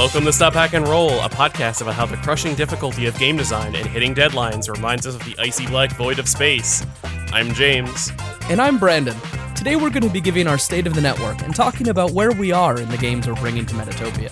Welcome 0.00 0.24
to 0.24 0.32
Stop 0.32 0.54
Hack 0.54 0.72
and 0.72 0.88
Roll, 0.88 1.10
a 1.20 1.28
podcast 1.28 1.82
about 1.82 1.92
how 1.92 2.06
the 2.06 2.16
crushing 2.16 2.54
difficulty 2.54 3.04
of 3.04 3.18
game 3.18 3.36
design 3.36 3.74
and 3.74 3.86
hitting 3.86 4.14
deadlines 4.14 4.74
reminds 4.74 5.06
us 5.06 5.14
of 5.14 5.22
the 5.26 5.36
icy 5.38 5.66
black 5.66 5.92
void 5.92 6.18
of 6.18 6.26
space. 6.26 6.86
I'm 7.34 7.52
James. 7.52 8.10
And 8.44 8.62
I'm 8.62 8.78
Brandon. 8.78 9.14
Today 9.54 9.76
we're 9.76 9.90
going 9.90 10.02
to 10.04 10.08
be 10.08 10.22
giving 10.22 10.46
our 10.46 10.56
state 10.56 10.86
of 10.86 10.94
the 10.94 11.02
network 11.02 11.42
and 11.42 11.54
talking 11.54 11.88
about 11.88 12.12
where 12.12 12.32
we 12.32 12.50
are 12.50 12.80
in 12.80 12.88
the 12.88 12.96
games 12.96 13.28
we're 13.28 13.34
bringing 13.34 13.66
to 13.66 13.74
Metatopia. 13.74 14.30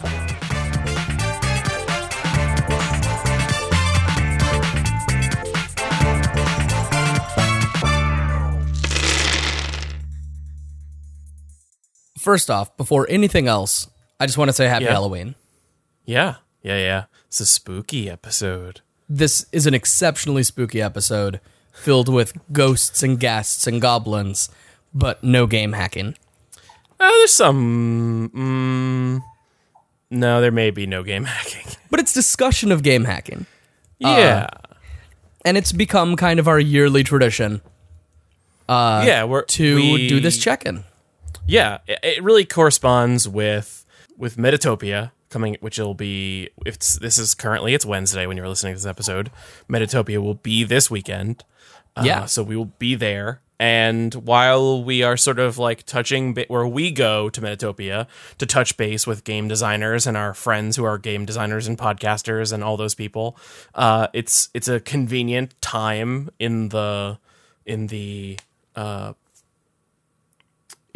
First 12.18 12.48
off, 12.48 12.74
before 12.78 13.06
anything 13.10 13.46
else, 13.48 13.86
I 14.18 14.24
just 14.24 14.38
want 14.38 14.48
to 14.48 14.54
say 14.54 14.66
happy 14.66 14.86
Yeah. 14.86 14.92
Halloween. 14.92 15.34
Yeah, 16.08 16.36
yeah, 16.62 16.78
yeah. 16.78 17.04
It's 17.26 17.38
a 17.40 17.44
spooky 17.46 18.08
episode. 18.08 18.80
This 19.10 19.44
is 19.52 19.66
an 19.66 19.74
exceptionally 19.74 20.42
spooky 20.42 20.80
episode 20.80 21.38
filled 21.72 22.08
with 22.08 22.32
ghosts 22.52 23.02
and 23.02 23.20
ghasts 23.20 23.66
and 23.66 23.78
goblins, 23.80 24.48
but 24.94 25.22
no 25.22 25.46
game 25.46 25.72
hacking. 25.74 26.14
Uh, 26.98 27.08
there's 27.10 27.32
some. 27.34 28.30
Mm, 28.34 29.22
no, 30.10 30.40
there 30.40 30.50
may 30.50 30.70
be 30.70 30.86
no 30.86 31.02
game 31.02 31.24
hacking. 31.34 31.72
But 31.90 32.00
it's 32.00 32.14
discussion 32.14 32.72
of 32.72 32.82
game 32.82 33.04
hacking. 33.04 33.44
yeah. 33.98 34.48
and 35.44 35.56
it's 35.58 35.72
become 35.72 36.16
kind 36.16 36.40
of 36.40 36.48
our 36.48 36.58
yearly 36.58 37.02
tradition 37.04 37.60
Uh, 38.68 39.02
yeah, 39.06 39.24
we're 39.24 39.42
to 39.44 39.76
we- 39.76 40.08
do 40.08 40.20
this 40.20 40.38
check-in. 40.38 40.84
Yeah, 41.46 41.78
it, 41.86 41.98
it 42.02 42.22
really 42.22 42.44
corresponds 42.46 43.28
with 43.28 43.84
with 44.16 44.36
Metatopia 44.36 45.10
coming, 45.30 45.56
which 45.60 45.78
will 45.78 45.94
be. 45.94 46.50
It's 46.66 46.98
this 46.98 47.18
is 47.18 47.34
currently 47.34 47.74
it's 47.74 47.86
Wednesday 47.86 48.26
when 48.26 48.36
you're 48.36 48.48
listening 48.48 48.74
to 48.74 48.78
this 48.78 48.86
episode. 48.86 49.30
Metatopia 49.68 50.22
will 50.22 50.34
be 50.34 50.64
this 50.64 50.90
weekend. 50.90 51.44
Uh, 51.96 52.02
Yeah. 52.04 52.24
so 52.26 52.42
we 52.42 52.56
will 52.56 52.72
be 52.78 52.94
there. 52.94 53.40
And 53.60 54.14
while 54.14 54.84
we 54.84 55.02
are 55.02 55.16
sort 55.16 55.40
of 55.40 55.58
like 55.58 55.82
touching 55.84 56.32
ba- 56.32 56.44
where 56.46 56.64
we 56.66 56.92
go 56.92 57.28
to 57.28 57.40
Metatopia 57.40 58.06
to 58.38 58.46
touch 58.46 58.76
base 58.76 59.04
with 59.04 59.24
game 59.24 59.48
designers 59.48 60.06
and 60.06 60.16
our 60.16 60.32
friends 60.32 60.76
who 60.76 60.84
are 60.84 60.96
game 60.96 61.24
designers 61.24 61.66
and 61.66 61.76
podcasters 61.76 62.52
and 62.52 62.62
all 62.62 62.76
those 62.76 62.94
people, 62.94 63.36
uh, 63.74 64.06
it's 64.12 64.48
it's 64.54 64.68
a 64.68 64.78
convenient 64.78 65.60
time 65.60 66.30
in 66.38 66.68
the 66.68 67.18
in 67.66 67.88
the 67.88 68.38
uh, 68.76 69.14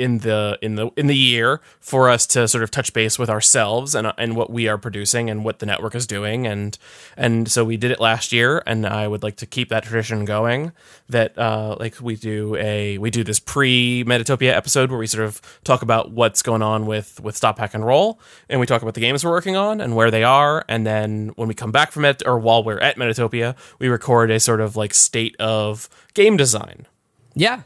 in 0.03 0.19
the 0.19 0.58
in 0.61 0.75
the 0.75 0.91
in 0.97 1.06
the 1.06 1.17
year 1.17 1.61
for 1.78 2.11
us 2.11 2.27
to 2.27 2.48
sort 2.48 2.64
of 2.64 2.72
touch 2.72 2.92
base 2.92 3.20
with 3.20 3.31
ourselves 3.31 3.95
and 3.95 4.12
and 4.19 4.34
what 4.34 4.50
we 4.50 4.67
are 4.67 4.77
producing 4.77 5.31
and 5.31 5.44
what 5.44 5.61
the 5.61 5.67
network 5.67 5.94
is 5.94 6.09
doing. 6.09 6.44
And 6.44 6.77
and 7.17 7.48
so 7.48 7.64
we 7.64 7.77
did 7.77 7.92
it 7.92 8.00
last 8.00 8.33
year 8.33 8.64
and 8.67 8.84
I 8.84 9.06
would 9.06 9.22
like 9.22 9.36
to 9.36 9.47
keep 9.47 9.69
that 9.69 9.84
tradition 9.84 10.25
going 10.25 10.72
that 11.09 11.39
uh 11.39 11.77
like 11.78 12.00
we 12.00 12.17
do 12.17 12.56
a 12.56 12.98
we 12.98 13.11
do 13.11 13.22
this 13.22 13.39
pre 13.39 14.03
Metatopia 14.05 14.53
episode 14.53 14.91
where 14.91 14.98
we 14.98 15.06
sort 15.06 15.25
of 15.25 15.41
talk 15.62 15.83
about 15.83 16.11
what's 16.11 16.42
going 16.42 16.62
on 16.62 16.87
with 16.87 17.20
with 17.20 17.37
Stop 17.37 17.61
Hack 17.61 17.72
and 17.72 17.87
Roll 17.87 18.19
and 18.48 18.59
we 18.59 18.66
talk 18.66 18.83
about 18.83 18.94
the 18.94 19.00
games 19.00 19.25
we're 19.25 19.31
working 19.31 19.55
on 19.55 19.81
and 19.81 19.94
where 19.94 20.11
they 20.11 20.25
are. 20.25 20.64
And 20.69 20.84
then 20.84 21.28
when 21.37 21.47
we 21.47 21.55
come 21.55 21.70
back 21.70 21.92
from 21.92 22.05
it 22.05 22.25
or 22.27 22.41
while 22.41 22.64
we're 22.64 22.81
at 22.81 22.97
Metatopia 22.97 23.55
we 23.78 23.87
record 23.87 24.33
a 24.33 24.41
sort 24.41 24.61
of 24.61 24.75
like 24.75 24.94
state 24.94 25.37
of 25.39 25.89
game 26.14 26.37
design. 26.37 26.87
Yeah. 27.34 27.62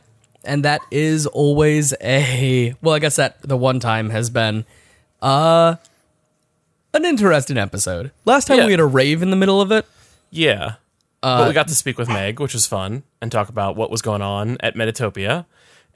And 0.46 0.64
that 0.64 0.80
is 0.90 1.26
always 1.26 1.92
a 2.00 2.74
well, 2.82 2.94
I 2.94 2.98
guess 2.98 3.16
that 3.16 3.42
the 3.42 3.56
one 3.56 3.80
time 3.80 4.10
has 4.10 4.30
been 4.30 4.64
uh 5.22 5.76
an 6.94 7.04
interesting 7.04 7.58
episode. 7.58 8.12
Last 8.24 8.46
time 8.46 8.58
Yeah. 8.58 8.66
we 8.66 8.70
had 8.72 8.80
a 8.80 8.86
rave 8.86 9.22
in 9.22 9.30
the 9.30 9.36
middle 9.36 9.60
of 9.60 9.70
it. 9.72 9.84
Yeah. 10.30 10.74
but 11.22 11.48
we 11.48 11.54
got 11.54 11.68
to 11.68 11.74
speak 11.74 11.98
with 11.98 12.08
Meg, 12.08 12.38
which 12.40 12.54
was 12.54 12.66
fun, 12.66 13.02
and 13.20 13.32
talk 13.32 13.48
about 13.48 13.76
what 13.76 13.90
was 13.90 14.00
going 14.02 14.22
on 14.22 14.56
at 14.60 14.74
Metatopia. 14.76 15.44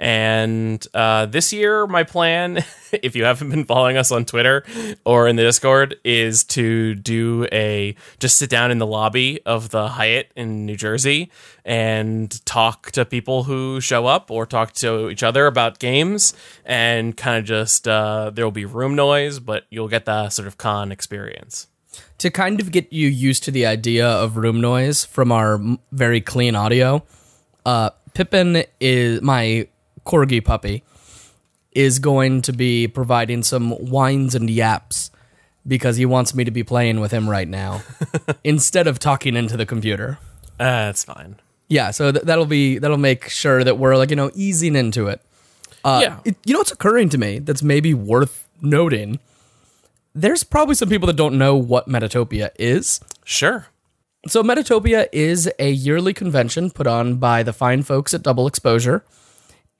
And 0.00 0.84
uh, 0.94 1.26
this 1.26 1.52
year, 1.52 1.86
my 1.86 2.04
plan, 2.04 2.64
if 2.92 3.14
you 3.14 3.24
haven't 3.24 3.50
been 3.50 3.66
following 3.66 3.98
us 3.98 4.10
on 4.10 4.24
Twitter 4.24 4.64
or 5.04 5.28
in 5.28 5.36
the 5.36 5.42
Discord, 5.42 5.96
is 6.04 6.42
to 6.44 6.94
do 6.94 7.46
a 7.52 7.94
just 8.18 8.38
sit 8.38 8.48
down 8.48 8.70
in 8.70 8.78
the 8.78 8.86
lobby 8.86 9.40
of 9.44 9.68
the 9.68 9.88
Hyatt 9.88 10.32
in 10.34 10.64
New 10.64 10.76
Jersey 10.76 11.30
and 11.66 12.44
talk 12.46 12.90
to 12.92 13.04
people 13.04 13.42
who 13.42 13.78
show 13.82 14.06
up 14.06 14.30
or 14.30 14.46
talk 14.46 14.72
to 14.74 15.10
each 15.10 15.22
other 15.22 15.46
about 15.46 15.78
games 15.78 16.32
and 16.64 17.14
kind 17.14 17.36
of 17.36 17.44
just, 17.44 17.86
uh, 17.86 18.30
there 18.30 18.46
will 18.46 18.52
be 18.52 18.64
room 18.64 18.96
noise, 18.96 19.38
but 19.38 19.64
you'll 19.68 19.88
get 19.88 20.06
the 20.06 20.30
sort 20.30 20.48
of 20.48 20.56
con 20.56 20.90
experience. 20.92 21.66
to 22.16 22.30
kind 22.30 22.60
of 22.60 22.70
get 22.70 22.90
you 22.90 23.08
used 23.08 23.44
to 23.44 23.50
the 23.50 23.66
idea 23.66 24.08
of 24.08 24.38
room 24.38 24.62
noise 24.62 25.04
from 25.04 25.30
our 25.30 25.60
very 25.92 26.22
clean 26.22 26.54
audio, 26.54 27.02
uh, 27.66 27.90
Pippin 28.14 28.64
is 28.80 29.20
my 29.20 29.68
corgi 30.06 30.44
puppy 30.44 30.82
is 31.72 31.98
going 31.98 32.42
to 32.42 32.52
be 32.52 32.88
providing 32.88 33.42
some 33.42 33.70
whines 33.72 34.34
and 34.34 34.50
yaps 34.50 35.10
because 35.66 35.96
he 35.96 36.06
wants 36.06 36.34
me 36.34 36.42
to 36.44 36.50
be 36.50 36.62
playing 36.64 36.98
with 37.00 37.12
him 37.12 37.28
right 37.30 37.46
now 37.48 37.82
instead 38.44 38.86
of 38.86 38.98
talking 38.98 39.36
into 39.36 39.56
the 39.56 39.66
computer. 39.66 40.18
Uh, 40.58 40.86
that's 40.86 41.04
fine. 41.04 41.36
Yeah, 41.68 41.90
so 41.92 42.10
th- 42.12 42.24
that'll 42.24 42.46
be 42.46 42.78
that'll 42.78 42.96
make 42.96 43.28
sure 43.28 43.62
that 43.62 43.78
we're 43.78 43.96
like 43.96 44.10
you 44.10 44.16
know 44.16 44.30
easing 44.34 44.74
into 44.74 45.06
it. 45.06 45.20
Uh, 45.84 46.00
Yeah. 46.02 46.18
it- 46.24 46.36
you 46.44 46.52
know 46.52 46.58
what's 46.60 46.72
occurring 46.72 47.08
to 47.10 47.18
me 47.18 47.38
that's 47.38 47.62
maybe 47.62 47.94
worth 47.94 48.48
noting. 48.60 49.20
There's 50.14 50.42
probably 50.42 50.74
some 50.74 50.88
people 50.88 51.06
that 51.06 51.16
don't 51.16 51.38
know 51.38 51.54
what 51.54 51.88
Metatopia 51.88 52.50
is. 52.58 52.98
Sure. 53.24 53.66
So, 54.26 54.42
Metatopia 54.42 55.06
is 55.12 55.48
a 55.58 55.70
yearly 55.70 56.12
convention 56.12 56.70
put 56.70 56.86
on 56.86 57.16
by 57.16 57.42
the 57.44 57.52
fine 57.52 57.82
folks 57.84 58.12
at 58.12 58.22
Double 58.22 58.46
Exposure. 58.48 59.04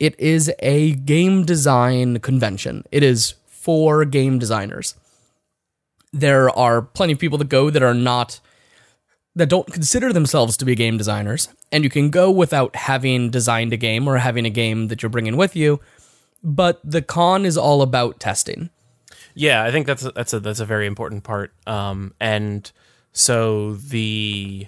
It 0.00 0.18
is 0.18 0.50
a 0.60 0.92
game 0.92 1.44
design 1.44 2.18
convention, 2.20 2.84
it 2.90 3.02
is 3.02 3.34
for 3.46 4.04
game 4.06 4.38
designers. 4.38 4.96
There 6.12 6.50
are 6.50 6.82
plenty 6.82 7.12
of 7.12 7.20
people 7.20 7.38
that 7.38 7.48
go 7.48 7.70
that 7.70 7.82
are 7.82 7.94
not, 7.94 8.40
that 9.36 9.48
don't 9.48 9.72
consider 9.72 10.12
themselves 10.12 10.56
to 10.56 10.64
be 10.64 10.74
game 10.74 10.96
designers. 10.96 11.50
And 11.70 11.84
you 11.84 11.90
can 11.90 12.10
go 12.10 12.32
without 12.32 12.74
having 12.74 13.30
designed 13.30 13.72
a 13.72 13.76
game 13.76 14.08
or 14.08 14.16
having 14.16 14.44
a 14.44 14.50
game 14.50 14.88
that 14.88 15.02
you're 15.02 15.10
bringing 15.10 15.36
with 15.36 15.54
you. 15.54 15.78
But 16.42 16.80
the 16.82 17.02
con 17.02 17.44
is 17.44 17.56
all 17.56 17.80
about 17.80 18.18
testing. 18.18 18.70
Yeah, 19.34 19.62
I 19.62 19.70
think 19.70 19.86
that's 19.86 20.04
a, 20.04 20.10
that's 20.10 20.32
a 20.32 20.40
that's 20.40 20.58
a 20.60 20.64
very 20.64 20.86
important 20.86 21.22
part. 21.22 21.52
Um, 21.66 22.14
and 22.18 22.70
so 23.12 23.74
the 23.74 24.66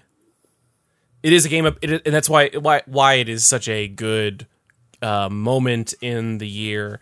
it 1.22 1.32
is 1.32 1.44
a 1.44 1.48
game 1.48 1.66
of 1.66 1.78
it, 1.82 2.06
and 2.06 2.14
that's 2.14 2.28
why 2.28 2.50
why 2.50 2.82
why 2.86 3.14
it 3.14 3.28
is 3.28 3.44
such 3.44 3.68
a 3.68 3.88
good 3.88 4.46
uh, 5.02 5.28
moment 5.28 5.94
in 6.00 6.38
the 6.38 6.48
year 6.48 7.00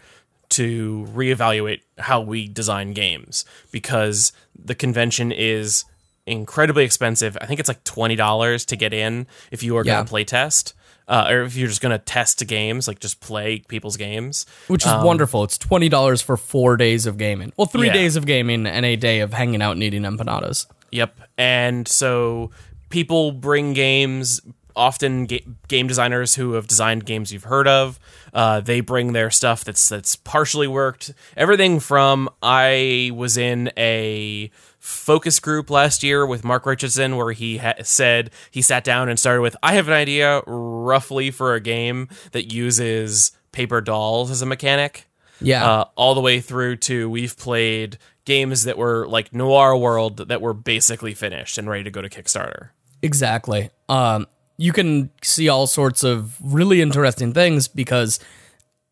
to 0.51 1.07
reevaluate 1.15 1.81
how 1.99 2.21
we 2.21 2.49
design 2.49 2.93
games 2.93 3.45
because 3.71 4.33
the 4.59 4.75
convention 4.75 5.31
is 5.31 5.85
incredibly 6.27 6.85
expensive. 6.85 7.37
I 7.41 7.47
think 7.47 7.61
it's 7.61 7.69
like 7.69 7.85
twenty 7.85 8.17
dollars 8.17 8.65
to 8.67 8.77
get 8.77 8.93
in 8.93 9.27
if 9.51 9.63
you 9.63 9.77
are 9.77 9.85
Yeah. 9.85 9.95
going 9.95 10.05
to 10.07 10.11
play 10.11 10.25
test. 10.25 10.75
Uh, 11.09 11.27
or 11.29 11.43
if 11.43 11.57
you're 11.57 11.67
just 11.67 11.81
going 11.81 11.91
to 11.91 11.99
test 11.99 12.47
games, 12.47 12.87
like 12.87 13.01
just 13.01 13.19
play 13.21 13.59
people's 13.67 13.97
games. 13.97 14.47
which 14.69 14.87
is 14.87 14.93
wonderful. 15.03 15.43
It's 15.43 15.59
twenty 15.59 15.89
dollars 15.89 16.23
for 16.23 16.37
four 16.37 16.77
days 16.77 17.05
of 17.07 17.17
gaming. 17.19 17.53
Well, 17.57 17.67
three 17.67 17.89
Yeah. 17.89 17.95
days 17.95 18.15
of 18.17 18.27
gaming 18.27 18.65
and 18.67 18.87
a 18.87 18.95
day 18.97 19.21
of 19.21 19.33
hanging 19.33 19.61
out 19.61 19.73
and 19.73 19.83
eating 19.83 20.03
empanadas. 20.03 20.67
Yep. 20.93 21.19
And 21.37 21.89
so 21.89 22.51
people 22.91 23.33
bring 23.33 23.73
games, 23.73 24.41
often 24.81 25.27
ga- 25.27 25.45
game 25.69 25.87
designers 25.87 26.35
who 26.37 26.55
have 26.55 26.67
designed 26.67 27.05
games 27.05 27.33
you've 27.33 27.45
heard 27.45 27.69
of. 27.69 27.99
Uh, 28.33 28.61
they 28.61 28.81
bring 28.81 29.13
their 29.13 29.31
stuff 29.31 29.63
that's 29.65 29.89
that's 29.89 30.17
partially 30.17 30.67
worked. 30.67 31.13
Everything 31.37 31.79
from 31.81 32.29
I 32.43 33.11
was 33.15 33.37
in 33.37 33.71
a 33.77 34.51
focus 34.79 35.39
group 35.41 35.69
last 35.69 36.03
year 36.03 36.25
with 36.25 36.43
Mark 36.43 36.65
Richardson 36.65 37.17
where 37.17 37.33
he 37.33 37.59
ha- 37.59 37.75
said 37.83 38.31
he 38.51 38.63
sat 38.63 38.83
down 38.83 39.09
and 39.11 39.19
started 39.19 39.43
with 39.43 39.55
I 39.63 39.75
have 39.75 39.89
an 39.89 39.93
idea 39.95 40.41
roughly 40.47 41.31
for 41.31 41.55
a 41.55 41.61
game 41.61 42.09
that 42.33 42.51
uses 42.53 43.33
paper 43.53 43.81
dolls 43.83 44.31
as 44.31 44.41
a 44.41 44.47
mechanic 44.47 45.07
Yeah, 45.41 45.69
uh, 45.69 45.85
all 45.97 46.15
the 46.15 46.23
way 46.23 46.41
through 46.41 46.77
to 46.77 47.11
we've 47.11 47.37
played 47.37 47.99
games 48.25 48.63
that 48.65 48.79
were 48.79 49.07
like 49.07 49.35
Noir 49.35 49.77
World 49.77 50.29
that 50.29 50.41
were 50.41 50.55
basically 50.55 51.13
finished 51.15 51.59
and 51.59 51.69
ready 51.69 51.85
to 51.85 51.91
go 51.91 52.01
to 52.01 52.09
Kickstarter. 52.09 52.71
exactly. 53.03 53.71
Um, 53.89 54.27
you 54.61 54.73
can 54.73 55.09
see 55.23 55.49
all 55.49 55.67
sorts 55.67 56.05
of 56.05 56.37
really 56.43 56.83
interesting 56.83 57.33
things 57.33 57.67
because 57.69 58.21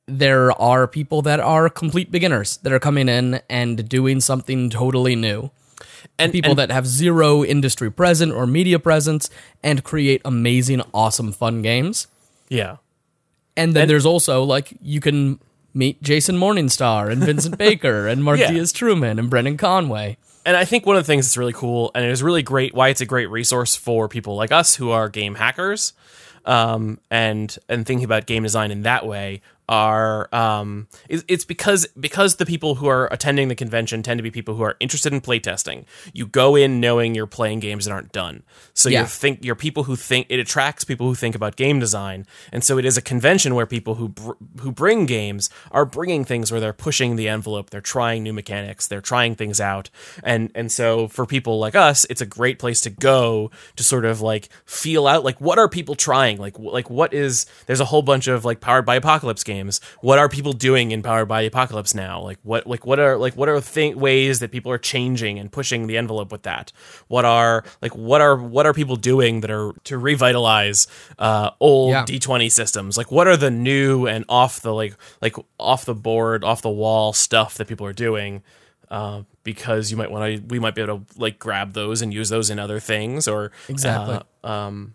there 0.06 0.50
are 0.58 0.86
people 0.88 1.20
that 1.22 1.40
are 1.40 1.68
complete 1.68 2.10
beginners 2.10 2.56
that 2.62 2.72
are 2.72 2.78
coming 2.80 3.08
in 3.08 3.40
and 3.50 3.86
doing 3.88 4.20
something 4.20 4.70
totally 4.70 5.14
new. 5.14 5.50
And 6.18 6.32
People 6.32 6.52
and- 6.52 6.58
that 6.58 6.70
have 6.70 6.86
zero 6.86 7.44
industry 7.44 7.90
present 7.90 8.32
or 8.32 8.46
media 8.46 8.78
presence 8.78 9.28
and 9.62 9.84
create 9.84 10.22
amazing, 10.24 10.80
awesome, 10.94 11.32
fun 11.32 11.60
games. 11.62 12.06
yeah, 12.48 12.76
And 13.56 13.74
then 13.76 13.88
there's 13.88 14.06
also 14.06 14.42
like 14.42 14.72
you 14.80 15.00
can 15.00 15.38
meet 15.74 16.00
Jason 16.02 16.36
Morningstar 16.36 17.10
and 17.12 17.22
Vincent 17.22 17.58
Baker 17.66 18.08
and 18.08 18.24
Mark 18.24 18.38
Yeah. 18.40 18.50
Diaz 18.52 18.72
Truman 18.72 19.18
and 19.18 19.28
Brendan 19.28 19.56
Conway. 19.58 20.16
And 20.46 20.56
I 20.56 20.64
think 20.64 20.86
one 20.86 20.96
of 20.96 21.02
the 21.02 21.06
things 21.06 21.26
that's 21.26 21.36
really 21.36 21.52
cool 21.52 21.90
and 21.94 22.04
it 22.04 22.10
is 22.10 22.22
really 22.22 22.42
great 22.42 22.74
why 22.74 22.88
it's 22.88 23.00
a 23.00 23.06
great 23.06 23.30
resource 23.30 23.76
for 23.76 24.08
people 24.08 24.36
like 24.36 24.52
us 24.52 24.74
who 24.74 24.90
are 24.90 25.08
game 25.08 25.34
hackers 25.34 25.92
um, 26.44 26.98
and 27.10 27.56
and 27.68 27.86
thinking 27.86 28.04
about 28.04 28.26
game 28.26 28.42
design 28.42 28.70
in 28.70 28.82
that 28.82 29.06
way 29.06 29.40
are 29.68 30.32
um, 30.34 30.88
it's 31.08 31.44
because 31.44 31.86
because 31.98 32.36
the 32.36 32.46
people 32.46 32.76
who 32.76 32.86
are 32.88 33.06
attending 33.12 33.48
the 33.48 33.54
convention 33.54 34.02
tend 34.02 34.18
to 34.18 34.22
be 34.22 34.30
people 34.30 34.54
who 34.54 34.62
are 34.62 34.76
interested 34.80 35.12
in 35.12 35.20
playtesting. 35.20 35.84
You 36.12 36.26
go 36.26 36.56
in 36.56 36.80
knowing 36.80 37.14
you're 37.14 37.26
playing 37.26 37.60
games 37.60 37.84
that 37.84 37.92
aren't 37.92 38.12
done, 38.12 38.42
so 38.74 38.88
Yeah. 38.88 39.02
you 39.02 39.06
think 39.06 39.44
you're 39.44 39.54
people 39.54 39.84
who 39.84 39.96
think 39.96 40.26
it 40.30 40.38
attracts 40.40 40.84
people 40.84 41.06
who 41.06 41.14
think 41.14 41.34
about 41.34 41.56
game 41.56 41.78
design, 41.78 42.26
and 42.52 42.64
so 42.64 42.78
it 42.78 42.84
is 42.84 42.96
a 42.96 43.02
convention 43.02 43.54
where 43.54 43.66
people 43.66 43.96
who 43.96 44.08
br- 44.08 44.32
who 44.60 44.72
bring 44.72 45.06
games 45.06 45.50
are 45.70 45.84
bringing 45.84 46.24
things 46.24 46.50
where 46.50 46.60
they're 46.60 46.72
pushing 46.72 47.16
the 47.16 47.28
envelope, 47.28 47.70
they're 47.70 47.80
trying 47.80 48.22
new 48.22 48.32
mechanics, 48.32 48.86
they're 48.86 49.00
trying 49.00 49.34
things 49.34 49.60
out, 49.60 49.90
and 50.24 50.50
and 50.54 50.72
so 50.72 51.08
for 51.08 51.26
people 51.26 51.58
like 51.58 51.74
us, 51.74 52.06
it's 52.08 52.20
a 52.20 52.26
great 52.26 52.58
place 52.58 52.80
to 52.80 52.90
go 52.90 53.50
to 53.76 53.84
sort 53.84 54.04
of 54.04 54.20
like 54.20 54.48
feel 54.64 55.06
out 55.06 55.24
like 55.24 55.40
what 55.40 55.58
are 55.58 55.68
people 55.68 55.94
trying, 55.94 56.38
like 56.38 56.58
like 56.58 56.88
what 56.88 57.12
is 57.12 57.44
there's 57.66 57.80
a 57.80 57.84
whole 57.84 58.02
bunch 58.02 58.26
of 58.28 58.44
like 58.44 58.60
powered 58.60 58.86
by 58.86 58.94
apocalypse 58.96 59.44
games. 59.44 59.57
What 60.00 60.18
are 60.18 60.28
people 60.28 60.52
doing 60.52 60.90
in 60.92 61.02
powered 61.02 61.28
by 61.28 61.42
apocalypse 61.42 61.94
now? 61.94 62.20
Like 62.20 62.38
what 62.42 62.66
like 62.66 62.86
what 62.86 62.98
are 62.98 63.16
like 63.16 63.34
what 63.34 63.48
are 63.48 63.60
th- 63.60 63.96
ways 63.96 64.38
that 64.40 64.50
people 64.52 64.70
are 64.72 64.78
changing 64.78 65.38
and 65.38 65.50
pushing 65.50 65.86
the 65.86 65.96
envelope 65.96 66.30
with 66.32 66.42
that? 66.42 66.72
What 67.08 67.24
are 67.24 67.64
like 67.82 67.94
what 67.96 68.20
are 68.20 68.36
what 68.36 68.66
are 68.66 68.72
people 68.72 68.96
doing 68.96 69.40
that 69.40 69.50
are 69.50 69.72
to 69.84 69.98
revitalize 69.98 70.86
uh, 71.18 71.50
old 71.60 71.90
Yeah. 71.90 72.04
D20 72.04 72.50
systems? 72.52 72.96
Like 72.96 73.10
what 73.10 73.26
are 73.26 73.36
the 73.36 73.50
new 73.50 74.06
and 74.06 74.24
off 74.28 74.60
the 74.60 74.72
like 74.74 74.94
like 75.20 75.36
off 75.58 75.84
the 75.84 75.94
board, 75.94 76.44
off 76.44 76.62
the 76.62 76.70
wall 76.70 77.12
stuff 77.12 77.54
that 77.56 77.66
people 77.68 77.86
are 77.86 77.92
doing? 77.92 78.42
Uh, 78.90 79.22
because 79.44 79.90
you 79.90 79.98
might 79.98 80.10
want 80.10 80.24
to, 80.36 80.42
we 80.46 80.58
might 80.58 80.74
be 80.74 80.80
able 80.80 81.00
to 81.00 81.20
like 81.20 81.38
grab 81.38 81.74
those 81.74 82.00
and 82.00 82.12
use 82.14 82.30
those 82.30 82.48
in 82.48 82.58
other 82.58 82.80
things, 82.80 83.28
or 83.28 83.52
Exactly. 83.68 84.18
uh, 84.44 84.48
um, 84.48 84.94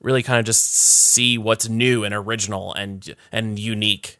really 0.00 0.22
kind 0.22 0.38
of 0.38 0.44
just 0.44 0.72
see 0.72 1.38
what's 1.38 1.68
new 1.68 2.04
and 2.04 2.14
original 2.14 2.72
and 2.74 3.14
and 3.32 3.58
unique. 3.58 4.18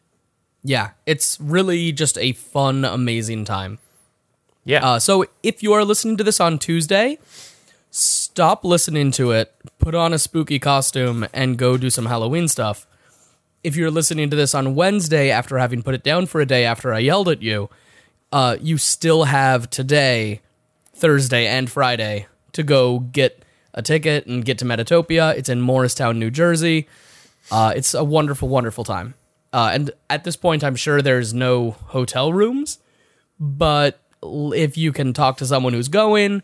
Yeah, 0.63 0.91
it's 1.05 1.39
really 1.39 1.91
just 1.91 2.17
a 2.17 2.33
fun, 2.33 2.83
amazing 2.83 3.45
time. 3.45 3.79
Yeah, 4.65 4.85
Uh, 4.85 4.99
so 4.99 5.25
if 5.41 5.63
you 5.63 5.73
are 5.73 5.85
listening 5.85 6.17
to 6.17 6.23
this 6.23 6.39
on 6.39 6.59
Tuesday, 6.59 7.17
stop 7.89 8.63
listening 8.63 9.09
to 9.11 9.31
it, 9.31 9.53
put 9.79 9.95
on 9.95 10.13
a 10.13 10.19
spooky 10.19 10.59
costume, 10.59 11.27
and 11.33 11.57
go 11.57 11.77
do 11.77 11.89
some 11.89 12.05
Halloween 12.07 12.47
stuff. 12.47 12.85
If 13.63 13.75
you're 13.75 13.89
listening 13.89 14.29
to 14.29 14.35
this 14.35 14.53
on 14.53 14.75
Wednesday 14.75 15.31
after 15.31 15.57
having 15.57 15.81
put 15.81 15.95
it 15.95 16.03
down 16.03 16.25
for 16.27 16.39
a 16.41 16.45
day 16.45 16.65
after 16.65 16.93
I 16.93 16.99
yelled 16.99 17.29
at 17.29 17.41
you, 17.41 17.69
uh, 18.31 18.57
you 18.61 18.77
still 18.77 19.23
have 19.23 19.69
today, 19.69 20.41
Thursday, 20.93 21.47
and 21.47 21.69
Friday 21.69 22.27
to 22.51 22.63
go 22.63 22.99
get 22.99 23.43
a 23.73 23.81
ticket 23.81 24.25
and 24.25 24.43
get 24.43 24.57
to 24.59 24.65
Metatopia. 24.65 25.35
It's 25.35 25.49
in 25.49 25.61
Morristown, 25.61 26.19
New 26.19 26.31
Jersey. 26.31 26.87
Uh, 27.51 27.73
it's 27.75 27.93
a 27.93 28.03
wonderful, 28.03 28.49
wonderful 28.49 28.83
time. 28.83 29.15
Uh, 29.51 29.71
and 29.73 29.91
at 30.09 30.23
this 30.23 30.35
point, 30.35 30.63
I'm 30.63 30.75
sure 30.75 31.01
there's 31.01 31.33
no 31.33 31.71
hotel 31.71 32.31
rooms, 32.31 32.79
but 33.39 33.99
if 34.23 34.77
you 34.77 34.91
can 34.91 35.13
talk 35.13 35.37
to 35.37 35.45
someone 35.45 35.73
who's 35.73 35.87
going, 35.87 36.43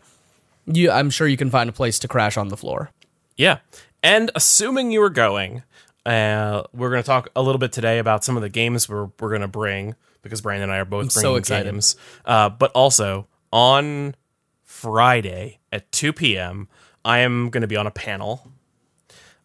you, 0.66 0.90
I'm 0.90 1.10
sure 1.10 1.28
you 1.28 1.36
can 1.36 1.50
find 1.50 1.70
a 1.70 1.72
place 1.72 1.98
to 2.00 2.08
crash 2.08 2.36
on 2.36 2.48
the 2.48 2.56
floor. 2.56 2.90
Yeah. 3.36 3.58
And 4.02 4.30
assuming 4.34 4.90
you 4.90 5.02
are 5.02 5.10
going, 5.10 5.62
uh, 6.04 6.64
we're 6.72 6.90
going 6.90 7.02
to 7.02 7.06
talk 7.06 7.28
a 7.36 7.42
little 7.42 7.58
bit 7.58 7.72
today 7.72 7.98
about 7.98 8.24
some 8.24 8.36
of 8.36 8.42
the 8.42 8.48
games 8.48 8.88
we're, 8.88 9.08
we're 9.20 9.28
going 9.28 9.40
to 9.42 9.48
bring 9.48 9.94
because 10.22 10.40
Brandon 10.40 10.64
and 10.64 10.72
I 10.72 10.78
are 10.78 10.84
both 10.84 11.12
so 11.12 11.20
bringing 11.20 11.38
excited. 11.38 11.72
games. 11.72 11.96
Uh, 12.24 12.48
but 12.48 12.72
also 12.72 13.28
on 13.52 14.16
Friday 14.64 15.60
at 15.70 15.90
2 15.92 16.12
p.m., 16.12 16.68
I 17.06 17.18
am 17.18 17.50
going 17.50 17.62
to 17.62 17.68
be 17.68 17.76
on 17.76 17.86
a 17.86 17.90
panel. 17.92 18.50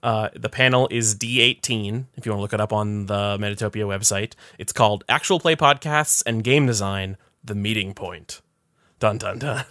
Uh, 0.01 0.29
the 0.35 0.49
panel 0.49 0.87
is 0.89 1.15
D18, 1.15 2.05
if 2.17 2.25
you 2.25 2.31
want 2.31 2.39
to 2.39 2.41
look 2.41 2.53
it 2.53 2.59
up 2.59 2.73
on 2.73 3.05
the 3.05 3.37
Metatopia 3.39 3.85
website. 3.85 4.33
It's 4.57 4.73
called 4.73 5.03
Actual 5.07 5.39
Play 5.39 5.55
Podcasts 5.55 6.23
and 6.25 6.43
Game 6.43 6.65
Design 6.65 7.17
The 7.43 7.53
Meeting 7.53 7.93
Point. 7.93 8.41
Dun, 8.99 9.19
dun, 9.19 9.37
dun. 9.37 9.63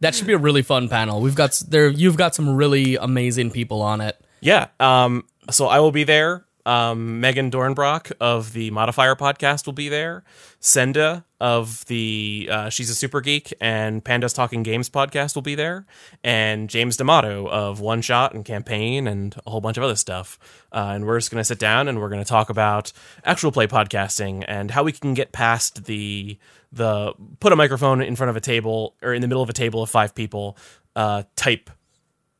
That 0.00 0.14
should 0.14 0.26
be 0.26 0.32
a 0.34 0.38
really 0.38 0.62
fun 0.62 0.88
panel. 0.88 1.20
We've 1.20 1.34
got 1.34 1.62
there. 1.68 1.88
You've 1.88 2.16
got 2.16 2.34
some 2.34 2.56
really 2.56 2.96
amazing 2.96 3.50
people 3.50 3.82
on 3.82 4.00
it. 4.00 4.18
Yeah. 4.40 4.68
Um, 4.78 5.26
so 5.50 5.66
I 5.66 5.80
will 5.80 5.92
be 5.92 6.04
there. 6.04 6.46
Um, 6.70 7.18
Megan 7.18 7.50
Dornbrock 7.50 8.12
of 8.20 8.52
the 8.52 8.70
Modifier 8.70 9.16
podcast 9.16 9.66
will 9.66 9.72
be 9.72 9.88
there. 9.88 10.22
Senda 10.60 11.24
of 11.40 11.84
the 11.86 12.48
uh, 12.48 12.68
She's 12.68 12.88
a 12.90 12.94
Super 12.94 13.20
Geek 13.20 13.52
and 13.60 14.04
Pandas 14.04 14.32
Talking 14.32 14.62
Games 14.62 14.88
podcast 14.88 15.34
will 15.34 15.42
be 15.42 15.56
there. 15.56 15.84
And 16.22 16.70
James 16.70 16.96
D'Amato 16.96 17.48
of 17.48 17.80
One 17.80 18.02
Shot 18.02 18.34
and 18.34 18.44
Campaign 18.44 19.08
and 19.08 19.34
a 19.44 19.50
whole 19.50 19.60
bunch 19.60 19.78
of 19.78 19.82
other 19.82 19.96
stuff. 19.96 20.38
Uh, 20.70 20.92
and 20.94 21.08
we're 21.08 21.18
just 21.18 21.32
going 21.32 21.40
to 21.40 21.44
sit 21.44 21.58
down 21.58 21.88
and 21.88 21.98
we're 21.98 22.08
going 22.08 22.22
to 22.22 22.28
talk 22.28 22.50
about 22.50 22.92
actual 23.24 23.50
play 23.50 23.66
podcasting 23.66 24.44
and 24.46 24.70
how 24.70 24.84
we 24.84 24.92
can 24.92 25.12
get 25.12 25.32
past 25.32 25.86
the 25.86 26.38
the 26.70 27.12
put 27.40 27.52
a 27.52 27.56
microphone 27.56 28.00
in 28.00 28.14
front 28.14 28.30
of 28.30 28.36
a 28.36 28.40
table 28.40 28.94
or 29.02 29.12
in 29.12 29.22
the 29.22 29.26
middle 29.26 29.42
of 29.42 29.50
a 29.50 29.52
table 29.52 29.82
of 29.82 29.90
five 29.90 30.14
people 30.14 30.56
uh, 30.94 31.24
type 31.34 31.68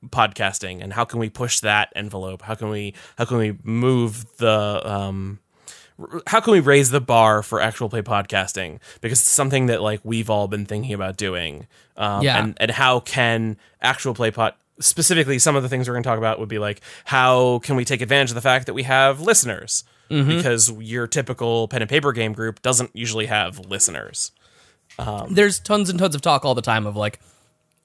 podcasting 0.08 0.82
and 0.82 0.92
how 0.92 1.04
can 1.04 1.18
we 1.20 1.28
push 1.28 1.60
that 1.60 1.92
envelope? 1.94 2.42
How 2.42 2.54
can 2.54 2.70
we 2.70 2.94
how 3.18 3.24
can 3.26 3.36
we 3.36 3.58
move 3.62 4.24
the 4.38 4.80
um 4.84 5.38
how 6.26 6.40
can 6.40 6.52
we 6.52 6.60
raise 6.60 6.90
the 6.90 7.00
bar 7.00 7.42
for 7.42 7.60
actual 7.60 7.88
play 7.90 8.00
podcasting? 8.02 8.78
Because 9.02 9.20
it's 9.20 9.28
something 9.28 9.66
that 9.66 9.82
like 9.82 10.00
we've 10.02 10.30
all 10.30 10.48
been 10.48 10.64
thinking 10.64 10.94
about 10.94 11.16
doing. 11.16 11.66
Um 11.96 12.22
Yeah. 12.22 12.38
and 12.42 12.56
and 12.58 12.70
how 12.70 13.00
can 13.00 13.56
actual 13.82 14.14
play 14.14 14.30
pod 14.30 14.54
specifically 14.80 15.38
some 15.38 15.56
of 15.56 15.62
the 15.62 15.68
things 15.68 15.86
we're 15.86 15.92
going 15.94 16.02
to 16.02 16.08
talk 16.08 16.16
about 16.16 16.38
would 16.40 16.48
be 16.48 16.58
like 16.58 16.80
how 17.04 17.58
can 17.58 17.76
we 17.76 17.84
take 17.84 18.00
advantage 18.00 18.30
of 18.30 18.34
the 18.34 18.40
fact 18.40 18.64
that 18.66 18.72
we 18.74 18.84
have 18.84 19.20
listeners? 19.20 19.84
Because 20.08 20.72
your 20.80 21.06
typical 21.06 21.68
pen 21.68 21.82
and 21.82 21.88
paper 21.88 22.12
game 22.12 22.32
group 22.32 22.62
doesn't 22.62 22.90
usually 22.94 23.26
have 23.26 23.60
listeners. 23.60 24.32
There's 25.30 25.60
tons 25.60 25.88
and 25.88 25.98
tons 26.00 26.14
of 26.16 26.20
talk 26.20 26.44
all 26.44 26.54
the 26.56 26.62
time 26.62 26.84
of 26.86 26.96
like 26.96 27.20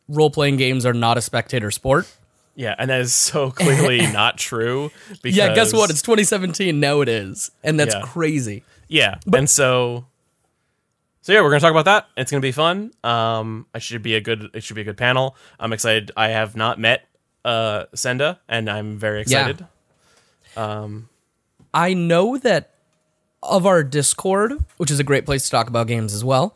role 0.07 0.29
playing 0.29 0.57
games 0.57 0.85
are 0.85 0.93
not 0.93 1.17
a 1.17 1.21
spectator 1.21 1.71
sport. 1.71 2.07
yeah 2.55 2.75
and 2.77 2.89
that 2.89 3.01
is 3.01 3.13
so 3.13 3.51
clearly 3.61 3.99
not 4.11 4.37
true 4.37 4.91
because 5.21 5.35
Yeah, 5.35 5.53
guess 5.55 5.73
what? 5.73 5.89
It's 5.89 6.01
2017. 6.01 6.79
Now 6.79 7.01
it 7.01 7.09
is, 7.09 7.51
and 7.63 7.79
that's 7.79 7.93
Yeah. 7.95 8.01
crazy. 8.03 8.63
Yeah, 8.87 9.15
and 9.33 9.49
so, 9.49 10.05
so 11.21 11.33
yeah, 11.33 11.41
we're 11.41 11.49
gonna 11.49 11.59
talk 11.59 11.71
about 11.71 11.85
that. 11.85 12.07
It's 12.15 12.29
gonna 12.31 12.39
be 12.41 12.51
fun. 12.51 12.91
Um, 13.03 13.65
I 13.73 13.79
should 13.79 14.03
be 14.03 14.15
a 14.15 14.21
good. 14.21 14.49
It 14.53 14.63
should 14.63 14.75
be 14.75 14.81
a 14.81 14.85
good 14.85 14.97
panel. 14.97 15.35
I'm 15.59 15.73
excited. 15.73 16.11
I 16.15 16.27
have 16.29 16.55
not 16.55 16.79
met 16.79 17.07
uh 17.43 17.85
Senda, 17.95 18.39
and 18.47 18.69
I'm 18.69 18.97
very 18.99 19.23
Yeah. 19.25 19.47
excited. 19.49 19.65
I 21.73 21.93
know 21.93 22.37
that 22.37 22.71
of 23.43 23.65
our 23.65 23.83
Discord, 23.83 24.53
which 24.77 24.89
is 24.91 24.99
a 24.99 25.03
great 25.03 25.25
place 25.25 25.45
to 25.45 25.51
talk 25.51 25.67
about 25.67 25.87
games 25.87 26.13
as 26.13 26.23
well, 26.23 26.55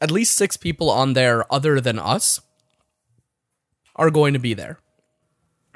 at 0.00 0.10
least 0.10 0.36
six 0.36 0.56
people 0.56 0.90
on 0.90 1.14
there 1.14 1.50
other 1.52 1.80
than 1.80 1.98
us 1.98 2.40
are 4.00 4.10
going 4.10 4.32
to 4.32 4.40
be 4.40 4.54
there. 4.54 4.78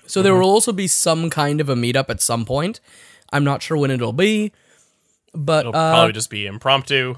So 0.06 0.20
there 0.20 0.34
will 0.34 0.50
also 0.50 0.72
be 0.72 0.86
some 0.88 1.30
kind 1.30 1.60
of 1.60 1.68
a 1.68 1.74
meetup 1.76 2.10
at 2.10 2.20
some 2.20 2.44
point. 2.44 2.80
I'm 3.32 3.44
not 3.44 3.62
sure 3.62 3.76
when 3.76 3.90
it'll 3.90 4.12
be, 4.12 4.52
but 5.32 5.60
It'll 5.66 5.76
uh, 5.76 5.92
probably 5.92 6.12
just 6.12 6.30
be 6.30 6.46
impromptu. 6.46 7.16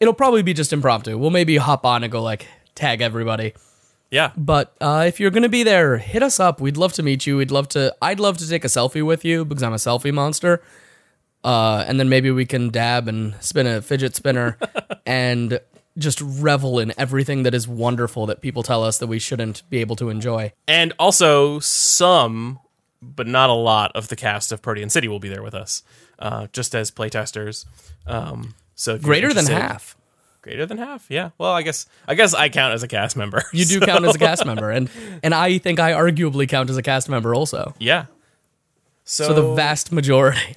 it'll 0.00 0.14
probably 0.14 0.42
be 0.42 0.52
just 0.54 0.72
impromptu. 0.72 1.16
We'll 1.18 1.30
maybe 1.30 1.56
hop 1.56 1.84
on 1.86 2.02
and 2.04 2.12
go 2.12 2.22
like 2.22 2.46
tag 2.74 3.00
everybody. 3.00 3.54
Yeah, 4.10 4.30
But 4.38 4.74
uh, 4.80 5.04
if 5.06 5.20
you're 5.20 5.30
gonna 5.30 5.50
be 5.50 5.62
there, 5.64 5.98
hit 5.98 6.22
us 6.22 6.40
up. 6.40 6.60
We'd 6.62 6.78
love 6.78 6.94
to 6.94 7.02
meet 7.02 7.26
you. 7.26 7.36
We'd 7.36 7.50
love 7.50 7.68
to. 7.70 7.94
I'd 8.00 8.18
love 8.20 8.38
to 8.38 8.48
take 8.48 8.64
a 8.64 8.68
selfie 8.68 9.04
with 9.04 9.22
you 9.24 9.44
because 9.44 9.62
I'm 9.62 9.74
a 9.74 9.76
selfie 9.76 10.14
monster. 10.14 10.62
Uh, 11.44 11.84
and 11.86 12.00
then 12.00 12.08
maybe 12.08 12.30
we 12.30 12.46
can 12.46 12.70
dab 12.70 13.06
and 13.06 13.34
spin 13.40 13.66
a 13.66 13.82
fidget 13.82 14.16
spinner 14.16 14.56
and 15.06 15.60
just 15.98 16.20
revel 16.22 16.78
in 16.78 16.92
everything 16.96 17.42
that 17.42 17.54
is 17.54 17.66
wonderful 17.68 18.26
that 18.26 18.40
people 18.40 18.62
tell 18.62 18.84
us 18.84 18.98
that 18.98 19.06
we 19.08 19.18
shouldn't 19.18 19.68
be 19.68 19.78
able 19.78 19.96
to 19.96 20.08
enjoy. 20.10 20.52
and 20.66 20.92
also 20.98 21.58
some, 21.58 22.58
but 23.02 23.26
not 23.26 23.50
a 23.50 23.54
lot 23.54 23.90
of 23.94 24.08
the 24.08 24.16
cast 24.16 24.52
of 24.52 24.62
Protean 24.62 24.90
City 24.90 25.08
will 25.08 25.18
be 25.20 25.28
there 25.28 25.42
with 25.42 25.54
us, 25.54 25.82
uh, 26.18 26.46
just 26.52 26.74
as 26.74 26.90
playtesters. 26.90 27.64
Um, 28.06 28.54
so 28.74 28.96
Greater 28.98 29.32
than 29.34 29.46
half. 29.46 29.96
Greater 30.40 30.66
than 30.66 30.78
half. 30.78 31.06
Yeah. 31.10 31.30
Well, 31.36 31.52
I 31.52 31.62
guess 31.62 31.86
I 32.06 32.14
guess 32.14 32.32
I 32.32 32.48
count 32.48 32.72
as 32.72 32.82
a 32.82 32.88
cast 32.88 33.16
member. 33.16 33.42
You 33.52 33.64
do 33.64 33.80
count 33.80 34.04
as 34.04 34.14
a 34.14 34.18
cast 34.18 34.46
member, 34.46 34.70
and 34.70 34.88
and 35.22 35.34
I 35.34 35.58
think 35.58 35.78
I 35.80 35.92
arguably 35.92 36.48
count 36.48 36.70
as 36.70 36.76
a 36.76 36.82
cast 36.82 37.08
member 37.08 37.34
also. 37.34 37.74
Yeah. 37.78 38.06
So, 39.04 39.28
So 39.28 39.34
the 39.34 39.54
vast 39.54 39.90
majority. 39.90 40.56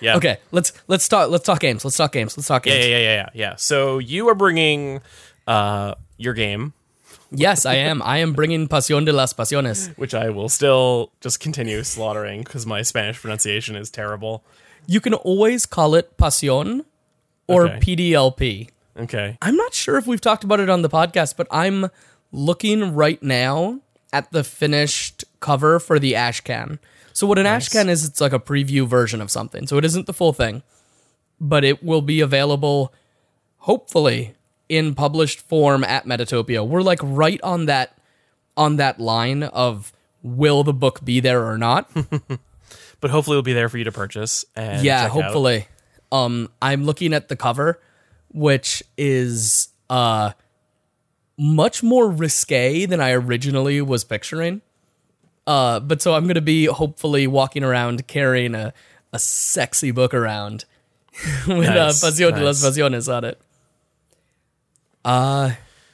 Yeah. 0.00 0.16
Okay, 0.16 0.38
let's 0.52 0.72
let's 0.88 1.08
talk 1.08 1.30
let's 1.30 1.44
talk 1.44 1.60
games. 1.60 1.84
Let's 1.84 1.96
talk 1.96 2.12
games. 2.12 2.36
Let's 2.36 2.48
talk 2.48 2.62
games. 2.64 2.84
yeah, 2.86 2.90
yeah, 2.90 2.98
yeah, 2.98 3.14
yeah. 3.14 3.28
yeah. 3.34 3.54
So 3.56 3.98
you 3.98 4.28
are 4.28 4.34
bringing 4.34 5.00
uh, 5.46 5.94
your 6.16 6.34
game, 6.34 6.72
Yes, 7.32 7.64
I 7.64 7.74
am. 7.76 8.02
I 8.02 8.18
am 8.18 8.32
bringing 8.32 8.66
Pasión 8.68 9.04
de 9.04 9.12
las 9.12 9.32
Pasiones. 9.32 9.96
which 9.96 10.14
I 10.14 10.30
will 10.30 10.48
still 10.48 11.12
just 11.20 11.38
continue 11.40 11.82
slaughtering 11.84 12.42
because 12.42 12.66
my 12.66 12.82
Spanish 12.82 13.20
pronunciation 13.20 13.76
is 13.76 13.88
terrible. 13.90 14.42
You 14.86 15.00
can 15.00 15.14
always 15.14 15.64
call 15.66 15.94
it 15.94 16.16
Pasión 16.16 16.84
or 17.46 17.66
Okay. 17.68 17.78
PDLP. 17.96 18.68
Okay. 18.98 19.38
I'm 19.40 19.56
not 19.56 19.74
sure 19.74 19.96
if 19.96 20.06
we've 20.08 20.20
talked 20.20 20.42
about 20.44 20.58
it 20.60 20.68
on 20.68 20.82
the 20.82 20.88
podcast, 20.88 21.36
but 21.36 21.46
I'm 21.52 21.90
looking 22.32 22.94
right 22.94 23.22
now 23.22 23.80
at 24.12 24.30
the 24.32 24.42
finished 24.42 25.24
cover 25.38 25.78
for 25.78 25.98
the 26.00 26.14
Ashcan. 26.14 26.78
So 27.12 27.26
what 27.26 27.38
an 27.38 27.46
Ashcan 27.46 27.88
is, 27.88 28.04
it's 28.04 28.20
like 28.20 28.32
a 28.32 28.38
preview 28.38 28.86
version 28.86 29.20
of 29.20 29.30
something. 29.30 29.66
So 29.66 29.76
it 29.78 29.84
isn't 29.84 30.06
the 30.06 30.12
full 30.12 30.32
thing, 30.32 30.62
but 31.40 31.64
it 31.64 31.82
will 31.82 32.02
be 32.02 32.20
available, 32.20 32.92
hopefully, 33.58 34.34
in 34.68 34.94
published 34.94 35.40
form 35.40 35.84
at 35.84 36.06
Metatopia. 36.06 36.66
We're 36.66 36.82
like 36.82 37.00
right 37.02 37.40
on 37.42 37.66
that 37.66 37.96
on 38.56 38.76
that 38.76 39.00
line 39.00 39.42
of 39.42 39.92
will 40.22 40.62
the 40.64 40.72
book 40.72 41.04
be 41.04 41.20
there 41.20 41.46
or 41.46 41.58
not. 41.58 41.90
But 43.00 43.10
hopefully 43.10 43.36
it'll 43.36 43.42
be 43.42 43.54
there 43.54 43.68
for 43.68 43.78
you 43.78 43.84
to 43.84 43.92
purchase. 43.92 44.44
And 44.54 44.84
yeah, 44.84 45.08
check 45.08 45.16
out. 45.16 45.22
hopefully. 45.22 45.66
Um, 46.12 46.50
I'm 46.60 46.84
looking 46.84 47.14
at 47.14 47.28
the 47.28 47.36
cover, 47.36 47.80
which 48.28 48.82
is 48.96 49.68
uh 49.88 50.32
much 51.38 51.82
more 51.82 52.10
risque 52.10 52.84
than 52.84 53.00
I 53.00 53.12
originally 53.12 53.80
was 53.80 54.04
picturing. 54.04 54.60
Uh, 55.50 55.80
but 55.80 56.00
so 56.00 56.14
I'm 56.14 56.28
gonna 56.28 56.40
be 56.40 56.66
hopefully 56.66 57.26
walking 57.26 57.64
around 57.64 58.06
carrying 58.06 58.54
a 58.54 58.72
a 59.12 59.18
sexy 59.18 59.90
book 59.90 60.14
around 60.14 60.64
with 61.48 61.66
Nice, 61.66 62.04
uh, 62.04 62.06
Pasión 62.06 62.36
de 62.36 62.44
las 62.44 62.62
nice. 62.62 62.78
Pasiones 62.78 63.12
on 63.12 63.24
it. 63.24 63.40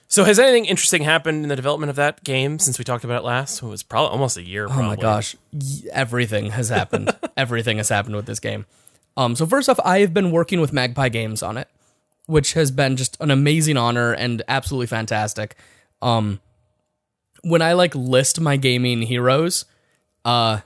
So 0.08 0.24
has 0.24 0.38
anything 0.38 0.66
interesting 0.66 1.04
happened 1.04 1.42
in 1.42 1.48
the 1.48 1.56
development 1.56 1.88
of 1.88 1.96
that 1.96 2.22
game 2.22 2.58
since 2.58 2.78
we 2.78 2.84
talked 2.84 3.02
about 3.02 3.22
it 3.22 3.24
last? 3.24 3.62
It 3.62 3.66
was 3.66 3.82
probably 3.82 4.10
almost 4.10 4.36
a 4.36 4.42
year. 4.42 4.66
Oh 4.68 4.82
my 4.82 4.96
gosh, 4.96 5.36
everything 5.90 6.50
has 6.50 6.68
happened. 6.68 7.16
everything 7.38 7.78
has 7.78 7.88
happened 7.88 8.14
with 8.14 8.26
this 8.26 8.40
game. 8.40 8.66
Um, 9.16 9.34
so 9.34 9.46
first 9.46 9.70
off, 9.70 9.80
I 9.82 10.00
have 10.00 10.12
been 10.12 10.32
working 10.32 10.60
with 10.60 10.70
Magpie 10.74 11.08
Games 11.08 11.42
on 11.42 11.56
it, 11.56 11.68
which 12.26 12.52
has 12.52 12.70
been 12.70 12.96
just 12.96 13.16
an 13.20 13.30
amazing 13.30 13.78
honor 13.78 14.12
and 14.12 14.42
absolutely 14.48 14.86
fantastic. 14.86 15.56
Um, 16.02 16.40
when 17.46 17.62
I 17.62 17.74
like 17.74 17.94
list 17.94 18.40
my 18.40 18.56
gaming 18.56 19.02
heroes, 19.02 19.66
uh, 20.24 20.60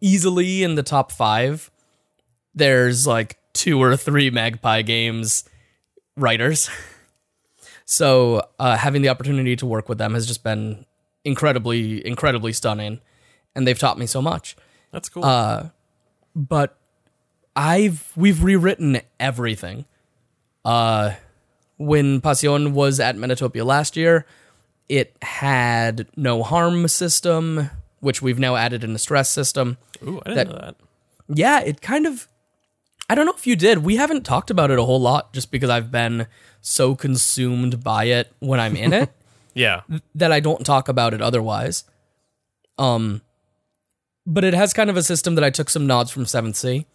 easily 0.00 0.62
in 0.62 0.76
the 0.76 0.82
top 0.84 1.10
five, 1.10 1.72
there's 2.54 3.04
like 3.04 3.36
two 3.52 3.82
or 3.82 3.96
three 3.96 4.30
Magpie 4.30 4.82
Games 4.82 5.44
writers. 6.16 6.70
So 7.84 8.46
uh, 8.60 8.76
having 8.76 9.02
the 9.02 9.08
opportunity 9.08 9.56
to 9.56 9.66
work 9.66 9.88
with 9.88 9.98
them 9.98 10.14
has 10.14 10.24
just 10.24 10.44
been 10.44 10.86
incredibly, 11.24 12.06
incredibly 12.06 12.52
stunning, 12.52 13.00
and 13.56 13.66
they've 13.66 13.76
taught 13.76 13.98
me 13.98 14.06
so 14.06 14.22
much. 14.22 14.54
That's 14.92 15.08
cool. 15.08 15.24
Uh, 15.24 15.70
But 16.36 16.78
I've 17.56 18.12
we've 18.14 18.44
rewritten 18.44 19.00
everything. 19.18 19.86
Uh, 20.64 21.14
when 21.78 22.20
Passion 22.20 22.74
was 22.74 23.00
at 23.00 23.16
Metatopia 23.16 23.64
last 23.64 23.96
year, 23.96 24.24
it 24.90 25.16
had 25.22 26.06
no 26.16 26.42
harm 26.42 26.88
system, 26.88 27.70
which 28.00 28.20
we've 28.20 28.38
now 28.40 28.56
added 28.56 28.82
in 28.82 28.94
a 28.94 28.98
stress 28.98 29.30
system. 29.30 29.78
Ooh, 30.02 30.20
I 30.26 30.30
didn't 30.30 30.34
that- 30.34 30.48
know 30.48 30.58
that. 30.66 30.76
Yeah, 31.32 31.60
it 31.60 31.80
kind 31.80 32.06
of. 32.06 32.26
I 33.08 33.14
don't 33.14 33.24
know 33.26 33.32
if 33.36 33.46
you 33.46 33.54
did. 33.56 33.78
We 33.78 33.96
haven't 33.96 34.24
talked 34.24 34.50
about 34.50 34.70
it 34.72 34.78
a 34.78 34.84
whole 34.84 35.00
lot 35.00 35.32
just 35.32 35.50
because 35.52 35.70
I've 35.70 35.90
been 35.92 36.26
so 36.60 36.94
consumed 36.96 37.82
by 37.84 38.04
it 38.04 38.32
when 38.40 38.58
I'm 38.60 38.76
in 38.76 38.92
it. 38.92 39.10
Yeah. 39.52 39.80
that 40.14 40.30
I 40.30 40.38
don't 40.38 40.64
talk 40.64 40.88
about 40.88 41.12
it 41.12 41.20
otherwise. 41.20 41.82
Um, 42.78 43.20
but 44.24 44.44
it 44.44 44.54
has 44.54 44.72
kind 44.72 44.88
of 44.88 44.96
a 44.96 45.02
system 45.02 45.34
that 45.34 45.42
I 45.44 45.50
took 45.50 45.68
some 45.68 45.88
nods 45.88 46.12
from 46.12 46.24
Seventh 46.24 46.54
Sea. 46.56 46.86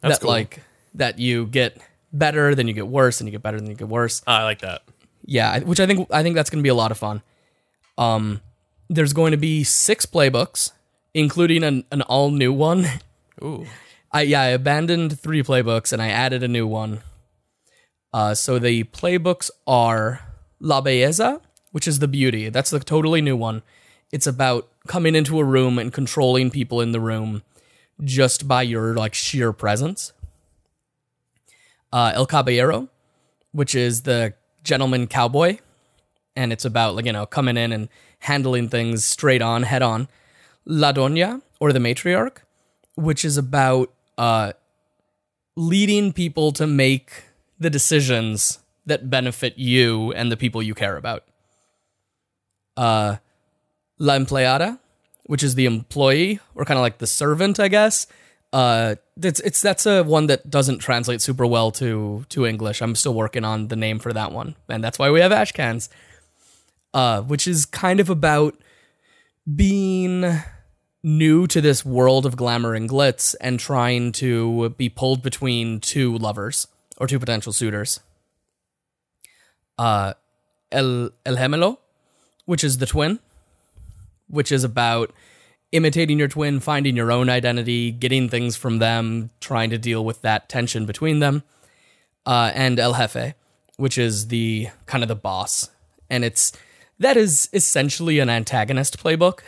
That's 0.00 0.18
that 0.18 0.20
cool. 0.22 0.30
like 0.30 0.60
that 0.94 1.20
you 1.20 1.46
get 1.46 1.78
better, 2.12 2.54
then 2.56 2.66
you 2.66 2.74
get 2.74 2.88
worse, 2.88 3.20
and 3.20 3.28
you 3.28 3.32
get 3.32 3.42
better, 3.42 3.60
then 3.60 3.70
you 3.70 3.76
get 3.76 3.88
worse. 3.88 4.22
I 4.26 4.42
like 4.42 4.60
that. 4.62 4.82
Yeah, 5.26 5.60
which 5.60 5.80
I 5.80 5.86
think 5.86 6.08
I 6.10 6.22
think 6.22 6.34
that's 6.34 6.50
going 6.50 6.60
to 6.60 6.62
be 6.62 6.68
a 6.70 6.74
lot 6.74 6.90
of 6.90 6.98
fun. 6.98 7.22
Um, 7.96 8.40
there's 8.88 9.12
going 9.12 9.30
to 9.30 9.36
be 9.36 9.64
six 9.64 10.06
playbooks, 10.06 10.72
including 11.14 11.62
an, 11.64 11.84
an 11.90 12.02
all 12.02 12.30
new 12.30 12.52
one. 12.52 12.86
Ooh. 13.42 13.66
I 14.12 14.22
yeah, 14.22 14.42
I 14.42 14.46
abandoned 14.48 15.18
three 15.18 15.42
playbooks 15.42 15.92
and 15.92 16.00
I 16.00 16.08
added 16.08 16.42
a 16.42 16.48
new 16.48 16.66
one. 16.66 17.00
Uh, 18.12 18.34
so 18.34 18.58
the 18.58 18.84
playbooks 18.84 19.50
are 19.66 20.20
La 20.60 20.80
Belleza, 20.80 21.40
which 21.72 21.88
is 21.88 21.98
the 21.98 22.06
beauty. 22.06 22.48
That's 22.48 22.70
the 22.70 22.78
totally 22.78 23.20
new 23.20 23.36
one. 23.36 23.62
It's 24.12 24.26
about 24.26 24.68
coming 24.86 25.16
into 25.16 25.40
a 25.40 25.44
room 25.44 25.78
and 25.78 25.92
controlling 25.92 26.50
people 26.50 26.80
in 26.80 26.92
the 26.92 27.00
room 27.00 27.42
just 28.04 28.46
by 28.46 28.62
your 28.62 28.94
like 28.94 29.14
sheer 29.14 29.52
presence. 29.52 30.12
Uh, 31.92 32.12
El 32.14 32.26
Caballero, 32.26 32.88
which 33.52 33.74
is 33.74 34.02
the 34.02 34.34
gentleman 34.64 35.06
cowboy, 35.06 35.58
and 36.34 36.52
it's 36.52 36.64
about 36.64 36.96
like 36.96 37.06
you 37.06 37.12
know 37.12 37.26
coming 37.26 37.56
in 37.56 37.72
and 37.72 37.88
handling 38.20 38.68
things 38.68 39.04
straight 39.04 39.42
on, 39.42 39.62
head 39.62 39.82
on. 39.82 40.08
La 40.66 40.92
Doña 40.92 41.42
or 41.60 41.72
the 41.72 41.78
matriarch, 41.78 42.38
which 42.96 43.24
is 43.24 43.36
about 43.36 43.92
uh, 44.16 44.52
leading 45.56 46.12
people 46.12 46.52
to 46.52 46.66
make 46.66 47.24
the 47.58 47.70
decisions 47.70 48.58
that 48.86 49.10
benefit 49.10 49.58
you 49.58 50.12
and 50.12 50.32
the 50.32 50.36
people 50.36 50.62
you 50.62 50.74
care 50.74 50.96
about. 50.96 51.24
Uh, 52.76 53.16
La 53.98 54.14
Empleada, 54.14 54.78
which 55.26 55.42
is 55.42 55.54
the 55.54 55.66
employee 55.66 56.40
or 56.54 56.64
kind 56.64 56.78
of 56.78 56.82
like 56.82 56.98
the 56.98 57.06
servant, 57.06 57.60
I 57.60 57.68
guess. 57.68 58.06
Uh, 58.54 58.94
it's 59.20 59.40
it's 59.40 59.60
that's 59.60 59.84
a 59.84 60.04
one 60.04 60.28
that 60.28 60.48
doesn't 60.48 60.78
translate 60.78 61.20
super 61.20 61.44
well 61.44 61.72
to 61.72 62.24
to 62.28 62.46
English. 62.46 62.80
I'm 62.80 62.94
still 62.94 63.12
working 63.12 63.44
on 63.44 63.66
the 63.66 63.74
name 63.74 63.98
for 63.98 64.12
that 64.12 64.30
one, 64.30 64.54
and 64.68 64.82
that's 64.82 64.96
why 64.96 65.10
we 65.10 65.18
have 65.20 65.32
Ashcans. 65.32 65.88
Uh, 66.94 67.20
which 67.22 67.48
is 67.48 67.66
kind 67.66 67.98
of 67.98 68.08
about 68.08 68.54
being 69.56 70.38
new 71.02 71.48
to 71.48 71.60
this 71.60 71.84
world 71.84 72.24
of 72.24 72.36
glamour 72.36 72.74
and 72.74 72.88
glitz 72.88 73.34
and 73.40 73.58
trying 73.58 74.12
to 74.12 74.70
be 74.70 74.88
pulled 74.88 75.20
between 75.20 75.80
two 75.80 76.16
lovers 76.16 76.68
or 76.96 77.08
two 77.08 77.18
potential 77.18 77.52
suitors. 77.52 77.98
Uh, 79.76 80.14
El 80.70 81.10
El 81.26 81.34
Gemelo, 81.34 81.78
which 82.44 82.62
is 82.62 82.78
the 82.78 82.86
twin, 82.86 83.18
which 84.28 84.52
is 84.52 84.62
about 84.62 85.12
imitating 85.74 86.18
your 86.18 86.28
twin, 86.28 86.60
finding 86.60 86.96
your 86.96 87.10
own 87.10 87.28
identity, 87.28 87.90
getting 87.90 88.28
things 88.28 88.56
from 88.56 88.78
them, 88.78 89.30
trying 89.40 89.70
to 89.70 89.78
deal 89.78 90.04
with 90.04 90.22
that 90.22 90.48
tension 90.48 90.86
between 90.86 91.18
them. 91.18 91.42
Uh, 92.24 92.50
and 92.54 92.78
El 92.78 92.94
Jefe, 92.94 93.34
which 93.76 93.98
is 93.98 94.28
the 94.28 94.68
kind 94.86 95.02
of 95.04 95.08
the 95.08 95.14
boss, 95.16 95.68
and 96.08 96.24
it's 96.24 96.52
that 96.98 97.18
is 97.18 97.50
essentially 97.52 98.18
an 98.18 98.30
antagonist 98.30 98.98
playbook. 99.02 99.40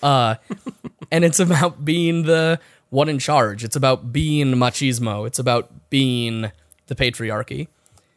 Uh, 0.00 0.36
and 1.10 1.24
it's 1.24 1.40
about 1.40 1.84
being 1.84 2.22
the 2.22 2.60
one 2.90 3.08
in 3.08 3.18
charge. 3.18 3.64
It's 3.64 3.74
about 3.74 4.12
being 4.12 4.54
machismo. 4.54 5.26
It's 5.26 5.40
about 5.40 5.90
being 5.90 6.52
the 6.86 6.94
patriarchy. 6.94 7.66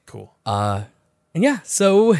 Cool. 0.06 0.32
And 0.46 0.86
yeah, 1.34 1.60
so 1.64 2.16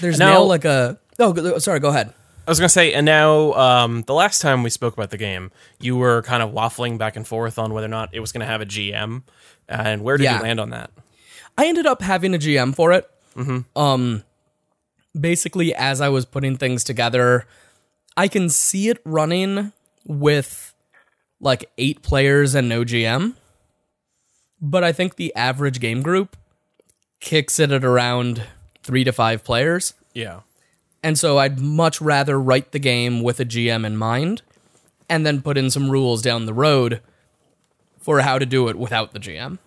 there's 0.00 0.18
Now- 0.18 0.32
now, 0.34 0.42
like 0.42 0.66
a 0.66 0.98
oh 1.18 1.58
sorry, 1.58 1.80
go 1.80 1.88
ahead. 1.88 2.12
I 2.46 2.50
was 2.50 2.58
gonna 2.58 2.68
say, 2.68 2.92
and 2.92 3.06
now 3.06 3.52
um, 3.54 4.02
the 4.02 4.14
last 4.14 4.42
time 4.42 4.62
we 4.62 4.70
spoke 4.70 4.94
about 4.94 5.10
the 5.10 5.16
game, 5.18 5.50
you 5.80 5.96
were 5.96 6.22
kind 6.22 6.42
of 6.42 6.50
waffling 6.50 6.98
back 6.98 7.14
and 7.16 7.26
forth 7.26 7.58
on 7.58 7.72
whether 7.72 7.86
or 7.86 7.90
not 7.90 8.10
it 8.12 8.20
was 8.20 8.32
gonna 8.32 8.46
have 8.46 8.60
a 8.60 8.66
GM, 8.66 9.22
and 9.68 10.02
where 10.02 10.16
did 10.16 10.24
Yeah. 10.24 10.38
you 10.38 10.42
land 10.42 10.58
on 10.60 10.70
that? 10.70 10.90
I 11.56 11.66
ended 11.66 11.86
up 11.86 12.02
having 12.02 12.34
a 12.34 12.38
GM 12.38 12.74
for 12.74 12.92
it. 12.92 13.08
Um, 13.76 14.24
basically, 15.18 15.74
as 15.74 16.00
I 16.00 16.08
was 16.08 16.24
putting 16.26 16.56
things 16.56 16.82
together, 16.84 17.46
I 18.16 18.28
can 18.28 18.48
see 18.48 18.88
it 18.88 19.00
running 19.04 19.72
with 20.06 20.74
like 21.40 21.70
eight 21.78 22.02
players 22.02 22.54
and 22.54 22.68
no 22.68 22.84
GM. 22.84 23.34
But 24.60 24.84
I 24.84 24.92
think 24.92 25.16
the 25.16 25.34
average 25.34 25.80
game 25.80 26.02
group 26.02 26.36
kicks 27.20 27.58
it 27.58 27.70
at 27.72 27.84
around 27.84 28.42
three 28.82 29.04
to 29.04 29.12
five 29.12 29.42
players. 29.44 29.94
Yeah. 30.14 30.40
And 31.02 31.18
so 31.18 31.38
I'd 31.38 31.60
much 31.60 32.00
rather 32.00 32.40
write 32.40 32.72
the 32.72 32.78
game 32.78 33.22
with 33.22 33.40
a 33.40 33.44
GM 33.44 33.84
in 33.84 33.96
mind 33.96 34.42
and 35.08 35.26
then 35.26 35.42
put 35.42 35.58
in 35.58 35.70
some 35.70 35.90
rules 35.90 36.22
down 36.22 36.46
the 36.46 36.54
road 36.54 37.00
for 37.98 38.20
how 38.20 38.38
to 38.38 38.46
do 38.46 38.68
it 38.68 38.76
without 38.76 39.12
the 39.12 39.18
GM. 39.18 39.58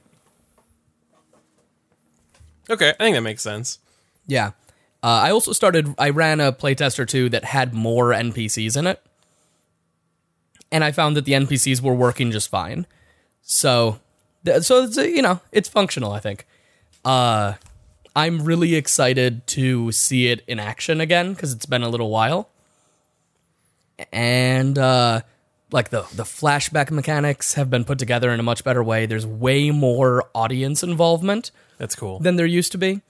Okay, 2.70 2.90
I 3.00 3.04
think 3.04 3.16
that 3.16 3.22
makes 3.22 3.44
sense. 3.44 3.80
Yeah. 4.28 4.52
Uh, 5.04 5.22
I 5.24 5.32
also 5.32 5.52
started, 5.52 5.94
I 6.00 6.10
ran 6.10 6.40
a 6.40 6.52
playtest 6.52 6.98
or 6.98 7.06
two 7.06 7.30
that 7.30 7.44
had 7.44 7.74
more 7.74 8.10
NPCs 8.10 8.76
in 8.76 8.88
it. 8.88 9.02
And 10.72 10.84
I 10.84 10.92
found 10.92 11.16
that 11.16 11.26
the 11.26 11.34
NPCs 11.34 11.82
were 11.82 11.94
working 11.94 12.32
just 12.32 12.50
fine. 12.50 12.88
So, 13.44 14.00
so 14.62 14.84
it's, 14.84 14.98
you 14.98 15.22
know, 15.22 15.42
it's 15.52 15.70
functional, 15.70 16.12
I 16.12 16.20
think. 16.20 16.48
Uh, 17.04 17.54
I'm 18.16 18.44
really 18.44 18.76
excited 18.76 19.46
to 19.48 19.92
see 19.92 20.28
it 20.28 20.44
in 20.48 20.60
action 20.60 21.02
again 21.02 21.34
because 21.34 21.52
it's 21.52 21.66
been 21.66 21.84
a 21.84 21.90
little 21.90 22.10
while. 22.10 22.50
And, 24.12 24.78
uh, 24.78 25.22
like 25.72 25.90
the, 25.90 26.04
the 26.14 26.24
flashback 26.24 26.92
mechanics 26.92 27.56
have 27.56 27.70
been 27.70 27.84
put 27.84 28.00
together 28.00 28.32
in 28.32 28.40
a 28.40 28.44
much 28.44 28.64
better 28.64 28.84
way. 28.84 29.06
There's 29.06 29.26
way 29.26 29.72
more 29.72 30.24
audience 30.34 30.84
involvement 30.84 31.52
That's 31.78 31.96
cool. 31.96 32.20
than 32.20 32.36
there 32.36 32.46
used 32.46 32.72
to 32.74 32.78
be. 32.78 33.02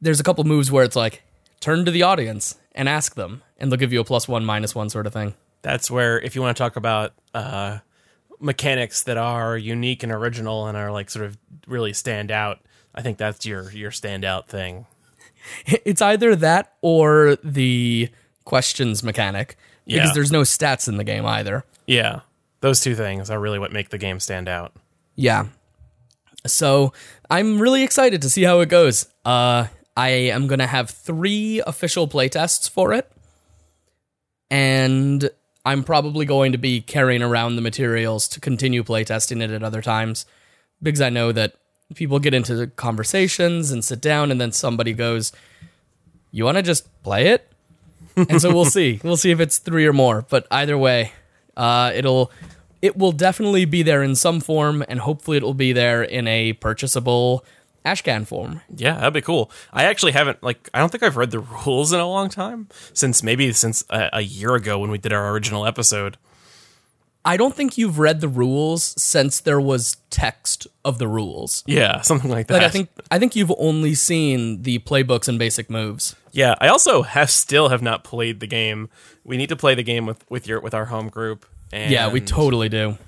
There's 0.00 0.18
a 0.18 0.24
couple 0.24 0.44
moves 0.44 0.72
where 0.72 0.84
it's 0.84 0.96
like 0.96 1.22
turn 1.60 1.84
to 1.84 1.90
the 1.90 2.02
audience 2.02 2.56
and 2.74 2.88
ask 2.88 3.14
them, 3.14 3.42
and 3.58 3.70
they'll 3.70 3.78
give 3.78 3.92
you 3.92 4.00
a 4.00 4.04
plus 4.04 4.26
one, 4.26 4.44
minus 4.44 4.74
one 4.74 4.90
sort 4.90 5.06
of 5.06 5.12
thing. 5.12 5.34
That's 5.62 5.90
where 5.90 6.20
if 6.20 6.34
you 6.34 6.42
want 6.42 6.56
to 6.56 6.62
talk 6.62 6.76
about 6.76 7.12
uh, 7.32 7.78
mechanics 8.40 9.04
that 9.04 9.16
are 9.16 9.56
unique 9.56 10.02
and 10.02 10.10
original 10.10 10.66
and 10.66 10.76
are 10.76 10.90
like 10.90 11.10
sort 11.10 11.26
of 11.26 11.38
really 11.66 11.92
stand 11.92 12.30
out, 12.30 12.58
I 12.94 13.02
think 13.02 13.18
that's 13.18 13.44
your 13.44 13.70
your 13.72 13.90
standout 13.90 14.46
thing. 14.46 14.86
It's 15.66 16.00
either 16.00 16.34
that 16.36 16.72
or 16.80 17.36
the 17.44 18.08
questions 18.44 19.02
mechanic 19.02 19.56
because 19.86 20.08
Yeah. 20.08 20.14
there's 20.14 20.32
no 20.32 20.40
stats 20.42 20.88
in 20.88 20.96
the 20.96 21.04
game 21.04 21.26
either. 21.26 21.64
Yeah, 21.86 22.20
those 22.60 22.80
two 22.80 22.94
things 22.94 23.28
are 23.30 23.38
really 23.38 23.58
what 23.58 23.70
make 23.72 23.90
the 23.90 23.98
game 23.98 24.20
stand 24.20 24.48
out. 24.48 24.72
Yeah. 25.16 25.46
So 26.46 26.92
I'm 27.30 27.58
really 27.58 27.82
excited 27.82 28.22
to 28.22 28.30
see 28.30 28.42
how 28.42 28.60
it 28.60 28.70
goes. 28.70 29.06
Uh, 29.24 29.66
I 29.96 30.08
am 30.08 30.46
going 30.46 30.58
to 30.60 30.66
have 30.66 30.88
three 30.90 31.62
official 31.66 32.08
playtests 32.08 32.68
for 32.70 32.92
it. 32.92 33.10
And 34.50 35.28
I'm 35.64 35.82
probably 35.84 36.26
going 36.26 36.52
to 36.52 36.58
be 36.58 36.80
carrying 36.80 37.22
around 37.22 37.56
the 37.56 37.62
materials 37.62 38.28
to 38.28 38.40
continue 38.40 38.82
playtesting 38.82 39.42
it 39.42 39.50
at 39.50 39.62
other 39.62 39.82
times 39.82 40.26
because 40.82 41.00
I 41.00 41.10
know 41.10 41.32
that 41.32 41.54
people 41.94 42.18
get 42.18 42.34
into 42.34 42.66
conversations 42.68 43.70
and 43.70 43.84
sit 43.84 44.00
down, 44.00 44.30
and 44.30 44.40
then 44.40 44.52
somebody 44.52 44.92
goes, 44.92 45.32
You 46.30 46.44
want 46.44 46.56
to 46.56 46.62
just 46.62 46.88
play 47.02 47.28
it? 47.28 47.50
and 48.16 48.40
so 48.40 48.52
we'll 48.52 48.64
see. 48.78 49.00
We'll 49.02 49.16
see 49.16 49.30
if 49.30 49.40
it's 49.40 49.58
three 49.58 49.86
or 49.86 49.92
more. 49.92 50.24
But 50.28 50.46
either 50.50 50.78
way, 50.78 51.12
uh, 51.56 51.92
it'll 51.94 52.30
it 52.82 52.96
will 52.98 53.12
definitely 53.12 53.64
be 53.64 53.82
there 53.82 54.02
in 54.02 54.14
some 54.14 54.40
form, 54.40 54.84
and 54.88 55.00
hopefully 55.00 55.36
it'll 55.38 55.54
be 55.54 55.72
there 55.72 56.02
in 56.02 56.28
a 56.28 56.52
purchasable 56.54 57.44
ashcan 57.84 58.26
form. 58.26 58.60
Yeah, 58.74 58.94
that'd 58.94 59.12
be 59.14 59.20
cool. 59.20 59.50
I 59.72 59.84
actually 59.84 60.12
haven't 60.12 60.42
like 60.42 60.68
I 60.74 60.78
don't 60.78 60.90
think 60.90 61.02
I've 61.02 61.16
read 61.16 61.30
the 61.30 61.38
rules 61.66 61.92
in 61.92 62.00
a 62.00 62.08
long 62.08 62.28
time 62.28 62.68
since 62.92 63.22
maybe 63.22 63.52
since 63.52 63.84
a, 63.90 64.10
a 64.14 64.20
year 64.20 64.54
ago 64.54 64.78
when 64.78 64.90
we 64.90 64.98
did 64.98 65.12
our 65.12 65.30
original 65.30 65.66
episode. 65.66 66.16
I 67.26 67.36
don't 67.38 67.54
think 67.54 67.78
you've 67.78 67.98
read 67.98 68.20
the 68.20 68.28
rules 68.28 68.94
since 69.02 69.40
there 69.40 69.60
was 69.60 69.96
text 70.10 70.66
of 70.84 70.98
the 70.98 71.08
rules. 71.08 71.62
Yeah, 71.66 72.02
something 72.02 72.30
like 72.30 72.48
that. 72.48 72.54
Like 72.54 72.62
I 72.64 72.68
think 72.68 72.90
I 73.10 73.18
think 73.18 73.34
you've 73.34 73.52
only 73.58 73.94
seen 73.94 74.62
the 74.62 74.78
playbooks 74.80 75.26
and 75.28 75.38
basic 75.38 75.70
moves. 75.70 76.14
Yeah, 76.32 76.54
I 76.60 76.68
also 76.68 77.02
have 77.02 77.30
still 77.30 77.70
have 77.70 77.80
not 77.80 78.04
played 78.04 78.40
the 78.40 78.46
game. 78.46 78.90
We 79.24 79.36
need 79.38 79.48
to 79.48 79.56
play 79.56 79.74
the 79.74 79.82
game 79.82 80.04
with 80.04 80.22
with 80.30 80.46
your 80.46 80.60
with 80.60 80.74
our 80.74 80.84
home 80.86 81.08
group. 81.08 81.46
And 81.72 81.90
Yeah, 81.90 82.08
we 82.12 82.20
totally 82.20 82.68
do. 82.68 82.98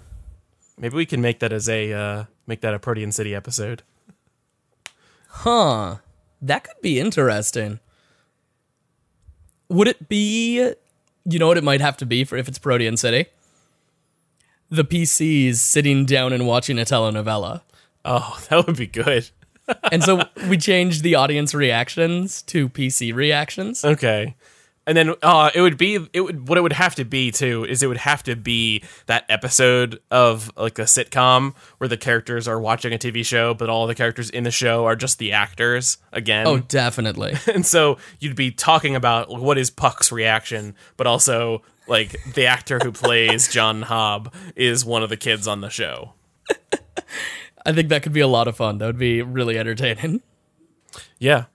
maybe 0.79 0.97
we 0.97 1.05
can 1.07 1.21
make 1.21 1.41
that 1.41 1.53
as 1.53 1.69
a 1.69 1.93
uh, 1.93 2.25
make 2.47 2.63
that 2.63 2.73
a 2.73 2.79
Protean 2.79 3.13
City 3.13 3.35
episode. 3.35 3.83
Huh. 5.29 5.97
That 6.41 6.65
could 6.65 6.81
be 6.81 6.99
interesting. 7.01 7.81
Would 9.69 9.89
it 9.89 10.09
be 10.09 10.73
you 11.29 11.39
know 11.39 11.49
what 11.49 11.59
it 11.59 11.65
might 11.65 11.81
have 11.81 11.97
to 11.99 12.07
be 12.07 12.25
for 12.25 12.37
if 12.37 12.49
it's 12.49 12.59
Protean 12.59 12.97
City? 12.97 13.27
The 14.71 14.85
PCs 14.85 15.57
sitting 15.57 16.05
down 16.05 16.33
and 16.33 16.47
watching 16.47 16.79
a 16.79 16.83
telenovela. 16.83 17.63
Oh, 18.05 18.39
that 18.49 18.67
would 18.67 18.77
be 18.77 18.87
good. 18.87 19.31
And 19.91 20.05
so 20.05 20.23
we 20.49 20.59
changed 20.59 21.03
the 21.03 21.17
audience 21.17 21.53
reactions 21.53 22.43
to 22.43 22.69
PC 22.69 23.13
reactions. 23.13 23.85
Okay. 23.85 24.37
And 24.87 24.97
then 24.97 25.15
uh, 25.23 25.51
it 25.55 25.61
would 25.61 25.77
be 25.77 25.99
it 26.13 26.21
would 26.21 26.49
what 26.49 26.57
it 26.57 26.61
would 26.61 26.73
have 26.73 26.95
to 26.95 27.05
be 27.05 27.33
too 27.33 27.65
is 27.65 27.83
it 27.83 27.89
would 27.89 27.97
have 27.97 28.23
to 28.25 28.37
be 28.37 28.85
that 29.07 29.25
episode 29.29 30.01
of 30.13 30.53
like 30.57 30.79
a 30.79 30.83
sitcom 30.83 31.57
where 31.79 31.89
the 31.89 31.97
characters 31.97 32.47
are 32.47 32.61
watching 32.61 32.93
a 32.93 32.99
TV 32.99 33.27
show 33.27 33.55
but 33.55 33.69
all 33.69 33.89
the 33.89 33.97
characters 33.97 34.31
in 34.31 34.45
the 34.45 34.53
show 34.53 34.85
are 34.85 34.95
just 34.95 35.19
the 35.19 35.33
actors 35.33 35.99
again. 36.13 36.47
Oh, 36.47 36.59
definitely. 36.59 37.35
and 37.53 37.67
so 37.67 37.99
you'd 38.21 38.37
be 38.37 38.53
talking 38.53 38.95
about 38.95 39.29
what 39.29 39.59
is 39.59 39.71
Puck's 39.71 40.13
reaction, 40.13 40.77
but 40.97 41.09
also 41.09 41.63
like 41.89 42.17
the 42.35 42.47
actor 42.47 42.79
who 42.83 42.93
plays 42.93 43.49
John 43.49 43.83
Hobb 43.83 44.33
is 44.55 44.85
one 44.85 45.03
of 45.03 45.11
the 45.11 45.17
kids 45.17 45.47
on 45.47 45.61
the 45.61 45.71
show. 45.71 46.13
I 47.65 47.73
think 47.73 47.89
that 47.89 48.03
could 48.03 48.13
be 48.13 48.21
a 48.21 48.29
lot 48.29 48.47
of 48.49 48.57
fun. 48.57 48.79
That 48.79 48.87
would 48.87 48.99
be 48.99 49.23
really 49.23 49.59
entertaining. 49.59 50.23
Yeah. 51.19 51.47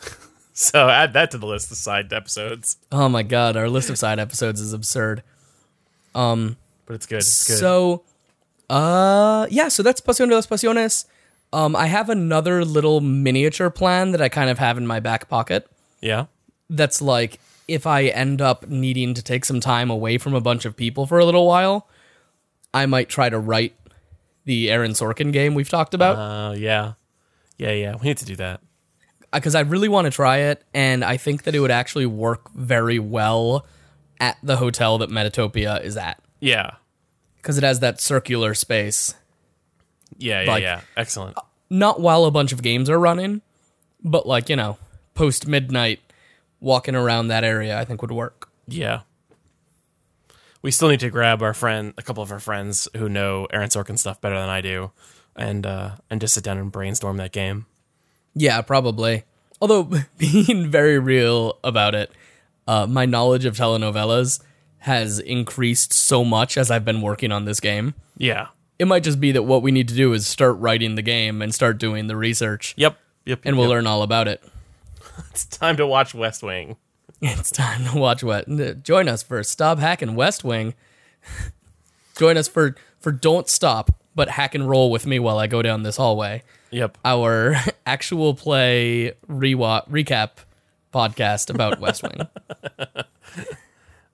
so 0.52 0.88
add 0.88 1.12
that 1.12 1.30
to 1.32 1.38
the 1.38 1.46
list 1.46 1.70
of 1.70 1.76
side 1.76 2.12
episodes. 2.12 2.76
Oh 2.90 3.08
my 3.08 3.22
god, 3.22 3.56
our 3.56 3.68
list 3.68 3.90
of 3.90 3.98
side 3.98 4.18
episodes 4.18 4.60
is 4.60 4.72
absurd. 4.72 5.22
Um 6.14 6.56
but 6.90 6.94
it's 6.94 7.06
good. 7.06 7.18
It's 7.18 7.46
good. 7.46 7.58
So, 7.58 8.02
uh, 8.68 9.46
yeah, 9.48 9.68
so 9.68 9.84
that's 9.84 10.00
Pasión 10.00 10.28
de 10.28 10.34
las 10.34 10.48
Pasiones. 10.48 11.04
Um, 11.52 11.76
I 11.76 11.86
have 11.86 12.10
another 12.10 12.64
little 12.64 13.00
miniature 13.00 13.70
plan 13.70 14.10
that 14.10 14.20
I 14.20 14.28
kind 14.28 14.50
of 14.50 14.58
have 14.58 14.76
in 14.76 14.88
my 14.88 14.98
back 14.98 15.28
pocket. 15.28 15.68
yeah. 16.00 16.26
That's 16.68 17.00
like 17.00 17.38
if 17.70 17.86
I 17.86 18.04
end 18.04 18.40
up 18.42 18.68
needing 18.68 19.14
to 19.14 19.22
take 19.22 19.44
some 19.44 19.60
time 19.60 19.90
away 19.90 20.18
from 20.18 20.34
a 20.34 20.40
bunch 20.40 20.64
of 20.64 20.76
people 20.76 21.06
for 21.06 21.18
a 21.18 21.24
little 21.24 21.46
while, 21.46 21.88
I 22.74 22.86
might 22.86 23.08
try 23.08 23.28
to 23.30 23.38
write 23.38 23.74
the 24.44 24.70
Aaron 24.70 24.92
Sorkin 24.92 25.32
game 25.32 25.54
we've 25.54 25.68
talked 25.68 25.94
about. 25.94 26.16
Uh 26.16 26.54
yeah. 26.56 26.92
Yeah, 27.58 27.72
yeah. 27.72 27.94
We 28.00 28.08
need 28.08 28.16
to 28.18 28.24
do 28.24 28.36
that. 28.36 28.60
because 29.32 29.54
I 29.54 29.60
really 29.60 29.88
want 29.88 30.06
to 30.06 30.10
try 30.10 30.38
it, 30.38 30.64
and 30.74 31.04
I 31.04 31.16
think 31.16 31.44
that 31.44 31.54
it 31.54 31.60
would 31.60 31.70
actually 31.70 32.06
work 32.06 32.50
very 32.52 32.98
well 32.98 33.64
at 34.18 34.36
the 34.42 34.56
hotel 34.56 34.98
that 34.98 35.08
Metatopia 35.10 35.80
is 35.84 35.96
at 35.96 36.18
Yeah. 36.40 36.72
because 37.36 37.56
it 37.56 37.62
has 37.64 37.78
that 37.80 38.00
circular 38.00 38.54
space. 38.54 39.14
Yeah, 40.18 40.42
yeah, 40.42 40.50
Like- 40.50 40.62
yeah. 40.62 40.80
Excellent. 40.96 41.36
Not 41.70 42.00
while 42.00 42.24
a 42.24 42.30
bunch 42.32 42.52
of 42.52 42.62
games 42.62 42.90
are 42.90 42.98
running, 42.98 43.42
but 44.02 44.26
like 44.26 44.48
you 44.48 44.56
know, 44.56 44.76
post 45.14 45.46
midnight, 45.46 46.00
walking 46.60 46.94
around 46.94 47.28
that 47.28 47.44
area, 47.44 47.78
I 47.78 47.84
think 47.84 48.02
would 48.02 48.12
work. 48.12 48.48
Yeah. 48.68 49.00
We 50.62 50.70
still 50.70 50.88
need 50.88 51.00
to 51.00 51.10
grab 51.10 51.42
our 51.42 51.54
friend, 51.54 51.94
a 51.96 52.02
couple 52.02 52.22
of 52.22 52.30
our 52.30 52.38
friends 52.38 52.86
who 52.96 53.08
know 53.08 53.46
Aaron 53.50 53.70
Sorkin 53.70 53.98
stuff 53.98 54.20
better 54.20 54.38
than 54.38 54.50
I 54.50 54.60
do, 54.60 54.90
and 55.34 55.64
uh, 55.64 55.92
and 56.10 56.20
just 56.20 56.34
sit 56.34 56.44
down 56.44 56.58
and 56.58 56.70
brainstorm 56.70 57.16
that 57.16 57.32
game. 57.32 57.64
Yeah, 58.34 58.60
probably. 58.60 59.24
Although 59.60 59.90
being 60.18 60.70
very 60.70 60.98
real 60.98 61.58
about 61.64 61.94
it, 61.94 62.12
uh, 62.66 62.86
my 62.86 63.06
knowledge 63.06 63.46
of 63.46 63.56
telenovelas 63.56 64.40
has 64.80 65.18
increased 65.18 65.92
so 65.92 66.24
much 66.24 66.56
as 66.56 66.70
I've 66.70 66.84
been 66.84 67.00
working 67.00 67.32
on 67.32 67.44
this 67.44 67.60
game. 67.60 67.94
Yeah. 68.16 68.48
It 68.78 68.86
might 68.86 69.02
just 69.02 69.20
be 69.20 69.32
that 69.32 69.42
what 69.42 69.62
we 69.62 69.72
need 69.72 69.88
to 69.88 69.94
do 69.94 70.12
is 70.14 70.26
start 70.26 70.56
writing 70.58 70.94
the 70.94 71.02
game 71.02 71.42
and 71.42 71.54
start 71.54 71.78
doing 71.78 72.06
the 72.06 72.16
research. 72.16 72.74
Yep. 72.76 72.96
Yep. 73.26 73.40
and 73.44 73.56
we'll 73.56 73.66
yep. 73.66 73.70
learn 73.74 73.86
all 73.86 74.02
about 74.02 74.28
it. 74.28 74.42
It's 75.30 75.44
time 75.44 75.76
to 75.76 75.86
watch 75.86 76.14
West 76.14 76.42
Wing. 76.42 76.76
It's 77.20 77.50
time 77.50 77.84
to 77.86 77.98
watch 77.98 78.22
what. 78.22 78.46
Join 78.82 79.08
us 79.08 79.22
for 79.22 79.42
Stop 79.42 79.78
Hacking 79.78 80.14
West 80.14 80.44
Wing. 80.44 80.74
Join 82.16 82.36
us 82.36 82.48
for 82.48 82.76
for 83.00 83.12
Don't 83.12 83.48
Stop, 83.48 83.90
but 84.14 84.30
hack 84.30 84.54
and 84.54 84.68
roll 84.68 84.90
with 84.90 85.06
me 85.06 85.18
while 85.18 85.38
I 85.38 85.46
go 85.46 85.62
down 85.62 85.82
this 85.82 85.96
hallway. 85.96 86.42
Yep. 86.70 86.98
Our 87.04 87.56
actual 87.86 88.34
play 88.34 89.12
recap 89.28 90.30
podcast 90.92 91.52
about 91.52 91.80
West 91.80 92.02
Wing. 92.02 92.26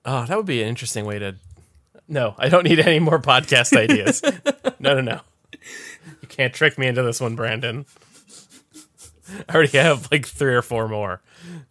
Oh, 0.05 0.25
that 0.25 0.37
would 0.37 0.45
be 0.45 0.61
an 0.61 0.69
interesting 0.69 1.05
way 1.05 1.19
to. 1.19 1.35
No, 2.07 2.35
I 2.37 2.47
don't 2.47 2.63
need 2.63 2.79
any 2.79 2.99
more 2.99 3.19
podcast 3.19 3.75
ideas. 3.75 4.21
no, 4.79 4.93
no, 4.93 5.01
no. 5.01 5.21
You 6.21 6.27
can't 6.29 6.53
trick 6.53 6.77
me 6.77 6.87
into 6.87 7.03
this 7.03 7.19
one, 7.19 7.35
Brandon. 7.35 7.85
I 9.49 9.53
already 9.55 9.77
have 9.77 10.07
like 10.11 10.25
three 10.25 10.53
or 10.55 10.61
four 10.61 10.87
more. 10.87 11.21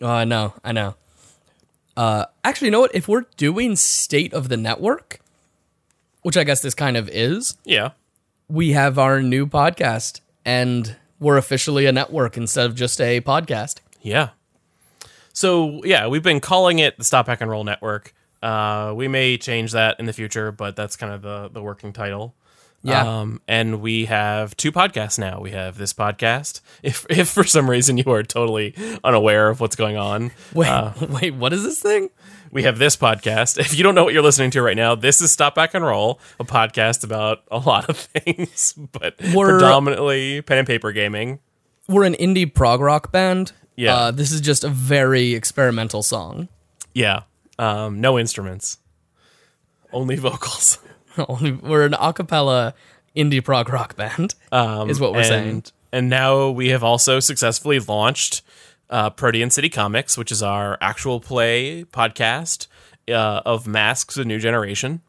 Oh, 0.01 0.07
I 0.09 0.25
know, 0.25 0.55
I 0.64 0.73
know. 0.73 0.95
Uh, 1.97 2.27
actually, 2.45 2.66
you 2.66 2.73
know 2.73 2.81
what? 2.81 2.95
If 2.95 3.09
we're 3.09 3.25
doing 3.37 3.77
State 3.77 4.35
of 4.35 4.49
the 4.49 4.57
Network, 4.57 5.21
which 6.23 6.37
I 6.37 6.45
guess 6.45 6.61
this 6.61 6.75
kind 6.75 6.97
of 6.97 7.09
is, 7.09 7.57
Yeah. 7.64 7.90
we 8.49 8.73
have 8.73 8.99
our 8.99 9.23
new 9.23 9.47
podcast, 9.47 10.21
and 10.45 10.97
we're 11.19 11.38
officially 11.38 11.87
a 11.87 11.92
network 11.92 12.37
instead 12.37 12.66
of 12.66 12.75
just 12.75 13.01
a 13.01 13.21
podcast. 13.23 13.77
Yeah. 14.03 14.31
So 15.33 15.83
yeah, 15.85 16.07
we've 16.07 16.23
been 16.23 16.40
calling 16.40 16.79
it 16.79 16.99
the 16.99 17.05
Stop 17.05 17.27
Hack 17.29 17.40
and 17.40 17.51
Roll 17.51 17.64
Network. 17.64 18.12
Uh, 18.42 18.92
we 18.95 19.09
may 19.09 19.37
change 19.38 19.73
that 19.73 19.99
in 19.99 20.07
the 20.07 20.12
future, 20.12 20.53
but 20.53 20.77
that's 20.77 20.97
kind 20.97 21.12
of 21.12 21.23
the 21.23 21.49
the 21.53 21.62
working 21.62 21.92
title. 21.92 22.35
Yeah. 22.87 23.20
Um, 23.20 23.40
and 23.49 23.81
we 23.81 24.05
have 24.07 24.57
two 24.57 24.70
podcasts 24.72 25.18
now. 25.18 25.40
We 25.40 25.51
have 25.51 25.77
this 25.79 25.92
podcast. 25.92 26.61
If 26.83 27.05
if 27.11 27.29
for 27.29 27.42
some 27.44 27.68
reason 27.68 27.99
you 27.99 28.11
are 28.12 28.22
totally 28.22 28.75
unaware 29.03 29.49
of 29.49 29.61
what's 29.61 29.77
going 29.77 29.96
on, 29.96 30.31
Wait, 30.55 30.68
uh, 30.68 30.92
wait, 31.09 31.35
what 31.35 31.53
is 31.53 31.62
this 31.64 31.81
thing? 31.81 32.11
we 32.53 32.62
have 32.62 32.79
this 32.79 32.96
podcast. 32.96 33.59
If 33.66 33.77
you 33.77 33.83
don't 33.83 33.94
know 33.94 34.05
what 34.05 34.14
you're 34.14 34.22
listening 34.22 34.51
to 34.53 34.62
right 34.62 34.77
now, 34.77 34.94
this 34.94 35.20
is 35.20 35.33
Stop 35.33 35.57
Hack 35.57 35.75
and 35.75 35.85
Roll, 35.85 36.20
a 36.38 36.44
podcast 36.44 37.03
about 37.05 37.42
a 37.51 37.59
lot 37.59 37.88
of 37.88 37.96
things, 37.96 38.72
but 38.92 39.16
We're- 39.35 39.59
predominantly 39.59 40.42
pen 40.42 40.59
and 40.59 40.66
paper 40.66 40.92
gaming. 40.92 41.40
We're 41.88 42.05
an 42.05 42.14
indie 42.14 42.53
prog 42.53 42.81
rock 42.81 43.11
band. 43.12 43.53
Yeah. 43.77 43.94
Uh, 43.96 44.11
this 44.11 44.31
is 44.33 44.40
just 44.40 44.64
a 44.64 44.68
very 44.68 45.35
experimental 45.35 46.03
song. 46.03 46.49
Yeah. 46.94 47.22
Um, 47.59 48.01
no 48.01 48.18
instruments, 48.18 48.79
only 49.92 50.16
vocals. 50.16 50.79
Only- 51.29 51.53
we're 51.53 51.85
an 51.85 51.93
acapella 51.93 52.73
indie 53.17 53.43
prog 53.45 53.69
rock 53.71 53.97
band. 53.97 54.35
Um, 54.53 54.91
Is 54.91 55.01
what 55.01 55.13
we're 55.13 55.19
and, 55.21 55.27
saying. 55.27 55.65
And 55.93 56.11
now 56.11 56.51
we 56.51 56.69
have 56.69 56.85
also 56.85 57.21
successfully 57.21 57.79
launched 57.79 58.43
uh, 58.91 59.11
Protean 59.11 59.51
City 59.51 59.69
Comics, 59.69 60.19
which 60.19 60.31
is 60.31 60.43
our 60.43 60.77
actual 60.81 61.21
play 61.21 61.85
podcast 61.85 62.67
uh, 63.09 63.41
of 63.47 63.67
Masks: 63.67 64.17
A 64.17 64.25
New 64.25 64.39
Generation. 64.39 65.01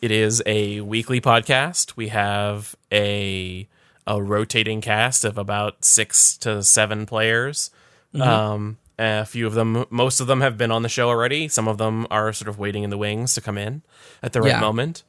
It 0.00 0.10
is 0.10 0.42
a 0.46 0.80
weekly 0.82 1.20
podcast. 1.20 1.96
We 1.96 2.08
have 2.08 2.76
a 2.92 3.66
a 4.06 4.22
rotating 4.22 4.80
cast 4.80 5.24
of 5.24 5.36
about 5.36 5.84
six 5.84 6.36
to 6.38 6.62
seven 6.62 7.06
players. 7.06 7.70
Um, 8.14 8.78
a 8.98 9.24
few 9.26 9.46
of 9.46 9.54
them, 9.54 9.84
most 9.90 10.20
of 10.20 10.26
them 10.26 10.40
have 10.40 10.56
been 10.56 10.70
on 10.70 10.82
the 10.82 10.88
show 10.88 11.08
already. 11.08 11.48
Some 11.48 11.66
of 11.68 11.76
them 11.76 12.06
are 12.10 12.32
sort 12.32 12.48
of 12.48 12.58
waiting 12.58 12.82
in 12.84 12.90
the 12.90 12.96
wings 12.96 13.34
to 13.34 13.40
come 13.42 13.58
in 13.58 13.82
at 14.22 14.32
the 14.32 14.40
right 14.40 14.50
Yeah. 14.52 14.60
moment. 14.60 15.02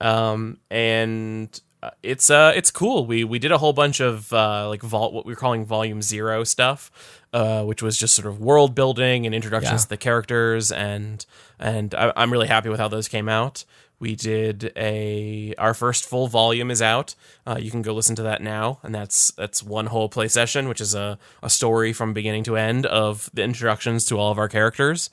Um, 0.00 0.58
and 0.70 1.60
uh, 1.82 1.90
it's 2.02 2.30
uh, 2.30 2.52
it's 2.54 2.70
cool. 2.70 3.06
We 3.06 3.24
we 3.24 3.38
did 3.38 3.52
a 3.52 3.58
whole 3.58 3.72
bunch 3.72 4.00
of 4.00 4.32
uh, 4.32 4.68
like 4.68 4.82
vol- 4.82 5.12
what 5.12 5.24
we 5.26 5.32
are 5.32 5.36
calling 5.36 5.64
Volume 5.64 6.02
Zero 6.02 6.44
stuff, 6.44 6.90
uh, 7.32 7.64
which 7.64 7.82
was 7.82 7.96
just 7.96 8.14
sort 8.14 8.26
of 8.26 8.40
world 8.40 8.74
building 8.74 9.26
and 9.26 9.34
introductions 9.34 9.72
Yeah. 9.82 9.84
to 9.84 9.88
the 9.88 9.96
characters, 9.96 10.70
and 10.72 11.24
and 11.58 11.94
I, 11.94 12.12
I'm 12.16 12.30
really 12.32 12.48
happy 12.48 12.68
with 12.68 12.80
how 12.80 12.88
those 12.88 13.08
came 13.08 13.28
out. 13.28 13.64
We 13.98 14.14
did 14.16 14.72
a 14.76 15.54
our 15.58 15.74
first 15.74 16.06
full 16.08 16.26
volume 16.28 16.70
is 16.70 16.80
out. 16.82 17.14
Uh, 17.46 17.58
you 17.60 17.70
can 17.70 17.82
go 17.82 17.92
listen 17.94 18.16
to 18.16 18.22
that 18.24 18.42
now, 18.42 18.78
and 18.82 18.94
that's 18.94 19.30
that's 19.32 19.62
one 19.62 19.86
whole 19.86 20.08
play 20.08 20.28
session, 20.28 20.68
which 20.68 20.80
is 20.80 20.94
a, 20.94 21.18
a 21.42 21.50
story 21.50 21.92
from 21.92 22.12
beginning 22.14 22.44
to 22.44 22.56
end 22.56 22.86
of 22.86 23.30
the 23.34 23.42
introductions 23.42 24.06
to 24.06 24.18
all 24.18 24.30
of 24.32 24.38
our 24.38 24.48
characters, 24.48 25.10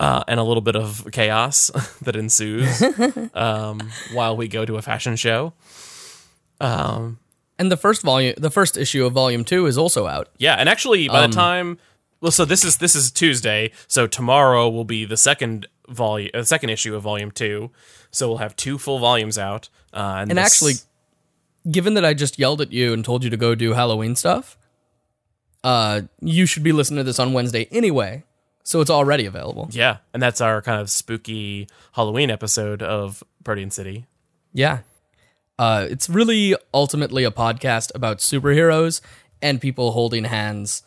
uh, 0.00 0.24
and 0.28 0.38
a 0.40 0.42
little 0.42 0.60
bit 0.62 0.76
of 0.76 1.06
chaos 1.12 1.70
that 2.02 2.16
ensues 2.16 2.82
um, 3.34 3.90
while 4.12 4.36
we 4.36 4.48
go 4.48 4.64
to 4.64 4.76
a 4.76 4.82
fashion 4.82 5.16
show. 5.16 5.52
Um, 6.60 7.18
And 7.58 7.70
the 7.70 7.76
first 7.76 8.02
volume, 8.02 8.34
the 8.36 8.50
first 8.50 8.76
issue 8.76 9.04
of 9.06 9.12
volume 9.12 9.44
two 9.44 9.66
is 9.66 9.78
also 9.78 10.06
out. 10.06 10.28
yeah, 10.38 10.54
and 10.54 10.68
actually, 10.68 11.08
by 11.08 11.26
the 11.26 11.32
time 11.32 11.78
well, 12.20 12.32
so 12.32 12.44
this 12.46 12.64
is 12.64 12.78
this 12.78 12.94
is 12.96 13.10
Tuesday, 13.10 13.70
so 13.86 14.06
tomorrow 14.06 14.68
will 14.70 14.84
be 14.86 15.04
the 15.04 15.16
second 15.16 15.66
volume, 15.88 16.30
uh, 16.34 16.42
second 16.42 16.70
issue 16.70 16.94
of 16.96 17.02
volume 17.02 17.30
two. 17.30 17.70
So 18.10 18.28
we'll 18.28 18.38
have 18.38 18.56
two 18.56 18.78
full 18.78 18.98
volumes 18.98 19.36
out, 19.38 19.68
uh, 19.92 20.18
and, 20.20 20.30
And 20.30 20.38
this- 20.38 20.46
actually, 20.54 20.74
given 21.70 21.94
that 21.94 22.04
I 22.04 22.14
just 22.14 22.38
yelled 22.38 22.60
at 22.60 22.72
you 22.72 22.92
and 22.94 23.04
told 23.04 23.24
you 23.24 23.30
to 23.30 23.36
go 23.36 23.54
do 23.54 23.72
Halloween 23.74 24.16
stuff, 24.16 24.56
uh, 25.62 26.02
you 26.20 26.46
should 26.46 26.62
be 26.62 26.72
listening 26.72 26.98
to 26.98 27.04
this 27.04 27.18
on 27.18 27.32
Wednesday 27.34 27.68
anyway. 27.70 28.24
So 28.64 28.80
it's 28.80 28.90
already 28.90 29.26
available. 29.26 29.68
yeah, 29.70 29.98
and 30.12 30.22
that's 30.22 30.40
our 30.40 30.62
kind 30.62 30.80
of 30.80 30.90
spooky 30.90 31.68
Halloween 31.92 32.30
episode 32.30 32.82
of 32.82 33.22
Protean 33.44 33.70
City. 33.70 34.06
Yeah. 34.52 34.78
Uh, 35.58 35.86
it's 35.88 36.08
really 36.08 36.56
ultimately 36.72 37.24
a 37.24 37.30
podcast 37.30 37.92
about 37.94 38.18
superheroes 38.18 39.00
and 39.40 39.60
people 39.60 39.92
holding 39.92 40.24
hands 40.24 40.82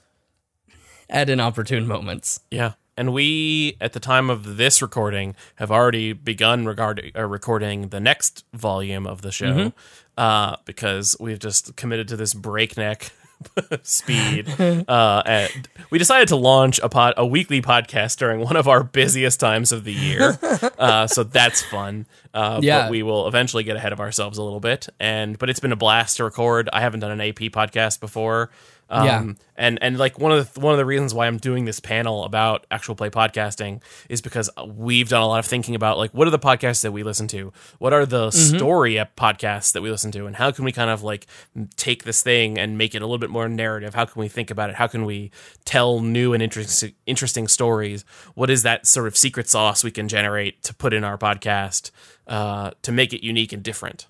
at 1.09 1.29
inopportune 1.29 1.87
moments. 1.87 2.41
Yeah. 2.51 2.73
And 2.97 3.13
we, 3.13 3.77
at 3.79 3.93
the 3.93 3.99
time 3.99 4.29
of 4.31 4.57
this 4.57 4.81
recording, 4.81 5.35
have 5.55 5.71
already 5.71 6.13
begun 6.13 6.65
regard, 6.65 7.11
uh, 7.15 7.25
recording 7.25 7.89
the 7.89 7.99
next 7.99 8.43
volume 8.53 9.05
of 9.05 9.21
the 9.21 9.31
show 9.31 9.71
uh, 10.17 10.55
because 10.65 11.15
we've 11.19 11.37
just 11.37 11.75
committed 11.75 12.07
to 12.07 12.17
this 12.17 12.33
breakneck 12.33 13.11
speed. 13.83 14.47
uh, 14.59 15.23
and 15.25 15.69
we 15.89 15.97
decided 15.97 16.27
to 16.29 16.35
launch 16.35 16.79
a 16.83 16.89
pod, 16.89 17.13
a 17.17 17.25
weekly 17.25 17.61
podcast 17.61 18.17
during 18.17 18.39
one 18.39 18.55
of 18.55 18.67
our 18.67 18.83
busiest 18.83 19.39
times 19.39 19.71
of 19.71 19.83
the 19.83 19.93
year. 19.93 20.37
uh, 20.79 21.07
so 21.07 21.23
that's 21.23 21.61
fun. 21.61 22.05
Uh, 22.33 22.59
Yeah. 22.61 22.83
But 22.83 22.91
we 22.91 23.03
will 23.03 23.27
eventually 23.27 23.63
get 23.63 23.75
ahead 23.75 23.93
of 23.93 23.99
ourselves 23.99 24.37
a 24.37 24.43
little 24.43 24.59
bit. 24.59 24.87
And 24.99 25.37
but 25.37 25.49
it's 25.49 25.59
been 25.59 25.71
a 25.71 25.75
blast 25.77 26.17
to 26.17 26.23
record. 26.23 26.69
I 26.73 26.81
haven't 26.81 26.99
done 27.01 27.11
an 27.11 27.21
AP 27.21 27.51
podcast 27.51 27.99
before. 27.99 28.49
Um, 28.89 29.05
Yeah. 29.05 29.33
and 29.57 29.79
and 29.81 29.97
like 29.97 30.17
one 30.17 30.31
of 30.31 30.53
the 30.53 30.59
one 30.61 30.73
of 30.73 30.77
the 30.77 30.85
reasons 30.85 31.13
why 31.13 31.27
I'm 31.27 31.37
doing 31.37 31.65
this 31.65 31.79
panel 31.81 32.23
about 32.23 32.65
actual 32.71 32.95
play 32.95 33.09
podcasting 33.09 33.81
is 34.07 34.21
because 34.21 34.49
we've 34.65 35.09
done 35.09 35.21
a 35.21 35.27
lot 35.27 35.39
of 35.39 35.45
thinking 35.45 35.75
about 35.75 35.97
like 35.97 36.11
what 36.13 36.25
are 36.25 36.31
the 36.31 36.39
podcasts 36.39 36.81
that 36.83 36.93
we 36.93 37.03
listen 37.03 37.27
to, 37.29 37.51
what 37.79 37.91
are 37.91 38.05
the 38.05 38.31
story 38.31 38.93
podcasts 39.17 39.73
that 39.73 39.81
we 39.81 39.91
listen 39.91 40.11
to, 40.13 40.25
and 40.25 40.37
how 40.37 40.51
can 40.51 40.63
we 40.63 40.71
kind 40.71 40.89
of 40.89 41.03
like 41.03 41.27
take 41.75 42.05
this 42.05 42.21
thing 42.21 42.57
and 42.57 42.77
make 42.77 42.95
it 42.95 43.01
a 43.01 43.05
little 43.05 43.17
bit 43.17 43.29
more 43.29 43.49
narrative? 43.49 43.93
How 43.93 44.05
can 44.05 44.21
we 44.21 44.29
think 44.29 44.49
about 44.51 44.69
it? 44.69 44.77
How 44.77 44.87
can 44.87 45.03
we 45.03 45.31
tell 45.65 45.99
new 45.99 46.33
and 46.33 46.41
interesting 46.41 46.93
interesting 47.05 47.49
stories? 47.49 48.05
What 48.35 48.49
is 48.49 48.63
that 48.63 48.87
sort 48.87 49.07
of 49.07 49.17
secret 49.17 49.49
sauce 49.49 49.83
we 49.83 49.91
can 49.91 50.07
generate 50.07 50.63
to 50.63 50.73
put 50.73 50.93
in 50.93 51.03
our 51.03 51.17
podcast 51.17 51.91
uh, 52.27 52.71
to 52.83 52.91
make 52.93 53.11
it 53.11 53.21
unique 53.25 53.51
and 53.51 53.61
different? 53.63 54.07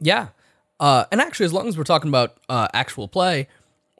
Yeah. 0.00 0.28
Uh, 0.80 1.04
and 1.12 1.20
actually, 1.20 1.46
as 1.46 1.52
long 1.52 1.68
as 1.68 1.78
we're 1.78 1.84
talking 1.84 2.08
about 2.08 2.36
uh, 2.48 2.66
actual 2.74 3.06
play, 3.06 3.46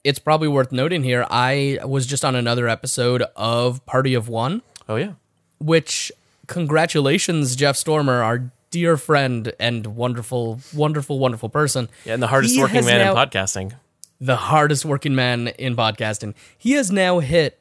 it's 0.04 0.18
probably 0.18 0.48
worth 0.48 0.72
noting 0.72 1.02
here. 1.04 1.26
I 1.30 1.78
was 1.84 2.06
just 2.06 2.24
on 2.24 2.34
another 2.34 2.68
episode 2.68 3.22
of 3.36 3.84
Party 3.86 4.14
of 4.14 4.28
One, 4.28 4.62
Oh 4.88 4.96
yeah, 4.96 5.12
which 5.58 6.10
congratulations, 6.46 7.54
Jeff 7.56 7.76
Stormer, 7.76 8.22
our 8.22 8.50
dear 8.70 8.96
friend 8.96 9.52
and 9.60 9.86
wonderful, 9.88 10.60
wonderful, 10.74 11.18
wonderful 11.18 11.48
person. 11.48 11.88
yeah, 12.04 12.14
and 12.14 12.22
the 12.22 12.26
hardest 12.28 12.54
He 12.54 12.60
working 12.60 12.84
man 12.84 12.98
now- 12.98 13.12
in 13.12 13.16
podcasting. 13.28 13.72
the 14.20 14.36
hardest 14.36 14.84
working 14.84 15.14
man 15.14 15.48
in 15.48 15.76
podcasting. 15.76 16.34
He 16.56 16.72
has 16.72 16.90
now 16.90 17.18
hit 17.18 17.58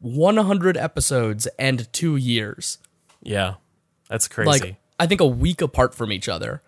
100 0.00 0.76
episodes 0.76 1.46
and 1.58 1.90
two 1.92 2.16
years. 2.16 2.78
Yeah, 3.22 3.54
that's 4.08 4.26
crazy. 4.28 4.48
Like, 4.48 4.76
I 4.98 5.06
think 5.06 5.20
a 5.20 5.26
week 5.26 5.60
apart 5.60 5.94
from 5.94 6.10
each 6.12 6.28
other. 6.28 6.62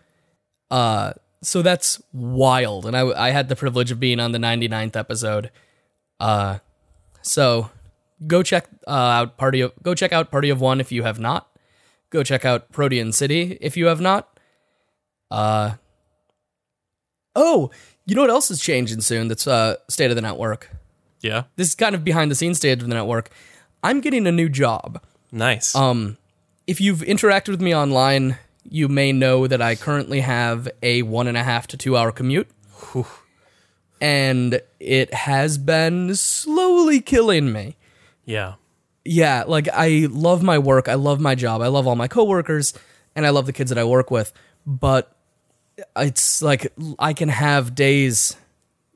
Uh, 0.71 1.13
so 1.43 1.63
that's 1.63 2.03
wild. 2.13 2.87
And 2.87 2.97
I, 2.97 3.07
I 3.29 3.31
had 3.31 3.49
the 3.49 3.57
privilege 3.57 3.91
of 3.91 3.99
being 4.01 4.21
on 4.21 4.33
the 4.33 4.39
99th 4.39 4.97
episode. 4.97 5.51
Uh, 6.19 6.59
so 7.23 7.71
go 8.27 8.43
check 8.43 8.67
uh, 8.87 8.91
out 8.91 9.37
Party 9.37 9.61
of, 9.63 9.73
go 9.83 9.95
check 9.95 10.13
out 10.13 10.31
Party 10.31 10.51
of 10.51 10.61
One 10.61 10.81
if 10.81 10.93
you 10.93 11.03
have 11.03 11.19
not. 11.19 11.49
Go 12.11 12.23
check 12.23 12.45
out 12.45 12.73
Protean 12.73 13.13
City 13.13 13.57
if 13.61 13.77
you 13.77 13.87
have 13.87 14.01
not. 14.01 14.39
Uh, 15.31 15.75
oh, 17.37 17.71
you 18.05 18.15
know 18.15 18.23
what 18.23 18.31
else 18.31 18.51
is 18.51 18.61
changing 18.61 19.01
soon? 19.01 19.29
That's 19.29 19.47
uh, 19.47 19.77
state 19.89 20.11
of 20.11 20.17
the 20.17 20.23
network. 20.23 20.71
yeah, 21.23 21.45
This 21.57 21.69
is 21.69 21.75
kind 21.75 21.95
of 21.95 22.03
behind 22.03 22.31
the 22.31 22.35
scenes 22.35 22.57
stage 22.59 22.83
of 22.83 22.89
the 22.89 22.95
network. 22.95 23.31
I'm 23.83 24.01
getting 24.01 24.27
a 24.27 24.33
new 24.33 24.49
job. 24.49 25.03
nice. 25.31 25.75
Um, 25.75 26.19
if 26.67 26.81
you've 26.81 27.01
interacted 27.01 27.49
with 27.49 27.61
me 27.61 27.75
online, 27.75 28.37
you 28.65 28.89
may 28.89 29.13
know 29.13 29.47
that 29.47 29.63
I 29.63 29.75
currently 29.75 30.21
have 30.21 30.69
a 30.83 31.03
one 31.03 31.27
and 31.27 31.37
a 31.37 31.43
half 31.43 31.67
to 31.69 31.77
two 31.77 31.97
hour 31.97 32.13
commute. 32.13 32.49
And 34.01 34.61
it 34.79 35.13
has 35.13 35.59
been 35.59 36.15
slowly 36.15 37.01
killing 37.01 37.53
me. 37.53 37.77
yeah, 38.25 38.55
Yeah, 39.05 39.45
like 39.47 39.69
I 39.73 40.09
love 40.11 40.43
my 40.43 40.59
work, 40.59 40.89
I 40.89 40.95
love 40.95 41.21
my 41.21 41.35
job, 41.35 41.61
I 41.61 41.67
love 41.67 41.87
all 41.87 41.97
my 41.97 42.09
coworkers, 42.09 42.73
and 43.15 43.27
I 43.27 43.31
love 43.31 43.47
the 43.47 43.53
kids 43.53 43.69
that 43.71 43.79
I 43.79 43.85
work 43.85 44.11
with. 44.11 44.33
But 44.67 45.15
it's 45.97 46.41
like 46.41 46.73
I 46.99 47.13
can 47.13 47.29
have 47.29 47.75
days 47.75 48.37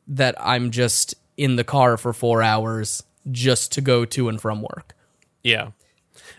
that 0.07 0.35
I'm 0.39 0.71
just 0.71 1.15
in 1.37 1.57
the 1.57 1.65
car 1.65 1.97
for 1.97 2.13
four 2.13 2.43
hours 2.43 3.03
just 3.31 3.73
to 3.73 3.81
go 3.81 4.05
to 4.05 4.29
and 4.29 4.41
from 4.41 4.63
work. 4.63 4.95
yeah. 5.43 5.71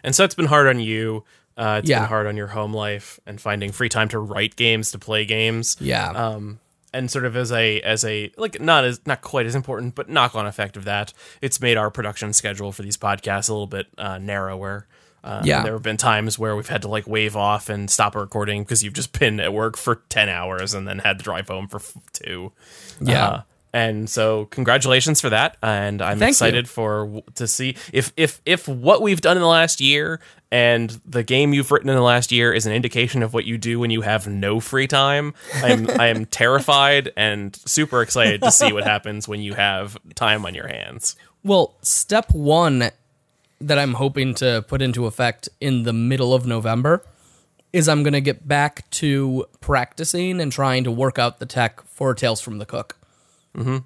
And 0.03 0.15
so 0.15 0.23
it's 0.23 0.35
been 0.35 0.45
hard 0.45 0.67
on 0.67 0.79
you. 0.79 1.23
Uh, 1.57 1.79
it's 1.81 1.89
Yeah. 1.89 1.99
been 1.99 2.09
hard 2.09 2.27
on 2.27 2.35
your 2.37 2.47
home 2.47 2.73
life 2.73 3.19
and 3.25 3.39
finding 3.39 3.71
free 3.71 3.89
time 3.89 4.09
to 4.09 4.19
write 4.19 4.55
games, 4.55 4.91
to 4.91 4.99
play 4.99 5.25
games. 5.25 5.77
Yeah. 5.79 6.09
Um, 6.09 6.59
and 6.93 7.09
sort 7.11 7.25
of 7.25 7.35
as 7.35 7.51
a 7.51 7.81
as 7.81 8.03
a 8.05 8.31
like 8.37 8.59
not 8.61 8.85
as 8.85 9.01
not 9.05 9.21
quite 9.21 9.45
as 9.45 9.55
important, 9.55 9.95
but 9.95 10.09
knock 10.09 10.33
on 10.35 10.45
effect 10.47 10.77
of 10.77 10.85
that, 10.85 11.13
it's 11.41 11.59
made 11.61 11.75
our 11.77 11.89
production 11.91 12.31
schedule 12.33 12.71
for 12.71 12.83
these 12.83 12.97
podcasts 12.97 13.49
a 13.49 13.53
little 13.53 13.67
bit 13.67 13.87
uh, 13.97 14.17
narrower. 14.17 14.87
Uh, 15.23 15.41
Yeah. 15.43 15.63
there 15.63 15.73
have 15.73 15.81
been 15.81 15.97
times 15.97 16.37
where 16.37 16.55
we've 16.55 16.67
had 16.69 16.83
to 16.83 16.87
like 16.87 17.07
wave 17.07 17.35
off 17.35 17.67
and 17.67 17.89
stop 17.89 18.15
a 18.15 18.19
recording 18.19 18.63
because 18.63 18.83
you've 18.83 18.93
just 18.93 19.17
been 19.19 19.39
at 19.39 19.51
work 19.53 19.75
for 19.75 19.95
ten 20.07 20.29
hours 20.29 20.73
and 20.73 20.87
then 20.87 20.99
had 20.99 21.17
to 21.17 21.23
drive 21.23 21.47
home 21.47 21.67
for 21.67 21.77
f- 21.77 21.97
two. 22.13 22.51
Yeah. 23.01 23.25
Uh, 23.27 23.41
and 23.75 24.09
so 24.09 24.45
congratulations 24.45 25.19
for 25.21 25.29
that 25.29 25.57
and 25.61 26.01
i'm 26.01 26.17
Thank 26.17 26.29
you. 26.29 26.33
excited 26.33 26.67
for 26.69 27.21
to 27.35 27.47
see 27.47 27.75
if 27.91 28.11
if 28.15 28.41
if 28.45 28.67
what 28.67 29.01
we've 29.01 29.21
done 29.21 29.35
in 29.38 29.41
the 29.41 29.47
last 29.47 29.81
year 29.81 30.19
and 30.51 30.89
the 31.05 31.23
game 31.23 31.53
you've 31.53 31.69
written 31.71 31.89
in 31.89 31.95
the 31.95 32.01
last 32.01 32.31
year 32.31 32.53
is 32.53 32.65
an 32.65 32.71
indication 32.73 33.21
of 33.21 33.33
what 33.33 33.45
you 33.45 33.57
do 33.57 33.79
when 33.79 33.91
you 33.91 34.01
have 34.01 34.27
no 34.27 34.59
free 34.59 34.88
time 34.88 35.33
i'm 35.55 35.89
i 35.99 36.07
am 36.07 36.25
terrified 36.25 37.11
and 37.17 37.55
super 37.65 38.01
excited 38.01 38.41
to 38.41 38.51
see 38.51 38.71
what 38.71 38.83
happens 38.85 39.27
when 39.27 39.41
you 39.41 39.53
have 39.53 39.97
time 40.15 40.45
on 40.45 40.55
your 40.55 40.67
hands 40.67 41.15
Well, 41.43 41.75
step 41.81 42.31
one 42.33 42.89
that 43.61 43.77
I'm 43.79 43.93
hoping 43.93 44.33
to 44.35 44.63
put 44.67 44.81
into 44.81 45.05
effect 45.05 45.47
in 45.61 45.83
the 45.83 45.93
middle 45.93 46.33
of 46.33 46.45
November 46.47 47.03
is 47.71 47.88
I'm 47.88 48.03
going 48.03 48.13
to 48.13 48.21
get 48.21 48.47
back 48.47 48.89
to 49.01 49.45
practicing 49.61 50.41
and 50.41 50.51
trying 50.51 50.83
to 50.85 50.91
work 50.91 51.19
out 51.19 51.39
the 51.39 51.45
tech 51.45 51.81
for 51.88 52.13
Tales 52.15 52.41
from 52.41 52.57
the 52.57 52.65
Cook. 52.65 52.97
Mm-hmm. 53.55 53.77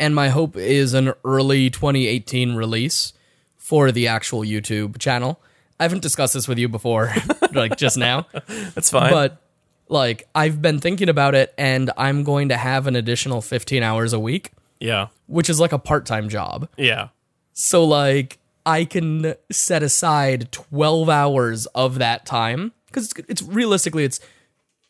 And 0.00 0.14
my 0.14 0.28
hope 0.28 0.56
is 0.56 0.94
an 0.94 1.12
early 1.24 1.70
2018 1.70 2.54
release 2.54 3.12
for 3.56 3.90
the 3.92 4.06
actual 4.08 4.40
YouTube 4.40 4.98
channel. 4.98 5.40
I 5.80 5.84
haven't 5.84 6.02
discussed 6.02 6.34
this 6.34 6.48
with 6.48 6.58
you 6.58 6.68
before, 6.68 7.12
like 7.52 7.76
just 7.76 7.96
now, 7.96 8.26
that's 8.74 8.90
fine 8.90 9.12
but 9.12 9.42
like 9.88 10.28
I've 10.34 10.60
been 10.60 10.80
thinking 10.80 11.08
about 11.08 11.34
it 11.34 11.54
and 11.56 11.90
I'm 11.96 12.24
going 12.24 12.48
to 12.50 12.56
have 12.56 12.86
an 12.86 12.96
additional 12.96 13.40
15 13.40 13.82
hours 13.82 14.12
a 14.12 14.18
week, 14.18 14.52
yeah 14.80 15.08
which 15.26 15.50
is 15.50 15.60
like 15.60 15.72
a 15.72 15.78
part 15.78 16.06
time 16.06 16.28
job. 16.28 16.68
yeah 16.76 17.08
So 17.52 17.84
like 17.84 18.38
I 18.66 18.84
can 18.84 19.34
set 19.50 19.82
aside 19.82 20.52
12 20.52 21.08
hours 21.08 21.66
of 21.66 21.98
that 21.98 22.26
time 22.26 22.72
cuz 22.92 23.12
it's, 23.12 23.28
it's 23.28 23.42
realistically 23.42 24.04
it's 24.04 24.20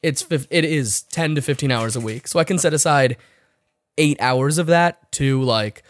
it's 0.03 0.27
it 0.31 0.65
is 0.65 1.03
10 1.03 1.35
to 1.35 1.43
15 1.43 1.71
hours 1.71 1.97
a 1.97 2.01
week. 2.01 2.29
So 2.29 2.39
I 2.39 2.45
can 2.45 2.59
set 2.59 2.73
aside 2.73 3.17
8 3.99 4.17
hours 4.21 4.57
of 4.59 4.67
that 4.69 5.11
to 5.13 5.43
like 5.43 5.83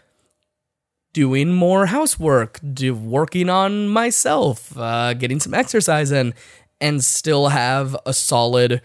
doing 1.12 1.53
more 1.53 1.87
housework, 1.87 2.59
do 2.75 2.94
working 2.94 3.49
on 3.49 3.88
myself, 3.88 4.77
uh, 4.77 5.14
getting 5.14 5.40
some 5.40 5.55
exercise 5.55 6.11
in 6.12 6.35
and 6.81 7.05
still 7.05 7.49
have 7.49 7.97
a 8.07 8.12
solid 8.12 8.81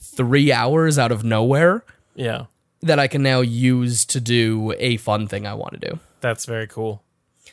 3 0.00 0.52
hours 0.52 0.98
out 0.98 1.12
of 1.12 1.22
nowhere 1.24 1.84
Yeah. 2.14 2.44
that 2.82 2.98
I 2.98 3.06
can 3.08 3.22
now 3.22 3.40
use 3.40 4.04
to 4.06 4.20
do 4.20 4.74
a 4.78 4.96
fun 4.96 5.28
thing 5.28 5.46
I 5.46 5.54
want 5.54 5.80
to 5.80 5.90
do. 5.90 5.98
That's 6.20 6.44
very 6.46 6.66
cool. 6.66 7.02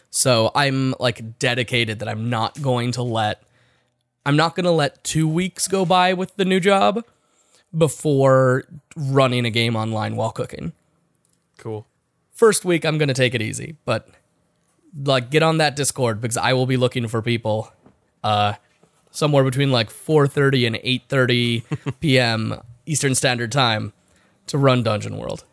So 0.10 0.52
I'm 0.56 0.96
like 1.00 1.38
dedicated 1.40 2.00
that 2.00 2.08
I'm 2.08 2.30
not 2.30 2.62
going 2.62 2.92
to 2.94 3.04
let 3.04 3.42
I'm 4.28 4.36
not 4.38 4.56
going 4.56 4.64
to 4.64 4.72
let 4.72 5.04
2 5.04 5.28
weeks 5.28 5.68
go 5.68 5.86
by 5.86 6.14
with 6.14 6.36
the 6.36 6.46
new 6.46 6.60
job 6.60 7.04
before 7.78 8.64
running 8.96 9.46
a 9.46 9.52
game 9.52 9.76
online 9.76 10.16
while 10.16 10.32
cooking. 10.32 10.72
Cool. 11.66 11.88
First 12.32 12.64
week 12.64 12.86
I'm 12.86 13.00
going 13.00 13.08
to 13.08 13.16
take 13.16 13.34
it 13.34 13.42
easy, 13.42 13.76
but 13.86 14.08
like 15.04 15.32
get 15.32 15.42
on 15.42 15.58
that 15.58 15.76
Discord 15.76 16.22
because 16.22 16.38
I 16.38 16.54
will 16.54 16.68
be 16.68 16.78
looking 16.78 17.08
for 17.08 17.24
people 17.24 17.72
uh 18.24 18.54
somewhere 19.10 19.44
between 19.44 19.72
like 19.72 19.90
4:30 19.90 20.68
and 20.68 20.76
8:30 20.76 22.00
p.m. 22.00 22.62
Eastern 22.86 23.16
Standard 23.16 23.52
Time 23.52 23.94
to 24.46 24.60
run 24.60 24.84
Dungeon 24.84 25.18
World. 25.18 25.44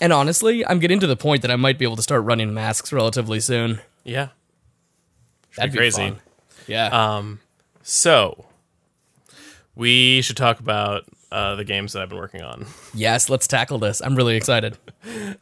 And 0.00 0.12
honestly, 0.12 0.66
I'm 0.66 0.80
getting 0.80 0.98
to 0.98 1.06
the 1.06 1.16
point 1.16 1.42
that 1.42 1.52
I 1.52 1.56
might 1.56 1.78
be 1.78 1.84
able 1.84 1.94
to 1.94 2.02
start 2.02 2.24
running 2.24 2.52
masks 2.52 2.92
relatively 2.92 3.38
soon. 3.38 3.78
Yeah. 4.02 4.30
That'd 5.56 5.70
be 5.70 5.78
crazy. 5.78 6.02
fun. 6.02 6.20
Yeah. 6.66 6.86
Um 6.88 7.38
so, 7.80 8.46
we 9.76 10.20
should 10.20 10.36
talk 10.36 10.58
about 10.58 11.04
uh, 11.32 11.54
the 11.56 11.64
games 11.64 11.92
that 11.92 12.02
I've 12.02 12.08
been 12.08 12.18
working 12.18 12.42
on. 12.42 12.66
yes, 12.94 13.28
let's 13.28 13.46
tackle 13.46 13.78
this. 13.78 14.00
I'm 14.00 14.14
really 14.16 14.36
excited. 14.36 14.78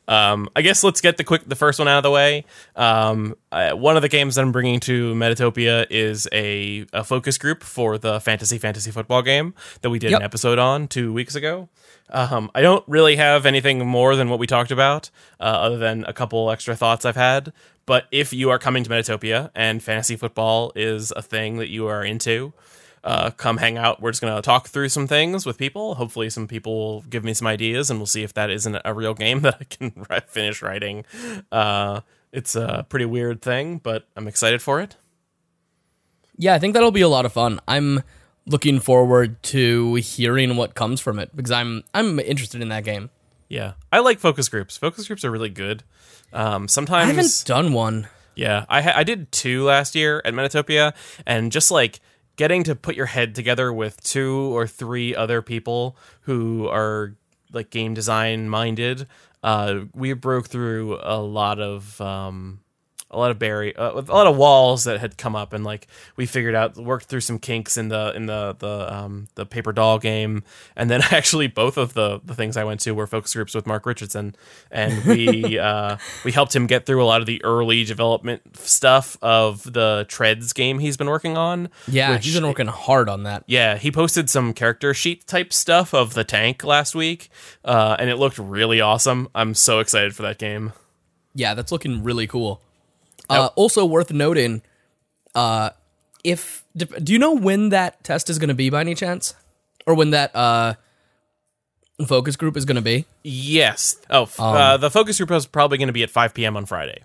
Um, 0.09 0.49
I 0.57 0.63
guess 0.63 0.83
let's 0.85 1.01
get 1.01 1.17
the 1.17 1.25
quick 1.25 1.43
the 1.47 1.57
first 1.57 1.79
one 1.79 1.89
out 1.89 1.99
of 1.99 2.03
the 2.03 2.11
way. 2.11 2.45
Um, 2.77 3.35
uh, 3.53 3.73
one 3.73 3.97
of 3.97 4.03
the 4.03 4.09
games 4.09 4.35
that 4.35 4.43
I'm 4.43 4.53
bringing 4.53 4.81
to 4.81 5.15
Metatopia 5.15 5.87
is 5.91 6.29
a, 6.33 6.87
a 6.93 7.05
focus 7.05 7.39
group 7.39 7.63
for 7.63 7.99
the 7.99 8.21
fantasy 8.21 8.59
fantasy 8.59 8.91
football 8.91 9.23
game 9.23 9.55
that 9.83 9.91
we 9.91 9.99
did 9.99 10.11
Yep. 10.11 10.21
an 10.21 10.25
episode 10.25 10.59
on 10.59 10.89
two 10.89 11.13
weeks 11.13 11.35
ago. 11.35 11.69
Um, 12.11 12.51
I 12.55 12.61
don't 12.61 12.85
really 12.87 13.17
have 13.17 13.47
anything 13.47 13.85
more 13.87 14.15
than 14.15 14.29
what 14.29 14.39
we 14.39 14.47
talked 14.47 14.71
about, 14.71 15.11
uh, 15.41 15.45
other 15.45 15.79
than 15.79 16.05
a 16.07 16.13
couple 16.13 16.51
extra 16.51 16.77
thoughts 16.77 17.05
I've 17.07 17.17
had. 17.17 17.53
But 17.87 18.05
if 18.13 18.33
you 18.33 18.51
are 18.51 18.59
coming 18.59 18.85
to 18.85 18.91
Metatopia 18.91 19.51
and 19.55 19.83
fantasy 19.83 20.17
football 20.17 20.73
is 20.75 21.13
a 21.17 21.23
thing 21.23 21.57
that 21.59 21.69
you 21.69 21.87
are 21.87 22.05
into, 22.05 22.53
uh, 23.05 23.31
come 23.31 23.59
hang 23.59 23.77
out. 23.77 24.01
We're 24.01 24.11
just 24.11 24.23
going 24.23 24.35
to 24.35 24.43
talk 24.43 24.69
through 24.69 24.89
some 24.89 25.07
things 25.07 25.45
with 25.45 25.59
people. 25.59 25.95
Hopefully, 25.95 26.31
some 26.31 26.49
people 26.49 26.75
will 26.75 27.03
give 27.03 27.23
me 27.23 27.35
some 27.35 27.47
ideas, 27.47 27.91
and 27.91 27.99
we'll 28.01 28.07
see 28.07 28.23
if 28.23 28.33
that 28.35 28.51
isn't 28.51 28.81
a 28.85 28.95
real 28.95 29.15
game 29.15 29.41
that 29.43 29.59
I 29.61 29.65
can 29.65 29.93
finish 30.27 30.63
writing. 30.63 31.05
Uh, 31.53 32.01
it's 32.33 32.57
a 32.57 32.87
pretty 32.89 33.05
weird 33.05 33.43
thing, 33.43 33.79
but 33.79 34.09
I'm 34.17 34.27
excited 34.27 34.63
for 34.63 34.81
it. 34.81 34.97
Yeah, 36.37 36.55
I 36.55 36.59
think 36.59 36.75
that'll 36.75 36.91
be 36.91 37.03
a 37.03 37.09
lot 37.09 37.27
of 37.27 37.33
fun. 37.33 37.61
I'm 37.69 38.03
looking 38.47 38.81
forward 38.81 39.43
to 39.43 39.95
hearing 39.97 40.57
what 40.57 40.75
comes 40.75 41.01
from 41.01 41.19
it 41.19 41.35
because 41.37 41.51
I'm 41.53 41.85
I'm 41.93 42.19
interested 42.19 42.61
in 42.61 42.71
that 42.71 42.85
game. 42.85 43.11
Yeah, 43.49 43.75
I 43.93 44.01
like 44.01 44.19
focus 44.19 44.49
groups. 44.49 44.77
Focus 44.77 45.07
groups 45.07 45.25
are 45.25 45.31
really 45.31 45.51
good. 45.51 45.85
Um, 46.33 46.67
sometimes 46.67 47.05
I 47.05 47.13
haven't 47.13 47.45
done 47.47 47.73
one. 47.73 48.09
Yeah, 48.35 48.65
I 48.69 48.83
ha- 48.83 48.95
I 48.97 49.05
did 49.05 49.31
two 49.31 49.63
last 49.63 49.95
year 49.95 50.21
at 50.25 50.35
Metatopia, 50.35 50.95
and 51.25 51.53
just 51.53 51.71
like 51.71 52.01
getting 52.37 52.65
to 52.65 52.75
put 52.75 52.97
your 52.97 53.07
head 53.07 53.35
together 53.35 53.73
with 53.73 54.03
two 54.03 54.57
or 54.57 54.67
three 54.67 55.15
other 55.15 55.43
people 55.43 55.97
who 56.23 56.69
are 56.69 57.15
like 57.53 57.71
game 57.71 57.95
design 57.95 58.49
minded, 58.49 59.07
uh, 59.43 59.81
we 59.95 60.13
broke 60.13 60.49
through 60.49 60.99
a 61.03 61.21
lot 61.21 61.61
of 61.61 62.01
um, 62.01 62.61
a 63.15 63.19
lot 63.19 63.31
of 63.31 63.39
barrier, 63.39 63.73
uh, 63.79 63.93
with 63.95 64.09
a 64.09 64.13
lot 64.13 64.27
of 64.27 64.37
walls 64.37 64.85
that 64.85 65.01
had 65.01 65.17
come 65.17 65.35
up, 65.37 65.53
and 65.53 65.65
like 65.65 65.87
we 66.17 66.27
figured 66.27 66.55
out, 66.55 66.77
worked 66.77 67.07
through 67.07 67.21
some 67.21 67.39
kinks 67.39 67.77
in 67.77 67.89
the 67.89 68.13
in 68.15 68.27
the 68.27 68.57
the 68.59 68.95
um, 68.95 69.29
the 69.37 69.47
paper 69.47 69.73
doll 69.73 69.99
game, 69.99 70.43
and 70.77 70.91
then 70.91 71.01
actually 71.11 71.47
both 71.47 71.77
of 71.77 71.95
the 71.95 72.21
the 72.25 72.35
things 72.35 72.57
I 72.57 72.65
went 72.65 72.81
to 72.81 72.93
were 72.93 73.07
focus 73.07 73.33
groups 73.35 73.55
with 73.55 73.67
Mark 73.67 73.87
Richardson, 73.87 74.35
and 74.71 75.05
we 75.05 75.59
uh, 75.59 75.97
we 76.25 76.33
helped 76.33 76.55
him 76.55 76.67
get 76.67 76.87
through 76.87 77.03
a 77.03 77.07
lot 77.07 77.21
of 77.21 77.27
the 77.27 77.43
early 77.45 77.85
development 77.85 78.57
stuff 78.57 79.17
of 79.23 79.73
the 79.73 80.05
Treads 80.09 80.53
game 80.53 80.79
he's 80.81 80.97
been 80.97 81.09
working 81.09 81.37
on. 81.37 81.69
Yeah, 81.89 82.11
which- 82.13 82.25
he's 82.25 82.35
been 82.35 82.47
working 82.47 82.67
hard 82.67 83.09
on 83.09 83.23
that. 83.23 83.45
yeah, 83.47 83.77
he 83.77 83.91
posted 83.93 84.29
some 84.29 84.53
character 84.53 84.93
sheet 84.95 85.27
type 85.27 85.53
stuff 85.53 85.95
of 85.95 86.15
the 86.15 86.25
tank 86.25 86.65
last 86.65 86.95
week, 86.95 87.29
uh, 87.65 87.97
and 87.99 88.11
it 88.11 88.17
looked 88.17 88.39
really 88.39 88.81
awesome. 88.81 89.29
I'm 89.35 89.55
so 89.55 89.79
excited 89.79 90.15
for 90.17 90.23
that 90.23 90.39
game. 90.39 90.73
Yeah, 91.35 91.55
that's 91.55 91.73
looking 91.73 92.03
really 92.03 92.27
cool. 92.27 92.61
Uh, 93.29 93.49
also 93.55 93.85
worth 93.85 94.13
noting, 94.13 94.63
uh, 95.35 95.71
if 96.23 96.65
do 96.77 97.13
you 97.13 97.19
know 97.19 97.33
when 97.33 97.71
that 97.71 98.03
test 98.05 98.31
is 98.31 98.39
going 98.39 98.49
to 98.49 98.55
be 98.55 98.71
by 98.71 98.81
any 98.81 98.95
chance, 98.95 99.35
or 99.87 99.95
when 99.95 100.11
that 100.11 100.35
uh, 100.35 100.75
focus 102.07 102.37
group 102.37 102.57
is 102.57 102.65
going 102.65 102.77
to 102.77 102.83
be? 102.83 103.07
Yes. 103.23 103.97
Oh, 104.11 104.23
f- 104.23 104.41
uh, 104.41 104.77
the 104.77 104.91
focus 104.91 105.19
group 105.19 105.31
is 105.31 105.47
probably 105.47 105.79
going 105.79 105.89
to 105.89 105.93
be 105.93 106.03
at 106.03 106.11
5 106.11 106.35
p.m. 106.35 106.57
on 106.57 106.67
Friday. 106.67 107.03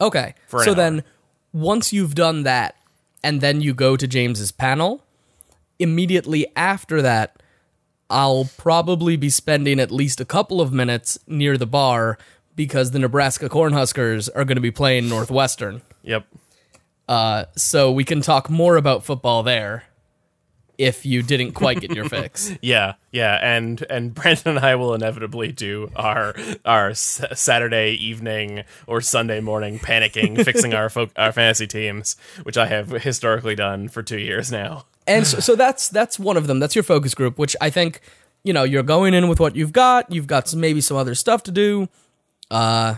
Okay, 0.00 0.34
so 0.48 0.58
hour. 0.58 0.74
then 0.74 1.04
once 1.52 1.92
you've 1.92 2.14
done 2.14 2.42
that, 2.42 2.76
and 3.22 3.40
then 3.40 3.60
you 3.60 3.72
go 3.72 3.96
to 3.96 4.06
James's 4.06 4.50
panel, 4.50 5.04
immediately 5.78 6.46
after 6.56 7.00
that, 7.02 7.42
I'll 8.10 8.48
probably 8.58 9.16
be 9.16 9.30
spending 9.30 9.80
at 9.80 9.90
least 9.90 10.20
a 10.20 10.24
couple 10.24 10.60
of 10.60 10.72
minutes 10.72 11.18
near 11.26 11.56
the 11.56 11.66
bar 11.66 12.18
because 12.56 12.90
the 12.90 12.98
Nebraska 12.98 13.48
Cornhuskers 13.48 14.28
are 14.34 14.44
going 14.44 14.56
to 14.56 14.62
be 14.62 14.70
playing 14.70 15.08
Northwestern. 15.08 15.82
Yep. 16.02 16.26
Uh, 17.08 17.44
so 17.56 17.90
we 17.92 18.04
can 18.04 18.20
talk 18.20 18.48
more 18.48 18.76
about 18.76 19.04
football 19.04 19.42
there 19.42 19.84
if 20.78 21.04
you 21.04 21.22
didn't 21.22 21.52
quite 21.52 21.80
get 21.80 21.94
your 21.94 22.08
fix. 22.08 22.52
Yeah, 22.62 22.94
yeah, 23.10 23.38
and 23.42 23.84
and 23.90 24.14
Brandon 24.14 24.56
and 24.56 24.64
I 24.64 24.74
will 24.76 24.94
inevitably 24.94 25.52
do 25.52 25.90
our 25.94 26.34
our 26.64 26.90
s- 26.90 27.22
Saturday 27.34 27.92
evening 27.92 28.64
or 28.86 29.00
Sunday 29.00 29.40
morning 29.40 29.78
panicking, 29.78 30.42
fixing 30.44 30.74
our 30.74 30.88
fo- 30.88 31.10
our 31.16 31.32
fantasy 31.32 31.66
teams, 31.66 32.16
which 32.44 32.56
I 32.56 32.66
have 32.66 32.90
historically 32.90 33.54
done 33.54 33.88
for 33.88 34.02
two 34.02 34.18
years 34.18 34.50
now. 34.50 34.86
And 35.06 35.26
so, 35.26 35.40
so 35.40 35.56
that's 35.56 35.88
that's 35.88 36.18
one 36.18 36.36
of 36.36 36.46
them. 36.46 36.58
That's 36.60 36.74
your 36.74 36.84
focus 36.84 37.14
group, 37.14 37.38
which 37.38 37.54
I 37.60 37.68
think 37.70 38.00
you 38.44 38.52
know 38.52 38.62
you're 38.64 38.82
going 38.84 39.14
in 39.14 39.28
with 39.28 39.40
what 39.40 39.56
you've 39.56 39.72
got. 39.72 40.10
You've 40.10 40.26
got 40.28 40.48
some, 40.48 40.60
maybe 40.60 40.80
some 40.80 40.96
other 40.96 41.14
stuff 41.14 41.42
to 41.44 41.50
do. 41.50 41.88
Uh, 42.52 42.96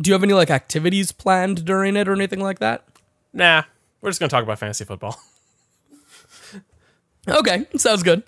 do 0.00 0.08
you 0.10 0.12
have 0.14 0.22
any 0.24 0.32
like 0.34 0.50
activities 0.50 1.12
planned 1.12 1.64
during 1.64 1.96
it 1.96 2.08
or 2.08 2.12
anything 2.12 2.40
like 2.40 2.58
that? 2.58 2.84
Nah, 3.32 3.62
we're 4.00 4.10
just 4.10 4.18
gonna 4.20 4.28
talk 4.30 4.42
about 4.42 4.58
fantasy 4.58 4.84
football. 4.84 5.18
Okay, 7.28 7.66
sounds 7.76 8.04
good. 8.04 8.22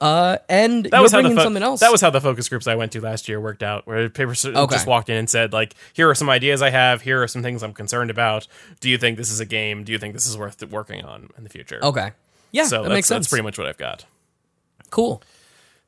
Uh, 0.00 0.38
and 0.48 0.86
That 0.86 0.92
you're 0.94 1.02
was 1.02 1.12
how 1.12 1.18
the 1.18 1.22
bringing 1.22 1.36
fo- 1.38 1.44
something 1.44 1.62
else. 1.62 1.78
that 1.80 1.92
was 1.92 2.00
how 2.00 2.10
the 2.10 2.20
focus 2.20 2.48
groups 2.48 2.66
I 2.66 2.74
went 2.74 2.90
to 2.92 3.00
last 3.00 3.28
year 3.28 3.38
worked 3.40 3.62
out. 3.62 3.86
Where 3.86 4.08
people 4.08 4.32
Okay. 4.32 4.74
just 4.74 4.86
walked 4.86 5.08
in 5.10 5.16
and 5.16 5.30
said 5.30 5.52
like, 5.52 5.74
"Here 5.92 6.10
are 6.10 6.14
some 6.16 6.28
ideas 6.28 6.60
I 6.60 6.70
have. 6.70 7.02
Here 7.02 7.22
are 7.22 7.28
some 7.28 7.42
things 7.42 7.62
I'm 7.62 7.72
concerned 7.72 8.10
about. 8.10 8.48
Do 8.80 8.88
you 8.90 8.98
think 8.98 9.16
this 9.16 9.30
is 9.30 9.38
a 9.38 9.44
game? 9.46 9.84
Do 9.84 9.92
you 9.92 9.98
think 9.98 10.14
this 10.14 10.26
is 10.26 10.36
worth 10.36 10.60
working 10.70 11.04
on 11.04 11.28
in 11.38 11.44
the 11.44 11.50
future?" 11.50 11.78
okay. 11.84 12.10
Yeah, 12.50 12.64
so 12.64 12.82
that 12.82 12.88
makes 12.88 13.06
sense. 13.06 13.26
that's 13.26 13.30
pretty 13.30 13.44
much 13.44 13.58
what 13.58 13.68
I've 13.68 13.78
got. 13.78 14.04
cool. 14.90 15.22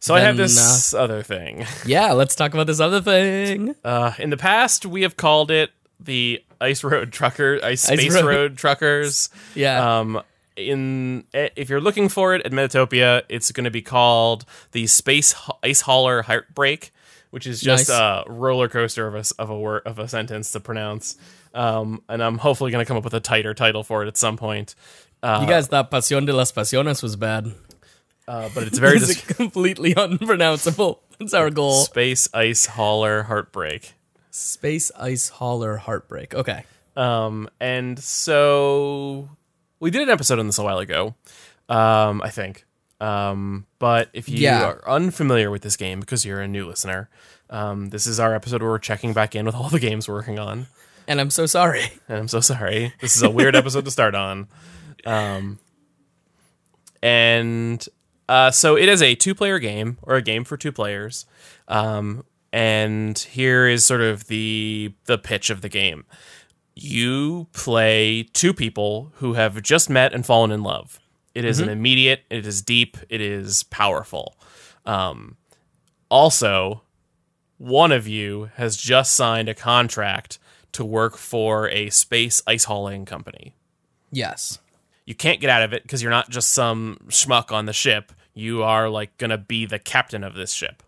So 0.03 0.17
I 0.17 0.21
have 0.21 0.37
Then, 0.37 0.47
this 0.47 0.93
other 0.95 1.23
thing. 1.23 1.65
Yeah, 1.87 2.11
let's 2.11 2.35
talk 2.35 2.53
about 2.55 2.67
this 2.67 2.81
other 2.81 3.01
thing. 3.01 3.77
Uh, 3.85 4.13
in 4.19 4.31
the 4.31 4.37
past, 4.37 4.85
we 4.85 5.03
have 5.03 5.17
called 5.17 5.53
it 5.53 5.71
the 6.01 6.43
Ice 6.61 6.83
Road 6.83 7.13
Trucker, 7.13 7.61
Ice 7.63 7.89
Ice 7.89 8.01
Space 8.01 8.15
Road. 8.15 8.25
Road. 8.25 8.57
Truckers. 8.59 9.31
Yeah. 9.55 10.01
Um, 10.01 10.21
in 10.57 11.23
eh, 11.33 11.51
if 11.55 11.71
you're 11.71 11.81
looking 11.81 12.09
for 12.09 12.35
it 12.35 12.45
at 12.45 12.51
Metatopia, 12.51 13.23
it's 13.29 13.53
going 13.53 13.63
to 13.63 13.71
be 13.71 13.81
called 13.81 14.45
the 14.73 14.89
Space 14.89 15.37
Ice 15.63 15.83
Hauler 15.83 16.23
Heartbreak, 16.23 16.91
which 17.31 17.47
is 17.47 17.61
just 17.61 17.89
Nice. 17.89 17.97
a 17.97 18.25
roller 18.27 18.69
coaster 18.69 19.07
of 19.07 19.15
a 19.15 19.23
of 19.41 19.51
a 19.51 19.59
word 19.59 19.83
of 19.87 20.01
a 20.01 20.09
sentence 20.09 20.51
to 20.51 20.59
pronounce. 20.59 21.17
Um, 21.55 22.03
and 22.09 22.21
I'm 22.21 22.39
hopefully 22.39 22.73
going 22.73 22.85
to 22.85 22.89
come 22.89 22.97
up 22.97 23.05
with 23.05 23.15
a 23.15 23.21
tighter 23.21 23.55
title 23.55 23.85
for 23.85 24.03
it 24.03 24.09
at 24.09 24.17
some 24.17 24.37
point. 24.37 24.75
Uh, 25.23 25.39
you 25.43 25.47
guys 25.47 25.69
thought 25.69 25.93
Pasión 25.93 26.27
de 26.27 26.33
las 26.33 26.51
Pasiones 26.51 27.05
was 27.05 27.15
bad. 27.15 27.53
Uh, 28.33 28.49
but 28.55 28.63
it's 28.65 28.79
very 28.79 28.99
just 28.99 29.27
completely 29.37 29.93
unpronounceable. 29.97 31.03
That's 31.19 31.35
our 31.35 31.51
goal. 31.51 31.85
Space 31.85 32.29
Ice 32.33 32.65
Hauler 32.67 33.25
Heartbreak. 33.25 33.93
Space 34.31 34.91
Ice 34.99 35.29
Hauler 35.29 35.77
Heartbreak. 35.77 36.35
Okay. 36.35 36.65
Um, 36.97 37.49
and 37.61 37.99
so 37.99 39.29
we 39.81 39.91
did 39.91 40.03
an 40.03 40.09
episode 40.11 40.39
on 40.39 40.47
this 40.47 40.59
a 40.59 40.63
while 40.65 40.79
ago, 40.79 41.15
um, 41.69 42.23
I 42.23 42.31
think. 42.31 42.65
Um, 43.01 43.67
but 43.79 44.09
if 44.15 44.29
you 44.29 44.39
Yeah. 44.39 44.65
are 44.65 44.89
unfamiliar 44.89 45.51
with 45.51 45.61
this 45.63 45.77
game 45.77 46.01
because 46.01 46.25
you're 46.25 46.41
a 46.41 46.49
new 46.49 46.67
listener, 46.67 47.11
um, 47.51 47.89
this 47.91 48.07
is 48.07 48.19
our 48.19 48.35
episode 48.35 48.63
where 48.63 48.71
we're 48.71 48.79
checking 48.79 49.13
back 49.13 49.35
in 49.35 49.45
with 49.45 49.55
all 49.55 49.69
the 49.69 49.81
games 49.81 50.09
we're 50.09 50.15
working 50.15 50.39
on. 50.39 50.69
And 51.07 51.21
I'm 51.21 51.31
so 51.31 51.45
sorry. 51.47 51.83
And 52.09 52.17
I'm 52.19 52.29
so 52.29 52.41
sorry. 52.41 52.95
This 53.01 53.17
is 53.17 53.23
a 53.23 53.31
weird 53.31 53.55
episode 53.57 53.85
to 53.85 53.91
start 53.91 54.15
on. 54.15 54.49
Um, 55.05 55.59
and 57.03 57.87
uh, 58.29 58.51
so 58.51 58.77
it 58.77 58.89
is 58.89 59.03
a 59.03 59.15
two 59.15 59.35
player 59.35 59.59
game 59.59 59.99
or 60.03 60.17
a 60.17 60.23
game 60.23 60.45
for 60.45 60.57
two 60.57 60.73
players. 60.73 61.27
Um, 61.69 62.25
and 62.53 63.19
here 63.19 63.67
is 63.67 63.85
sort 63.85 64.03
of 64.03 64.27
the 64.27 64.95
the 65.07 65.19
pitch 65.19 65.51
of 65.51 65.63
the 65.63 65.69
game. 65.69 66.05
You 66.75 67.49
play 67.53 68.25
two 68.33 68.55
people 68.55 69.13
who 69.17 69.35
have 69.35 69.61
just 69.63 69.91
met 69.91 70.13
and 70.13 70.25
fallen 70.25 70.51
in 70.51 70.63
love. 70.63 70.99
It 71.35 71.45
is 71.45 71.61
an 71.61 71.69
immediate, 71.71 72.25
it 72.29 72.47
is 72.47 72.61
deep, 72.61 72.99
it 73.09 73.23
is 73.23 73.63
powerful. 73.65 74.37
Um, 74.85 75.37
also, 76.11 76.83
one 77.57 77.93
of 77.93 78.07
you 78.07 78.51
has 78.57 78.77
just 78.77 79.15
signed 79.15 79.49
a 79.49 79.55
contract 79.55 80.39
to 80.73 80.85
work 80.85 81.17
for 81.17 81.69
a 81.71 81.89
space 81.91 82.43
ice 82.47 82.65
hauling 82.65 83.05
company. 83.05 83.55
Yes. 84.11 84.59
You 85.13 85.17
can't 85.17 85.43
get 85.43 85.51
out 85.51 85.63
of 85.63 85.75
it 85.75 85.83
because 85.83 86.01
you're 86.01 86.11
not 86.11 86.31
just 86.31 86.53
some 86.53 86.97
schmuck 87.09 87.53
on 87.53 87.67
the 87.67 87.75
ship. 87.75 88.13
You 88.33 88.63
are 88.63 88.89
like 88.89 89.19
gonna 89.19 89.37
be 89.37 89.67
the 89.67 89.79
captain 89.79 90.25
of 90.25 90.33
this 90.33 90.55
ship. 90.55 90.83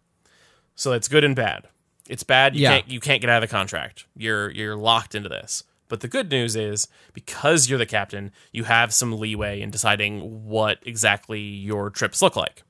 So 0.76 0.92
it's 0.92 1.08
good 1.08 1.24
and 1.24 1.36
bad. 1.36 1.68
It's 2.08 2.22
bad. 2.22 2.56
You 2.56 2.62
Yeah. 2.62 2.70
can't 2.70 2.88
you 2.90 3.00
can't 3.00 3.20
get 3.20 3.28
out 3.28 3.42
of 3.42 3.46
the 3.50 3.54
contract. 3.54 4.06
You're 4.16 4.50
you're 4.50 4.76
locked 4.76 5.14
into 5.14 5.28
this. 5.28 5.62
But 5.90 6.00
the 6.00 6.08
good 6.08 6.30
news 6.30 6.56
is 6.56 6.88
because 7.12 7.68
you're 7.68 7.78
the 7.78 7.84
captain, 7.84 8.32
you 8.50 8.64
have 8.64 8.94
some 8.94 9.12
leeway 9.20 9.60
in 9.60 9.70
deciding 9.70 10.46
what 10.46 10.78
exactly 10.86 11.40
your 11.40 11.90
trips 11.90 12.22
look 12.22 12.34
like. 12.34 12.62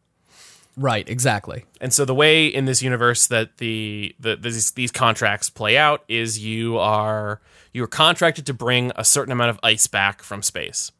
Right, 0.76 1.08
exactly. 1.08 1.66
And 1.80 1.92
so 1.92 2.04
the 2.04 2.16
way 2.16 2.48
in 2.48 2.64
this 2.64 2.82
universe 2.82 3.28
that 3.28 3.58
the, 3.58 4.16
the 4.18 4.34
these, 4.34 4.72
these 4.72 4.90
contracts 4.90 5.48
play 5.50 5.78
out 5.78 6.02
is 6.08 6.40
you 6.40 6.78
are 6.78 7.40
you 7.72 7.84
are 7.84 7.86
contracted 7.86 8.44
to 8.46 8.54
bring 8.54 8.90
a 8.96 9.04
certain 9.04 9.30
amount 9.30 9.50
of 9.50 9.60
ice 9.62 9.86
back 9.86 10.20
from 10.20 10.42
space. 10.42 10.90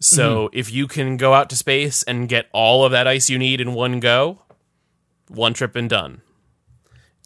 So 0.00 0.48
mm-hmm. 0.48 0.58
if 0.58 0.72
you 0.72 0.86
can 0.86 1.16
go 1.16 1.32
out 1.32 1.50
to 1.50 1.56
space 1.56 2.02
and 2.02 2.28
get 2.28 2.46
all 2.52 2.84
of 2.84 2.92
that 2.92 3.06
ice 3.06 3.30
you 3.30 3.38
need 3.38 3.60
in 3.60 3.74
one 3.74 4.00
go, 4.00 4.40
one 5.28 5.54
trip 5.54 5.76
and 5.76 5.88
done. 5.88 6.20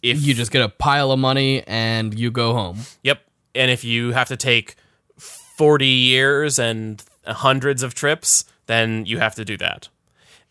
If 0.01 0.21
You 0.21 0.33
just 0.33 0.51
get 0.51 0.61
a 0.61 0.69
pile 0.69 1.11
of 1.11 1.19
money 1.19 1.63
and 1.67 2.17
you 2.17 2.31
go 2.31 2.53
home. 2.53 2.79
Yep. 3.03 3.21
And 3.53 3.69
if 3.69 3.83
you 3.83 4.13
have 4.13 4.29
to 4.29 4.37
take 4.37 4.75
40 5.17 5.85
years 5.85 6.57
and 6.57 7.03
hundreds 7.25 7.83
of 7.83 7.93
trips, 7.93 8.45
then 8.67 9.05
you 9.05 9.19
have 9.19 9.35
to 9.35 9.43
do 9.43 9.57
that. 9.57 9.89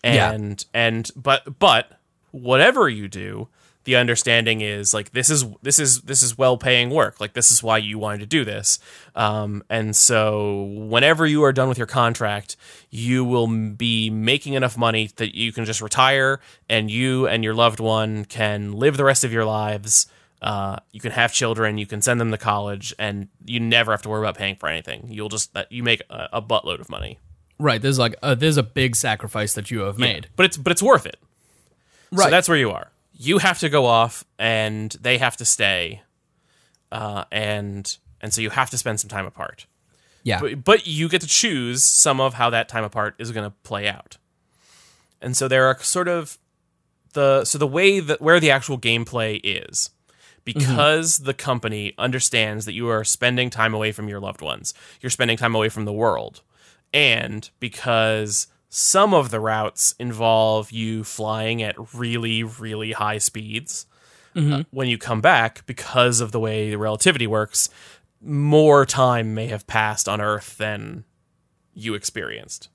Yeah. 0.04 0.32
And 0.32 0.64
and 0.74 1.10
but 1.16 1.58
but 1.58 1.98
whatever 2.30 2.88
you 2.88 3.08
do, 3.08 3.48
the 3.88 3.96
understanding 3.96 4.60
is 4.60 4.92
like 4.92 5.12
this 5.12 5.30
is 5.30 5.46
this 5.62 5.78
is 5.78 6.02
this 6.02 6.22
is 6.22 6.36
well 6.36 6.58
paying 6.58 6.90
work. 6.90 7.18
Like 7.22 7.32
this 7.32 7.50
is 7.50 7.62
why 7.62 7.78
you 7.78 7.98
wanted 7.98 8.20
to 8.20 8.26
do 8.26 8.44
this. 8.44 8.78
Um, 9.14 9.62
and 9.70 9.96
so 9.96 10.64
whenever 10.76 11.24
you 11.24 11.42
are 11.44 11.54
done 11.54 11.70
with 11.70 11.78
your 11.78 11.86
contract, 11.86 12.56
you 12.90 13.24
will 13.24 13.46
be 13.46 14.10
making 14.10 14.52
enough 14.52 14.76
money 14.76 15.08
that 15.16 15.34
you 15.34 15.52
can 15.52 15.64
just 15.64 15.80
retire, 15.80 16.38
and 16.68 16.90
you 16.90 17.26
and 17.26 17.42
your 17.42 17.54
loved 17.54 17.80
one 17.80 18.26
can 18.26 18.72
live 18.72 18.98
the 18.98 19.04
rest 19.04 19.24
of 19.24 19.32
your 19.32 19.46
lives. 19.46 20.06
Uh, 20.42 20.76
you 20.92 21.00
can 21.00 21.12
have 21.12 21.32
children, 21.32 21.78
you 21.78 21.86
can 21.86 22.02
send 22.02 22.20
them 22.20 22.30
to 22.30 22.36
college, 22.36 22.94
and 22.98 23.28
you 23.46 23.58
never 23.58 23.90
have 23.90 24.02
to 24.02 24.10
worry 24.10 24.20
about 24.20 24.36
paying 24.36 24.54
for 24.56 24.68
anything. 24.68 25.06
You'll 25.08 25.30
just 25.30 25.54
that 25.54 25.72
you 25.72 25.82
make 25.82 26.02
a, 26.10 26.28
a 26.34 26.42
buttload 26.42 26.80
of 26.80 26.90
money. 26.90 27.18
Right, 27.58 27.80
there's 27.80 27.98
like 27.98 28.16
a, 28.22 28.36
there's 28.36 28.58
a 28.58 28.62
big 28.62 28.96
sacrifice 28.96 29.54
that 29.54 29.70
you 29.70 29.80
have 29.80 29.98
made. 29.98 30.28
but 30.36 30.44
it's 30.44 30.58
but 30.58 30.72
it's 30.72 30.82
worth 30.82 31.06
it. 31.06 31.16
So 32.12 32.18
Right. 32.18 32.30
that's 32.30 32.50
where 32.50 32.58
you 32.58 32.70
are. 32.70 32.90
You 33.18 33.38
have 33.38 33.58
to 33.58 33.68
go 33.68 33.84
off, 33.84 34.24
and 34.38 34.92
they 35.00 35.18
have 35.18 35.36
to 35.36 35.44
stay, 35.44 36.02
uh, 36.90 37.24
and 37.30 37.98
and 38.20 38.32
so 38.32 38.40
you 38.40 38.50
have 38.50 38.70
to 38.70 38.78
spend 38.78 39.00
some 39.00 39.10
time 39.10 39.26
apart. 39.26 39.66
Yeah. 40.22 40.40
But, 40.40 40.64
but 40.64 40.86
you 40.86 41.08
get 41.08 41.20
to 41.22 41.26
choose 41.26 41.82
some 41.82 42.20
of 42.20 42.34
how 42.34 42.50
that 42.50 42.68
time 42.68 42.84
apart 42.84 43.14
is 43.18 43.32
going 43.32 43.48
to 43.48 43.54
play 43.62 43.88
out. 43.88 44.18
And 45.20 45.36
so 45.36 45.48
there 45.48 45.66
are 45.66 45.78
sort 45.80 46.08
of 46.08 46.38
the 47.14 47.44
so 47.44 47.58
the 47.58 47.66
way 47.66 48.00
that 48.00 48.20
where 48.20 48.38
the 48.38 48.50
actual 48.50 48.78
gameplay 48.78 49.40
is 49.42 49.90
because 50.44 51.18
the 51.20 51.34
company 51.34 51.92
understands 51.98 52.64
that 52.64 52.72
you 52.72 52.88
are 52.88 53.04
spending 53.04 53.50
time 53.50 53.74
away 53.74 53.92
from 53.92 54.08
your 54.08 54.20
loved 54.20 54.40
ones. 54.40 54.74
You're 55.00 55.10
spending 55.10 55.36
time 55.36 55.54
away 55.54 55.68
from 55.68 55.84
the 55.84 55.92
world. 55.92 56.42
And 56.92 57.48
because 57.60 58.46
some 58.68 59.14
of 59.14 59.30
the 59.30 59.40
routes 59.40 59.94
involve 59.98 60.70
you 60.70 61.04
flying 61.04 61.62
at 61.62 61.76
really 61.94 62.42
really 62.42 62.92
high 62.92 63.18
speeds, 63.18 63.86
uh, 64.36 64.62
when 64.70 64.88
you 64.88 64.98
come 64.98 65.20
back 65.20 65.66
because 65.66 66.20
of 66.20 66.30
the 66.32 66.38
way 66.40 66.70
the 66.70 66.78
relativity 66.78 67.26
works, 67.26 67.68
more 68.20 68.86
time 68.86 69.34
may 69.34 69.46
have 69.46 69.66
passed 69.66 70.08
on 70.08 70.20
Earth 70.20 70.56
than 70.58 71.04
you 71.74 71.94
experienced. 71.94 72.68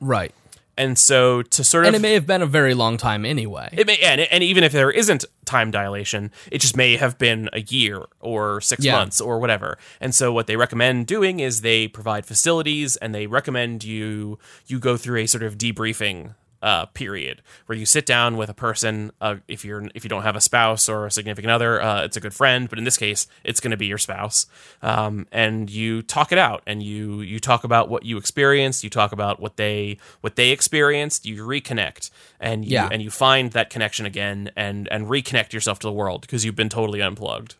right. 0.00 0.32
And 0.80 0.98
so 0.98 1.42
to 1.42 1.62
sort 1.62 1.84
of 1.84 1.88
And 1.88 1.96
it 1.96 2.00
may 2.02 2.14
have 2.14 2.26
been 2.26 2.40
a 2.42 2.46
very 2.46 2.72
long 2.74 2.96
time 2.96 3.24
anyway. 3.26 3.68
it 3.72 3.86
may, 3.86 3.98
and, 3.98 4.20
and 4.22 4.42
even 4.42 4.64
if 4.64 4.72
there 4.72 4.90
isn't 4.90 5.24
time 5.44 5.70
dilation, 5.70 6.30
it 6.50 6.60
just 6.60 6.76
may 6.76 6.96
have 6.96 7.18
been 7.18 7.50
a 7.52 7.60
year 7.60 8.04
or 8.20 8.60
six 8.60 8.84
Yeah. 8.84 8.92
months 8.96 9.20
or 9.20 9.38
whatever. 9.38 9.76
And 10.00 10.14
so 10.14 10.32
what 10.32 10.46
they 10.46 10.56
recommend 10.56 11.06
doing 11.06 11.40
is 11.40 11.60
they 11.60 11.86
provide 11.88 12.24
facilities 12.24 12.96
and 12.96 13.14
they 13.14 13.26
recommend 13.26 13.84
you 13.84 14.38
you 14.66 14.78
go 14.78 14.96
through 14.96 15.18
a 15.20 15.26
sort 15.26 15.42
of 15.42 15.58
debriefing 15.58 16.34
uh, 16.62 16.86
period 16.86 17.40
where 17.66 17.76
you 17.78 17.86
sit 17.86 18.04
down 18.06 18.36
with 18.36 18.48
a 18.50 18.54
person. 18.54 19.10
Uh, 19.20 19.36
if 19.48 19.64
you're 19.64 19.86
if 19.94 20.04
you 20.04 20.10
don't 20.10 20.22
have 20.22 20.36
a 20.36 20.40
spouse 20.40 20.88
or 20.88 21.06
a 21.06 21.10
significant 21.10 21.50
other, 21.50 21.80
uh, 21.82 22.04
it's 22.04 22.16
a 22.16 22.20
good 22.20 22.34
friend. 22.34 22.68
But 22.68 22.78
in 22.78 22.84
this 22.84 22.96
case, 22.96 23.26
it's 23.44 23.60
going 23.60 23.70
to 23.70 23.76
be 23.76 23.86
your 23.86 23.98
spouse, 23.98 24.46
um, 24.82 25.26
and 25.32 25.70
you 25.70 26.02
talk 26.02 26.32
it 26.32 26.38
out 26.38 26.62
and 26.66 26.82
you 26.82 27.20
you 27.22 27.40
talk 27.40 27.64
about 27.64 27.88
what 27.88 28.04
you 28.04 28.16
experienced. 28.18 28.84
You 28.84 28.90
talk 28.90 29.12
about 29.12 29.40
what 29.40 29.56
they 29.56 29.98
what 30.20 30.36
they 30.36 30.50
experienced. 30.50 31.24
You 31.26 31.44
reconnect 31.44 32.10
and 32.40 32.64
you, 32.64 32.72
Yeah. 32.72 32.88
and 32.92 33.00
you 33.02 33.10
find 33.10 33.52
that 33.52 33.70
connection 33.70 34.04
again 34.06 34.50
and 34.56 34.86
and 34.90 35.06
reconnect 35.06 35.52
yourself 35.52 35.78
to 35.80 35.86
the 35.86 35.92
world 35.92 36.20
because 36.22 36.44
you've 36.44 36.56
been 36.56 36.68
totally 36.68 37.00
unplugged. 37.00 37.54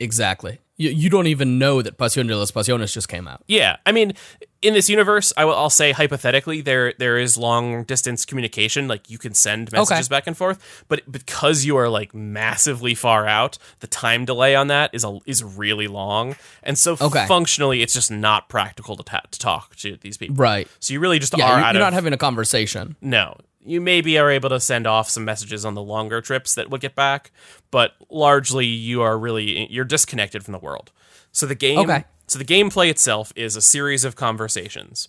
exactly. 0.00 0.58
You, 0.76 0.90
you 0.90 1.10
don't 1.10 1.26
even 1.26 1.58
know 1.58 1.82
that 1.82 1.98
Pasión 1.98 2.28
de 2.28 2.36
las 2.36 2.52
Pasiones 2.52 2.92
just 2.92 3.08
came 3.08 3.26
out. 3.26 3.42
Yeah, 3.48 3.78
I 3.84 3.90
mean, 3.92 4.12
in 4.60 4.74
this 4.74 4.88
universe, 4.90 5.32
I 5.36 5.44
will, 5.44 5.54
I'll 5.54 5.70
say 5.70 5.92
hypothetically, 5.92 6.60
there 6.60 6.92
there 6.98 7.16
is 7.18 7.36
long 7.38 7.84
distance 7.84 8.24
communication, 8.24 8.88
like 8.88 9.08
you 9.08 9.16
can 9.18 9.32
send 9.34 9.70
messages 9.70 10.06
Okay. 10.06 10.16
back 10.16 10.26
and 10.26 10.36
forth, 10.36 10.84
but 10.88 11.10
because 11.10 11.64
you 11.64 11.76
are 11.76 11.88
like 11.88 12.12
massively 12.14 12.94
far 12.94 13.26
out, 13.26 13.56
the 13.80 13.86
time 13.86 14.24
delay 14.24 14.54
on 14.56 14.66
that 14.68 14.90
is 14.92 15.04
a 15.04 15.18
is 15.26 15.44
really 15.44 15.86
long, 15.86 16.34
and 16.62 16.76
so 16.76 16.96
Okay. 17.00 17.26
functionally, 17.28 17.82
it's 17.82 17.92
just 17.94 18.10
not 18.10 18.48
practical 18.48 18.96
to, 18.96 19.02
ta- 19.04 19.22
to 19.30 19.38
talk 19.38 19.76
to 19.76 19.96
these 20.00 20.16
people. 20.16 20.34
Right. 20.36 20.66
So 20.80 20.92
you 20.92 21.00
really 21.00 21.18
just 21.20 21.36
Yeah, 21.38 21.44
are 21.44 21.48
you're, 21.50 21.58
you're 21.60 21.68
of 21.70 21.74
not 21.76 21.92
having 21.92 22.12
a 22.12 22.18
conversation. 22.18 22.96
no. 23.00 23.36
You 23.60 23.82
maybe 23.82 24.16
are 24.18 24.30
able 24.30 24.48
to 24.48 24.60
send 24.60 24.86
off 24.86 25.10
some 25.10 25.26
messages 25.26 25.66
on 25.66 25.74
the 25.74 25.82
longer 25.82 26.22
trips 26.22 26.54
that 26.54 26.70
would 26.70 26.80
get 26.80 26.94
back, 26.94 27.30
but 27.70 27.92
largely 28.08 28.64
you 28.64 29.02
are 29.02 29.18
really 29.18 29.70
you're 29.70 29.84
disconnected 29.84 30.42
from 30.42 30.52
the 30.52 30.58
world. 30.58 30.90
So 31.32 31.46
the 31.46 31.54
game 31.54 31.78
Okay. 31.78 32.04
so 32.26 32.38
the 32.38 32.44
gameplay 32.44 32.90
itself 32.90 33.32
is 33.36 33.56
a 33.56 33.62
series 33.62 34.04
of 34.04 34.16
conversations. 34.16 35.08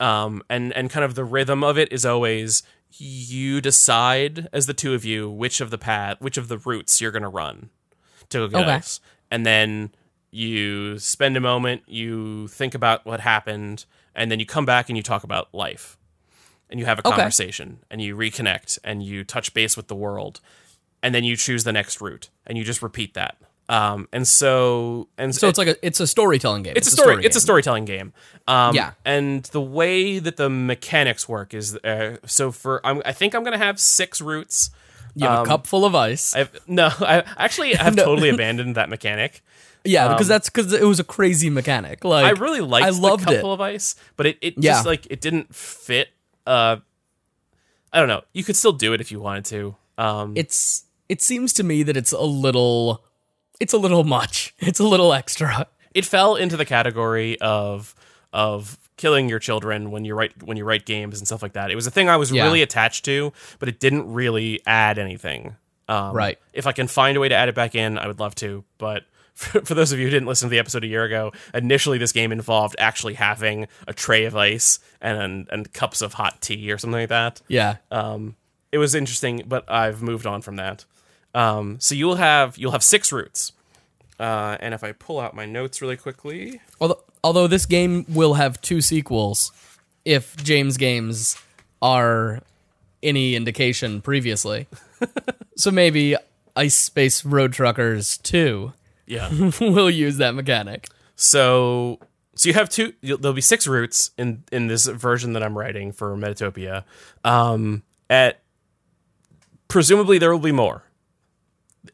Um, 0.00 0.42
and 0.50 0.72
and 0.72 0.90
kind 0.90 1.04
of 1.04 1.14
the 1.14 1.24
rhythm 1.24 1.62
of 1.62 1.78
it 1.78 1.92
is 1.92 2.04
always 2.04 2.62
you 2.98 3.60
decide 3.60 4.48
as 4.52 4.66
the 4.66 4.74
two 4.74 4.92
of 4.94 5.04
you 5.04 5.30
which 5.30 5.60
of 5.62 5.70
the 5.70 5.78
path 5.78 6.20
which 6.20 6.36
of 6.36 6.48
the 6.48 6.58
routes 6.58 7.00
you're 7.00 7.10
going 7.10 7.22
to 7.22 7.28
run 7.28 7.70
to 8.28 8.38
go 8.38 8.48
get 8.48 8.60
Okay. 8.68 8.80
And 9.30 9.46
then 9.46 9.92
you 10.30 10.98
spend 10.98 11.36
a 11.36 11.40
moment, 11.40 11.82
you 11.86 12.48
think 12.48 12.74
about 12.74 13.04
what 13.06 13.20
happened, 13.20 13.84
and 14.14 14.30
then 14.30 14.38
you 14.40 14.46
come 14.46 14.64
back 14.66 14.88
and 14.90 14.96
you 14.96 15.02
talk 15.02 15.24
about 15.24 15.54
life. 15.54 15.96
And 16.68 16.80
you 16.80 16.86
have 16.86 16.98
a 16.98 17.06
Okay. 17.06 17.16
conversation 17.16 17.78
and 17.90 18.00
you 18.00 18.16
reconnect 18.16 18.78
and 18.82 19.02
you 19.02 19.24
touch 19.24 19.52
base 19.52 19.76
with 19.76 19.88
the 19.88 19.94
world. 19.94 20.40
And 21.02 21.14
then 21.14 21.22
you 21.24 21.36
choose 21.36 21.64
the 21.64 21.72
next 21.72 22.00
route 22.00 22.30
and 22.46 22.56
you 22.56 22.64
just 22.64 22.80
repeat 22.82 23.12
that. 23.14 23.36
Um, 23.72 24.06
and 24.12 24.28
so 24.28 25.08
and 25.16 25.34
So 25.34 25.48
it's 25.48 25.56
like 25.56 25.68
a 25.68 25.86
it's 25.86 25.98
a 26.00 26.06
storytelling 26.06 26.62
game. 26.62 26.74
it's 26.76 26.88
a 26.88 26.90
story. 26.90 27.24
it's 27.24 27.36
a 27.36 27.40
storytelling 27.40 27.86
game. 27.86 28.12
Um, 28.46 28.74
Yeah. 28.74 28.92
And 29.04 29.44
the 29.44 29.62
way 29.62 30.18
that 30.18 30.36
the 30.36 30.50
mechanics 30.50 31.26
work 31.28 31.54
is 31.54 31.76
uh, 31.76 32.16
so 32.26 32.52
for 32.52 32.84
I'm, 32.86 33.00
I 33.06 33.12
think 33.12 33.34
I'm 33.34 33.42
gonna 33.44 33.56
have 33.58 33.80
six 33.80 34.20
routes. 34.20 34.70
You 35.14 35.26
have 35.26 35.44
a 35.44 35.46
cup 35.46 35.66
full 35.66 35.84
of 35.86 35.94
ice. 35.94 36.34
I've 36.36 36.50
no, 36.66 36.86
I 37.00 37.22
actually 37.38 37.72
have 37.84 37.94
No. 37.94 38.04
totally 38.04 38.28
abandoned 38.36 38.74
that 38.76 38.88
mechanic. 38.90 39.42
yeah, 39.84 40.08
because 40.08 40.28
that's 40.28 40.50
because 40.50 40.72
it 40.74 40.84
was 40.84 41.00
a 41.00 41.04
crazy 41.04 41.48
mechanic. 41.48 42.04
Like 42.04 42.26
I 42.26 42.30
really 42.38 42.60
liked 42.60 42.86
I 42.86 42.90
the 42.90 43.00
loved 43.00 43.24
cup 43.24 43.32
it. 43.34 43.40
full 43.40 43.52
of 43.54 43.60
ice, 43.62 43.94
but 44.16 44.26
it, 44.26 44.38
it 44.42 44.54
Yeah. 44.58 44.72
just 44.72 44.86
like 44.86 45.06
it 45.08 45.20
didn't 45.22 45.54
fit. 45.54 46.08
Uh, 46.46 46.76
I 47.92 47.98
don't 48.00 48.08
know. 48.08 48.22
You 48.34 48.44
could 48.44 48.56
still 48.56 48.72
do 48.72 48.92
it 48.92 49.00
if 49.00 49.10
you 49.12 49.18
wanted 49.20 49.44
to. 49.46 49.76
Um, 49.96 50.32
It's 50.36 50.84
it 51.08 51.22
seems 51.22 51.52
to 51.54 51.62
me 51.62 51.82
that 51.84 51.96
it's 51.96 52.12
a 52.12 52.20
little 52.22 53.04
it's 53.62 53.72
a 53.72 53.78
little 53.78 54.04
much. 54.04 54.54
It's 54.58 54.80
a 54.80 54.84
little 54.84 55.12
extra. 55.12 55.66
it 55.94 56.04
fell 56.04 56.36
into 56.36 56.56
the 56.56 56.64
category 56.64 57.38
of 57.40 57.94
of 58.32 58.78
killing 58.96 59.28
your 59.28 59.38
children 59.38 59.90
when 59.90 60.04
you 60.04 60.14
write 60.14 60.42
when 60.42 60.56
you 60.56 60.64
write 60.64 60.84
games 60.86 61.18
and 61.18 61.26
stuff 61.26 61.42
like 61.42 61.52
that. 61.54 61.70
It 61.70 61.74
was 61.76 61.86
a 61.86 61.90
thing 61.90 62.08
I 62.08 62.16
was 62.16 62.30
Yeah. 62.30 62.44
really 62.44 62.62
attached 62.62 63.04
to, 63.06 63.32
but 63.58 63.68
it 63.68 63.78
didn't 63.80 64.12
really 64.12 64.60
add 64.66 64.98
anything. 64.98 65.56
Um, 65.88 66.14
Right. 66.14 66.38
If 66.52 66.66
I 66.66 66.72
can 66.72 66.86
find 66.88 67.16
a 67.16 67.20
way 67.20 67.28
to 67.28 67.34
add 67.34 67.48
it 67.48 67.54
back 67.54 67.74
in, 67.74 67.98
I 67.98 68.06
would 68.06 68.20
love 68.20 68.34
to. 68.36 68.64
But 68.78 69.04
for, 69.34 69.60
for 69.64 69.74
those 69.74 69.92
of 69.92 69.98
you 69.98 70.04
who 70.06 70.10
didn't 70.10 70.28
listen 70.28 70.48
to 70.48 70.50
the 70.50 70.58
episode 70.58 70.84
a 70.84 70.86
year 70.86 71.04
ago, 71.04 71.32
initially 71.54 71.98
this 71.98 72.12
game 72.12 72.32
involved 72.32 72.76
actually 72.78 73.14
having 73.14 73.66
a 73.88 73.92
tray 73.94 74.24
of 74.24 74.36
ice 74.36 74.78
and 75.00 75.48
and 75.50 75.72
cups 75.72 76.00
of 76.02 76.14
hot 76.14 76.40
tea 76.40 76.70
or 76.72 76.78
something 76.78 77.00
like 77.00 77.08
that. 77.10 77.40
Yeah. 77.48 77.76
Um, 77.90 78.36
it 78.70 78.78
was 78.78 78.94
interesting, 78.94 79.42
but 79.46 79.70
I've 79.70 80.00
moved 80.02 80.26
on 80.26 80.40
from 80.42 80.56
that. 80.56 80.84
Um, 81.34 81.80
so 81.80 81.94
you'll 81.94 82.16
have 82.16 82.58
you'll 82.58 82.72
have 82.72 82.82
six 82.82 83.12
routes, 83.12 83.52
uh, 84.20 84.56
and 84.60 84.74
if 84.74 84.84
I 84.84 84.92
pull 84.92 85.18
out 85.18 85.34
my 85.34 85.46
notes 85.46 85.80
really 85.80 85.96
quickly, 85.96 86.60
Although, 86.80 87.02
although 87.24 87.46
this 87.46 87.66
game 87.66 88.04
will 88.08 88.34
have 88.34 88.60
two 88.60 88.80
sequels, 88.80 89.52
if 90.04 90.36
James 90.36 90.76
Games 90.76 91.36
are 91.80 92.40
any 93.02 93.34
indication 93.34 94.00
previously. 94.00 94.68
so 95.56 95.70
maybe 95.70 96.16
Ice 96.54 96.74
Space 96.74 97.24
Road 97.24 97.52
Truckers 97.52 98.18
2 98.18 98.72
yeah. 99.06 99.30
will 99.60 99.90
use 99.90 100.18
that 100.18 100.34
mechanic. 100.34 100.88
So 101.16 101.98
so 102.34 102.48
you 102.48 102.54
have 102.54 102.68
two. 102.68 102.94
There'll 103.02 103.34
be 103.34 103.40
six 103.40 103.66
routes 103.66 104.10
in 104.16 104.44
in 104.50 104.66
this 104.66 104.86
version 104.86 105.34
that 105.34 105.42
I'm 105.42 105.56
writing 105.56 105.92
for 105.92 106.16
Metatopia. 106.16 106.84
Um, 107.24 107.82
at 108.08 108.40
presumably 109.68 110.18
there 110.18 110.32
will 110.32 110.38
be 110.38 110.52
more. 110.52 110.84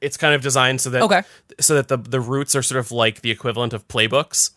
It's 0.01 0.17
kind 0.17 0.35
of 0.35 0.43
designed 0.43 0.81
so 0.81 0.91
that 0.91 1.03
Okay. 1.03 1.23
so 1.61 1.75
that 1.75 1.89
the 1.89 1.97
the 1.97 2.21
routes 2.21 2.55
are 2.55 2.63
sort 2.63 2.79
of 2.79 2.93
like 2.93 3.21
the 3.23 3.31
equivalent 3.31 3.73
of 3.73 3.87
playbooks. 3.89 4.51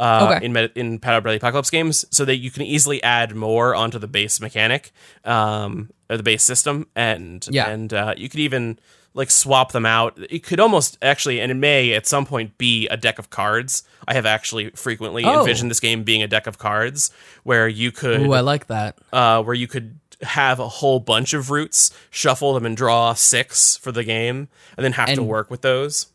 Uh, 0.00 0.30
Okay. 0.36 0.46
in 0.46 0.56
in 0.76 0.98
Powered 1.00 1.24
by 1.24 1.30
the 1.32 1.36
Apocalypse 1.38 1.70
games, 1.70 2.04
so 2.12 2.24
that 2.24 2.36
you 2.36 2.50
can 2.52 2.62
easily 2.62 3.02
add 3.02 3.34
more 3.34 3.74
onto 3.74 3.98
the 3.98 4.06
base 4.06 4.40
mechanic, 4.40 4.92
um, 5.24 5.90
or 6.08 6.16
the 6.16 6.22
base 6.22 6.44
system, 6.44 6.86
and 6.94 7.46
Yeah. 7.50 7.68
and 7.68 7.92
uh, 7.92 8.14
you 8.16 8.28
could 8.28 8.38
even 8.40 8.78
like 9.14 9.30
swap 9.30 9.72
them 9.72 9.84
out. 9.84 10.16
It 10.30 10.44
could 10.44 10.60
almost 10.60 10.96
actually, 11.02 11.40
and 11.40 11.50
it 11.50 11.56
may 11.56 11.92
at 11.94 12.06
some 12.06 12.24
point 12.26 12.56
be 12.58 12.86
a 12.88 12.96
deck 12.96 13.18
of 13.18 13.30
cards. 13.30 13.82
I 14.06 14.14
have 14.14 14.24
actually 14.26 14.70
frequently 14.70 15.24
Oh. 15.24 15.40
envisioned 15.40 15.68
this 15.70 15.80
game 15.80 16.04
being 16.04 16.22
a 16.22 16.28
deck 16.28 16.46
of 16.46 16.58
cards 16.58 17.10
where 17.42 17.66
you 17.66 17.90
could 17.90 18.20
Ooh, 18.20 18.32
I 18.34 18.40
like 18.40 18.68
that. 18.68 18.96
uh, 19.12 19.42
where 19.42 19.54
you 19.56 19.66
could 19.66 19.98
have 20.22 20.58
a 20.58 20.68
whole 20.68 21.00
bunch 21.00 21.32
of 21.32 21.50
routes, 21.50 21.90
shuffle 22.10 22.54
them, 22.54 22.66
and 22.66 22.76
draw 22.76 23.14
six 23.14 23.76
for 23.76 23.92
the 23.92 24.04
game, 24.04 24.48
and 24.76 24.84
then 24.84 24.92
have 24.92 25.14
to 25.14 25.22
work 25.22 25.50
with 25.50 25.62
those. 25.62 26.08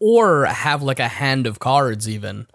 Or 0.00 0.44
have 0.44 0.82
like 0.82 1.00
a 1.00 1.08
hand 1.08 1.46
of 1.46 1.58
cards, 1.58 2.08
even. 2.08 2.46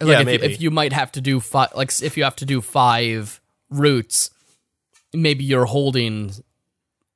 Like 0.00 0.10
Yeah, 0.10 0.20
if, 0.20 0.26
maybe. 0.26 0.46
if 0.46 0.60
you 0.60 0.70
might 0.70 0.92
have 0.92 1.10
to 1.12 1.20
do 1.20 1.40
five, 1.40 1.70
like 1.74 1.90
if 2.02 2.16
you 2.16 2.24
have 2.24 2.36
to 2.36 2.44
do 2.44 2.60
five 2.60 3.40
routes, 3.70 4.30
maybe 5.12 5.44
you're 5.44 5.64
holding 5.66 6.32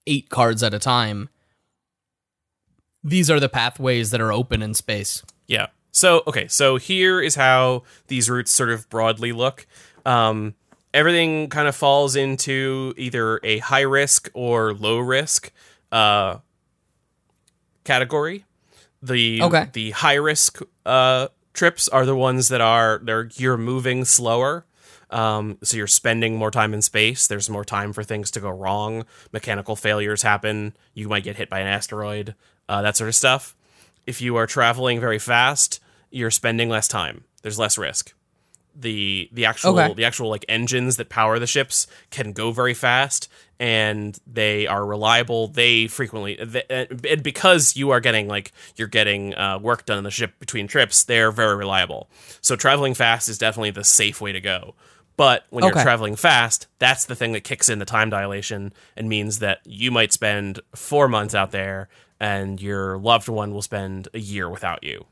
eight 0.07 0.28
cards 0.28 0.62
at 0.62 0.74
a 0.74 0.78
time. 0.78 1.28
These 3.05 3.30
are 3.30 3.41
the 3.41 3.49
pathways 3.49 4.11
that 4.11 4.20
are 4.20 4.32
open 4.32 4.62
in 4.62 4.74
space. 4.74 5.22
Yeah. 5.47 5.68
So 5.93 6.22
okay, 6.26 6.49
so 6.49 6.76
here 6.76 7.20
is 7.20 7.34
how 7.34 7.84
these 8.09 8.28
routes 8.28 8.53
sort 8.53 8.70
of 8.70 8.88
broadly 8.88 9.32
look. 9.32 9.66
Um, 10.05 10.55
everything 10.93 11.49
kind 11.49 11.68
of 11.68 11.74
falls 11.76 12.16
into 12.16 12.95
either 12.97 13.41
a 13.43 13.59
high 13.59 13.80
risk 13.82 14.30
or 14.34 14.74
low 14.74 14.99
risk 14.99 15.53
uh, 15.93 16.38
category. 17.84 18.45
The 19.03 19.43
Okay. 19.43 19.66
the 19.72 19.91
high 19.93 20.14
risk 20.14 20.61
uh, 20.84 21.28
trips 21.55 21.88
are 21.88 22.05
the 22.05 22.16
ones 22.16 22.49
that 22.49 22.61
are 22.61 23.01
they're 23.03 23.28
you're 23.34 23.57
moving 23.57 24.05
slower. 24.05 24.66
Um, 25.11 25.59
so 25.62 25.76
you're 25.76 25.88
spending 25.88 26.36
more 26.36 26.53
time 26.53 26.72
in 26.72 26.82
space. 26.82 27.26
There's 27.26 27.51
more 27.51 27.64
time 27.64 27.93
for 27.93 28.05
things 28.05 28.30
to 28.32 28.41
go 28.41 28.49
wrong. 28.51 29.05
Mechanical 29.32 29.74
failures 29.74 30.22
happen. 30.22 30.76
You 30.95 31.09
might 31.09 31.24
get 31.24 31.34
hit 31.36 31.51
by 31.51 31.59
an 31.61 31.66
asteroid. 31.66 32.36
Uh, 32.68 32.82
that 32.82 32.97
sort 32.97 33.09
of 33.09 33.16
stuff. 33.16 33.57
If 34.07 34.20
you 34.20 34.36
are 34.36 34.47
traveling 34.47 35.01
very 35.01 35.18
fast, 35.18 35.80
you're 36.11 36.30
spending 36.30 36.68
less 36.68 36.86
time. 36.86 37.24
There's 37.43 37.59
less 37.59 37.76
risk. 37.76 38.12
The 38.75 39.29
the 39.33 39.45
actual 39.47 39.79
Okay. 39.79 39.95
the 39.95 40.05
actual 40.05 40.29
like 40.31 40.45
engines 40.49 40.97
that 40.97 41.09
power 41.09 41.39
the 41.39 41.47
ships 41.47 41.87
can 42.11 42.33
go 42.33 42.51
very 42.53 42.75
fast 42.75 43.29
and 43.59 44.18
they 44.27 44.66
are 44.66 44.87
reliable. 44.87 45.49
They 45.49 45.87
frequently 45.87 46.37
th- 46.37 46.64
and 46.71 47.23
because 47.23 47.77
you 47.77 47.91
are 47.91 48.01
getting 48.01 48.27
like 48.29 48.53
you're 48.77 48.89
getting 48.89 49.35
uh, 49.35 49.59
work 49.59 49.85
done 49.87 49.99
in 49.99 50.05
the 50.05 50.11
ship 50.11 50.39
between 50.39 50.66
trips, 50.66 51.05
they're 51.05 51.31
very 51.33 51.57
reliable. 51.57 52.09
So 52.41 52.57
traveling 52.57 52.95
fast 52.95 53.29
is 53.29 53.37
definitely 53.39 53.71
the 53.73 53.85
safe 53.85 54.21
way 54.21 54.33
to 54.33 54.41
go. 54.41 54.75
But 55.16 55.45
when 55.51 55.64
Okay. 55.64 55.75
you're 55.75 55.83
traveling 55.83 56.16
fast, 56.16 56.66
that's 56.79 57.05
the 57.05 57.14
thing 57.14 57.33
that 57.33 57.45
kicks 57.45 57.68
in 57.68 57.79
the 57.79 57.85
time 57.85 58.09
dilation 58.09 58.73
and 58.97 59.09
means 59.09 59.41
that 59.41 59.61
you 59.66 59.91
might 59.91 60.12
spend 60.14 60.61
four 60.75 61.09
months 61.09 61.35
out 61.35 61.51
there 61.51 61.89
and 62.18 62.61
your 62.62 62.97
loved 62.99 63.29
one 63.29 63.53
will 63.53 63.61
spend 63.62 64.09
a 64.14 64.18
year 64.18 64.49
without 64.49 64.83
you. 64.85 65.05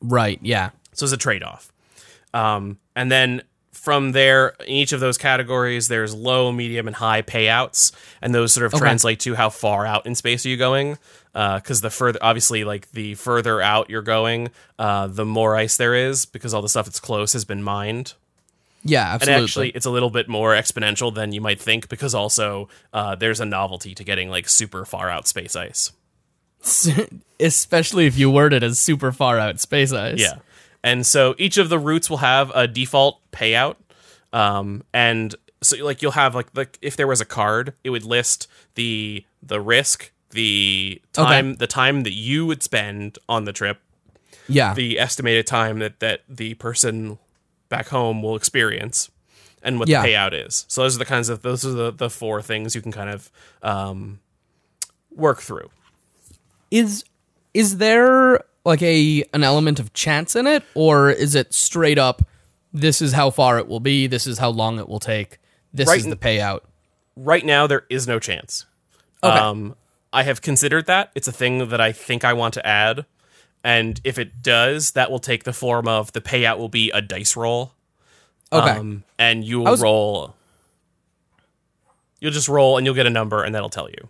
Right. 0.00 0.38
Yeah. 0.42 0.70
So 0.92 1.04
it's 1.04 1.12
a 1.12 1.16
trade 1.18 1.42
off. 1.42 1.71
Um, 2.34 2.78
and 2.96 3.10
then 3.10 3.42
from 3.72 4.12
there, 4.12 4.54
in 4.60 4.68
each 4.74 4.92
of 4.92 5.00
those 5.00 5.18
categories, 5.18 5.88
there's 5.88 6.14
low, 6.14 6.52
medium, 6.52 6.86
and 6.86 6.94
high 6.96 7.22
payouts, 7.22 7.92
and 8.20 8.34
those 8.34 8.52
sort 8.52 8.66
of 8.66 8.74
Okay. 8.74 8.80
translate 8.80 9.20
to 9.20 9.34
how 9.34 9.50
far 9.50 9.86
out 9.86 10.06
in 10.06 10.14
space 10.14 10.46
are 10.46 10.48
you 10.48 10.56
going. 10.56 10.98
Because 11.32 11.80
the 11.80 11.88
further, 11.90 12.18
obviously, 12.20 12.62
like 12.64 12.90
the 12.92 13.14
further 13.14 13.60
out 13.62 13.88
you're 13.88 14.02
going, 14.02 14.50
uh, 14.78 15.06
the 15.06 15.24
more 15.24 15.56
ice 15.56 15.78
there 15.78 15.94
is, 15.94 16.26
because 16.26 16.52
all 16.52 16.60
the 16.60 16.68
stuff 16.68 16.84
that's 16.86 17.00
close 17.00 17.32
has 17.32 17.44
been 17.46 17.62
mined. 17.62 18.12
Yeah. 18.84 19.16
And 19.18 19.30
actually, 19.30 19.70
it's 19.70 19.86
a 19.86 19.90
little 19.90 20.10
bit 20.10 20.28
more 20.28 20.50
exponential 20.50 21.14
than 21.14 21.32
you 21.32 21.40
might 21.40 21.60
think, 21.60 21.88
because 21.88 22.14
also 22.14 22.68
uh, 22.92 23.14
there's 23.14 23.40
a 23.40 23.46
novelty 23.46 23.94
to 23.94 24.04
getting 24.04 24.28
like 24.28 24.48
super 24.48 24.84
far 24.84 25.08
out 25.08 25.26
space 25.26 25.56
ice. 25.56 25.92
especially 27.40 28.06
if 28.06 28.16
you 28.18 28.30
word 28.30 28.52
it 28.52 28.62
as 28.62 28.78
super 28.78 29.12
far 29.12 29.38
out 29.38 29.58
space 29.60 29.92
ice. 29.92 30.20
Yeah. 30.20 30.34
And 30.84 31.06
so 31.06 31.34
each 31.38 31.58
of 31.58 31.68
the 31.68 31.78
routes 31.78 32.10
will 32.10 32.18
have 32.18 32.50
a 32.54 32.66
default 32.66 33.20
payout. 33.30 33.76
Um, 34.32 34.82
and 34.92 35.34
so 35.62 35.76
like 35.84 36.02
you'll 36.02 36.12
have 36.12 36.34
like 36.34 36.48
like 36.54 36.78
if 36.82 36.96
there 36.96 37.06
was 37.06 37.20
a 37.20 37.24
card, 37.24 37.74
it 37.84 37.90
would 37.90 38.04
list 38.04 38.48
the 38.74 39.24
the 39.42 39.60
risk, 39.60 40.10
the 40.30 41.00
time 41.12 41.54
the 41.56 41.66
time 41.66 42.02
that 42.02 42.12
you 42.14 42.46
would 42.46 42.62
spend 42.62 43.18
on 43.28 43.44
the 43.44 43.52
trip, 43.52 43.78
Yeah. 44.48 44.74
the 44.74 44.98
estimated 44.98 45.46
time 45.46 45.78
that 45.80 46.00
that 46.00 46.22
the 46.28 46.54
person 46.54 47.18
back 47.68 47.88
home 47.88 48.22
will 48.22 48.34
experience 48.36 49.10
and 49.62 49.78
what 49.78 49.88
Yeah. 49.88 50.02
the 50.02 50.08
payout 50.08 50.32
is. 50.46 50.64
So 50.68 50.82
those 50.82 50.96
are 50.96 50.98
the 50.98 51.04
kinds 51.04 51.28
of 51.28 51.42
those 51.42 51.64
are 51.64 51.70
the 51.72 51.92
the 51.92 52.10
four 52.10 52.42
things 52.42 52.74
you 52.74 52.82
can 52.82 52.90
kind 52.92 53.10
of 53.10 53.30
um 53.62 54.18
work 55.14 55.40
through. 55.42 55.70
is 56.70 57.04
is 57.54 57.76
there 57.76 58.40
like 58.64 58.82
a 58.82 59.24
an 59.32 59.42
element 59.42 59.80
of 59.80 59.92
chance 59.92 60.36
in 60.36 60.46
it 60.46 60.62
or 60.74 61.10
is 61.10 61.34
it 61.34 61.52
straight 61.52 61.98
up 61.98 62.22
this 62.72 63.02
is 63.02 63.12
how 63.12 63.30
far 63.30 63.58
it 63.58 63.66
will 63.68 63.80
be 63.80 64.06
this 64.06 64.26
is 64.26 64.38
how 64.38 64.48
long 64.48 64.78
it 64.78 64.88
will 64.88 65.00
take 65.00 65.38
this 65.72 65.88
Right 65.88 65.98
is 65.98 66.06
the 66.06 66.16
payout 66.16 66.60
right 67.16 67.44
now 67.44 67.66
there 67.66 67.84
is 67.90 68.06
no 68.06 68.18
chance. 68.18 68.66
Okay. 69.22 69.36
Um, 69.38 69.76
I 70.12 70.24
have 70.24 70.42
considered 70.42 70.86
that. 70.86 71.10
It's 71.14 71.28
a 71.28 71.32
thing 71.32 71.68
that 71.68 71.80
I 71.80 71.92
think 71.92 72.24
I 72.24 72.32
want 72.32 72.54
to 72.54 72.66
add. 72.66 73.06
And 73.64 74.00
if 74.04 74.18
it 74.18 74.42
does, 74.42 74.90
that 74.92 75.10
will 75.10 75.20
take 75.20 75.44
the 75.44 75.52
form 75.52 75.86
of 75.88 76.12
the 76.12 76.20
payout 76.20 76.58
will 76.58 76.68
be 76.68 76.90
a 76.90 77.00
dice 77.00 77.36
roll. 77.36 77.72
okay 78.52 78.72
Um, 78.72 79.04
and 79.18 79.44
you 79.44 79.58
will 79.60 79.70
was- 79.72 79.80
roll. 79.80 80.34
You'll 82.20 82.32
just 82.32 82.48
roll 82.48 82.76
and 82.76 82.84
you'll 82.86 82.94
get 82.94 83.06
a 83.06 83.10
number 83.10 83.42
and 83.42 83.54
that'll 83.54 83.68
tell 83.70 83.88
you. 83.90 84.08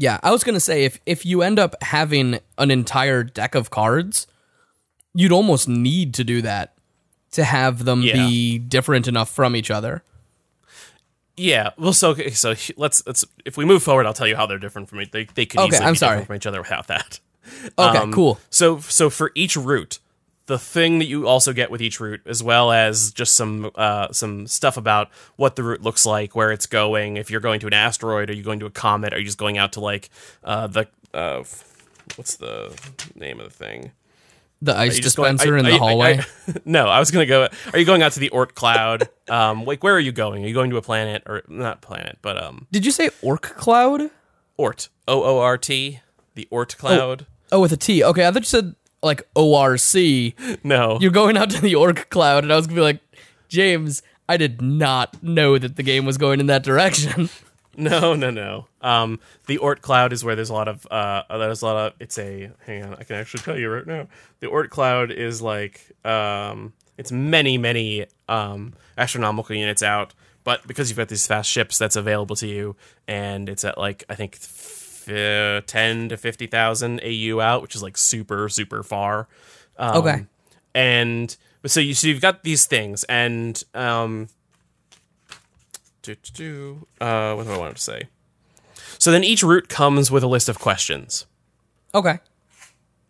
Yeah 0.00 0.18
i 0.22 0.30
was 0.32 0.42
gonna 0.42 0.58
say 0.60 0.84
if 0.84 0.98
if 1.06 1.24
you 1.24 1.42
end 1.42 1.58
up 1.58 1.74
having 1.82 2.38
an 2.58 2.70
entire 2.70 3.22
deck 3.22 3.54
of 3.54 3.70
cards 3.70 4.26
you'd 5.14 5.32
almost 5.32 5.68
need 5.68 6.14
to 6.14 6.24
do 6.24 6.40
that 6.42 6.74
to 7.32 7.44
have 7.44 7.84
them 7.84 8.02
Yeah. 8.02 8.14
be 8.14 8.58
different 8.58 9.06
enough 9.06 9.30
from 9.30 9.54
each 9.54 9.70
other 9.70 10.02
Yeah. 11.36 11.70
Well, 11.78 11.92
so 11.94 12.10
okay, 12.10 12.30
so 12.30 12.54
let's 12.76 13.06
let's 13.06 13.24
if 13.46 13.56
we 13.56 13.64
move 13.64 13.82
forward, 13.82 14.04
I'll 14.06 14.12
tell 14.12 14.26
you 14.28 14.36
how 14.36 14.46
they're 14.46 14.58
different 14.58 14.88
from 14.90 15.00
each. 15.00 15.10
They 15.10 15.24
they 15.34 15.46
could 15.46 15.60
Okay, 15.60 15.76
easily 15.76 15.86
I'm 15.86 15.94
be 15.94 15.98
sorry. 15.98 16.10
different 16.20 16.26
from 16.26 16.36
each 16.36 16.46
other 16.46 16.60
without 16.60 16.86
that. 16.88 17.20
okay 17.78 17.98
Um, 17.98 18.12
cool 18.12 18.38
So 18.50 18.80
so 18.80 19.08
for 19.10 19.30
each 19.34 19.56
route, 19.56 20.00
the 20.50 20.58
thing 20.58 20.98
that 20.98 21.06
you 21.06 21.28
also 21.28 21.52
get 21.52 21.70
with 21.70 21.80
each 21.80 22.00
route, 22.00 22.20
as 22.26 22.42
well 22.42 22.72
as 22.72 23.12
just 23.12 23.36
some 23.36 23.70
uh, 23.76 24.10
some 24.12 24.46
stuff 24.48 24.76
about 24.76 25.08
what 25.36 25.54
the 25.54 25.62
route 25.62 25.80
looks 25.80 26.04
like, 26.04 26.34
where 26.34 26.50
it's 26.50 26.66
going. 26.66 27.16
If 27.16 27.30
you're 27.30 27.40
going 27.40 27.60
to 27.60 27.68
an 27.68 27.72
asteroid, 27.72 28.28
are 28.30 28.34
you 28.34 28.42
going 28.42 28.58
to 28.60 28.66
a 28.66 28.70
comet? 28.70 29.14
Are 29.14 29.18
you 29.18 29.24
just 29.24 29.38
going 29.38 29.58
out 29.58 29.72
to 29.74 29.80
like 29.80 30.10
uh, 30.42 30.66
the 30.66 30.88
uh, 31.14 31.44
what's 32.16 32.36
the 32.36 32.76
name 33.14 33.38
of 33.40 33.46
the 33.46 33.64
thing? 33.64 33.92
the 34.62 34.76
ice 34.76 34.98
just 34.98 35.16
going- 35.16 35.32
dispenser 35.36 35.56
I- 35.56 35.60
in 35.60 35.66
I- 35.66 35.70
the 35.70 35.78
hallway 35.78 36.18
I- 36.18 36.54
no, 36.66 36.86
I 36.86 36.98
was 36.98 37.10
gonna 37.10 37.24
go. 37.26 37.48
Are 37.72 37.78
you 37.78 37.86
going 37.86 38.02
out 38.02 38.12
to 38.12 38.20
the 38.20 38.28
Oort 38.30 38.54
cloud? 38.54 39.08
um, 39.30 39.64
like 39.64 39.82
where 39.82 39.94
are 39.94 40.00
you 40.00 40.12
going? 40.12 40.44
Are 40.44 40.48
you 40.48 40.52
going 40.54 40.68
to 40.70 40.76
a 40.76 40.82
planet 40.82 41.22
or 41.26 41.42
not 41.48 41.80
planet, 41.80 42.18
but 42.20 42.36
um, 42.42 42.66
did 42.70 42.84
you 42.84 42.92
say 42.92 43.08
orc 43.22 43.42
cloud 43.56 44.10
Ort 44.58 44.88
O 45.08 45.22
O 45.22 45.38
R 45.38 45.56
T, 45.56 46.00
the 46.34 46.46
Oort 46.52 46.76
cloud. 46.76 47.24
oh 47.52 47.60
with 47.60 47.72
a 47.72 47.76
t 47.76 48.04
okay 48.04 48.26
i 48.26 48.30
thought 48.30 48.42
you 48.42 48.46
said 48.46 48.74
like 49.02 49.22
orc 49.34 49.80
No, 50.64 50.98
you're 51.00 51.10
going 51.10 51.36
out 51.36 51.50
to 51.50 51.60
the 51.60 51.74
orc 51.74 52.10
cloud 52.10 52.44
and 52.44 52.52
i 52.52 52.56
was 52.56 52.66
gonna 52.66 52.76
be 52.80 52.82
like 52.82 53.00
James, 53.48 54.02
I 54.28 54.36
did 54.36 54.62
not 54.62 55.22
know 55.22 55.58
that 55.58 55.74
the 55.76 55.82
game 55.82 56.06
was 56.06 56.16
going 56.16 56.40
in 56.40 56.46
that 56.46 56.62
direction. 56.62 57.28
No, 57.76 58.14
no, 58.14 58.30
no. 58.30 58.66
Um, 58.82 59.20
the 59.46 59.58
Oort 59.58 59.80
Cloud 59.80 60.12
is 60.12 60.24
where 60.24 60.34
there's 60.34 60.50
a 60.50 60.52
lot 60.52 60.66
of 60.66 60.86
uh, 60.90 61.22
there's 61.38 61.62
a 61.62 61.66
lot 61.66 61.76
of. 61.76 61.92
It's 62.00 62.18
a 62.18 62.50
hang 62.66 62.82
on, 62.82 62.94
I 62.96 63.04
can 63.04 63.16
actually 63.16 63.42
tell 63.44 63.56
you 63.56 63.70
right 63.70 63.86
now. 63.86 64.08
The 64.40 64.48
Oort 64.48 64.70
Cloud 64.70 65.12
is 65.12 65.40
like 65.40 65.80
um, 66.04 66.72
it's 66.98 67.12
many, 67.12 67.58
many 67.58 68.06
um 68.28 68.74
astronomical 68.98 69.54
units 69.54 69.82
out, 69.84 70.14
but 70.42 70.66
because 70.66 70.90
you've 70.90 70.98
got 70.98 71.08
these 71.08 71.26
fast 71.26 71.48
ships, 71.48 71.78
that's 71.78 71.96
available 71.96 72.36
to 72.36 72.46
you, 72.48 72.76
and 73.06 73.48
it's 73.48 73.64
at 73.64 73.78
like 73.78 74.04
I 74.10 74.14
think 74.16 74.36
f- 75.10 75.66
ten 75.66 76.08
to 76.10 76.16
fifty 76.16 76.46
thousand 76.46 77.00
AU 77.02 77.40
out, 77.40 77.62
which 77.62 77.74
is 77.74 77.82
like 77.82 77.96
super, 77.96 78.48
super 78.48 78.82
far. 78.82 79.28
Um, 79.78 79.96
Okay. 79.98 80.26
and 80.74 81.36
so 81.66 81.80
you 81.80 81.94
so 81.94 82.06
you've 82.08 82.20
got 82.20 82.42
these 82.44 82.66
things, 82.66 83.04
and 83.04 83.62
um, 83.74 84.28
do, 86.02 86.14
do, 86.14 86.32
do, 86.32 86.86
uh, 87.04 87.34
what 87.34 87.46
do 87.46 87.52
I 87.52 87.58
want 87.58 87.76
to 87.76 87.82
say? 87.82 88.02
So 88.98 89.10
then 89.12 89.24
each 89.24 89.42
route 89.42 89.68
comes 89.68 90.10
with 90.10 90.22
a 90.22 90.26
list 90.26 90.48
of 90.48 90.58
questions, 90.58 91.26
Okay. 91.94 92.18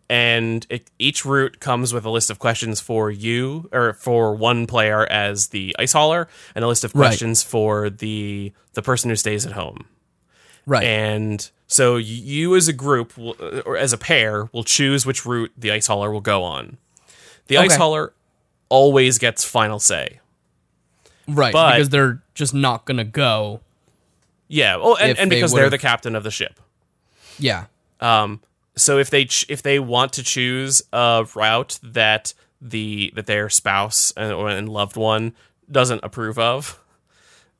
and 0.09 0.65
it, 0.69 0.89
each 0.99 1.25
route 1.25 1.59
comes 1.59 1.93
with 1.93 2.05
a 2.05 2.09
list 2.09 2.29
of 2.29 2.39
questions 2.39 2.79
for 2.81 3.09
you 3.11 3.69
or 3.71 3.93
for 3.93 4.35
one 4.35 4.67
player 4.67 5.05
as 5.11 5.47
the 5.49 5.75
ice 5.79 5.93
hauler, 5.93 6.27
and 6.55 6.63
a 6.63 6.67
list 6.67 6.83
of 6.83 6.93
Right. 6.95 7.07
questions 7.07 7.43
for 7.43 7.89
the 7.89 8.51
the 8.73 8.81
person 8.81 9.09
who 9.09 9.15
stays 9.15 9.45
at 9.45 9.51
home. 9.53 9.85
Right. 10.65 10.83
And 10.83 11.49
so 11.71 11.95
you 11.95 12.55
as 12.55 12.67
a 12.67 12.73
group 12.73 13.17
will, 13.17 13.35
or 13.65 13.77
as 13.77 13.93
a 13.93 13.97
pair 13.97 14.49
will 14.51 14.63
choose 14.65 15.05
which 15.05 15.25
route 15.25 15.51
the 15.57 15.71
ice 15.71 15.87
hauler 15.87 16.11
will 16.11 16.19
go 16.21 16.43
on. 16.43 16.77
The 17.47 17.57
ice 17.57 17.75
hauler 17.75 18.13
always 18.69 19.17
gets 19.17 19.45
final 19.45 19.79
say. 19.79 20.19
right. 21.27 21.53
but- 21.53 21.73
because 21.75 21.89
they're 21.89 22.21
just 22.35 22.53
not 22.53 22.85
going 22.85 22.97
to 22.97 23.03
go. 23.03 23.61
Yeah, 24.47 24.75
well, 24.75 24.97
and, 24.99 25.17
and 25.17 25.29
because 25.29 25.53
they're 25.53 25.69
the 25.69 25.77
captain 25.77 26.13
of 26.13 26.23
the 26.23 26.31
ship. 26.31 26.59
Yeah. 27.39 27.67
Um, 28.01 28.41
so 28.75 28.97
if 28.97 29.09
they 29.09 29.23
ch- 29.25 29.45
if 29.47 29.61
they 29.63 29.79
want 29.79 30.11
to 30.13 30.23
choose 30.23 30.81
a 30.91 31.25
route 31.35 31.79
that 31.83 32.33
the 32.61 33.13
that 33.15 33.27
their 33.27 33.49
spouse 33.49 34.11
and, 34.17 34.33
or 34.33 34.49
and 34.49 34.67
loved 34.67 34.97
one 34.97 35.33
doesn't 35.71 36.01
approve 36.03 36.37
of, 36.37 36.77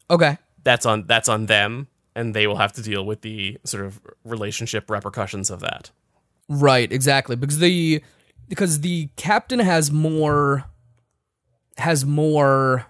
Okay. 0.09 0.37
that's 0.65 0.85
on 0.85 1.05
that's 1.07 1.29
on 1.29 1.45
them, 1.45 1.87
and 2.15 2.33
they 2.33 2.47
will 2.47 2.57
have 2.57 2.73
to 2.73 2.81
deal 2.81 3.05
with 3.05 3.21
the 3.21 3.57
sort 3.63 3.85
of 3.85 4.01
relationship 4.23 4.89
repercussions 4.89 5.49
of 5.49 5.59
that. 5.61 5.91
Right, 6.49 6.91
exactly. 6.91 7.35
Because 7.35 7.59
the 7.59 8.03
because 8.47 8.81
the 8.81 9.09
captain 9.15 9.59
has 9.59 9.91
more 9.91 10.65
has 11.77 12.05
more 12.05 12.87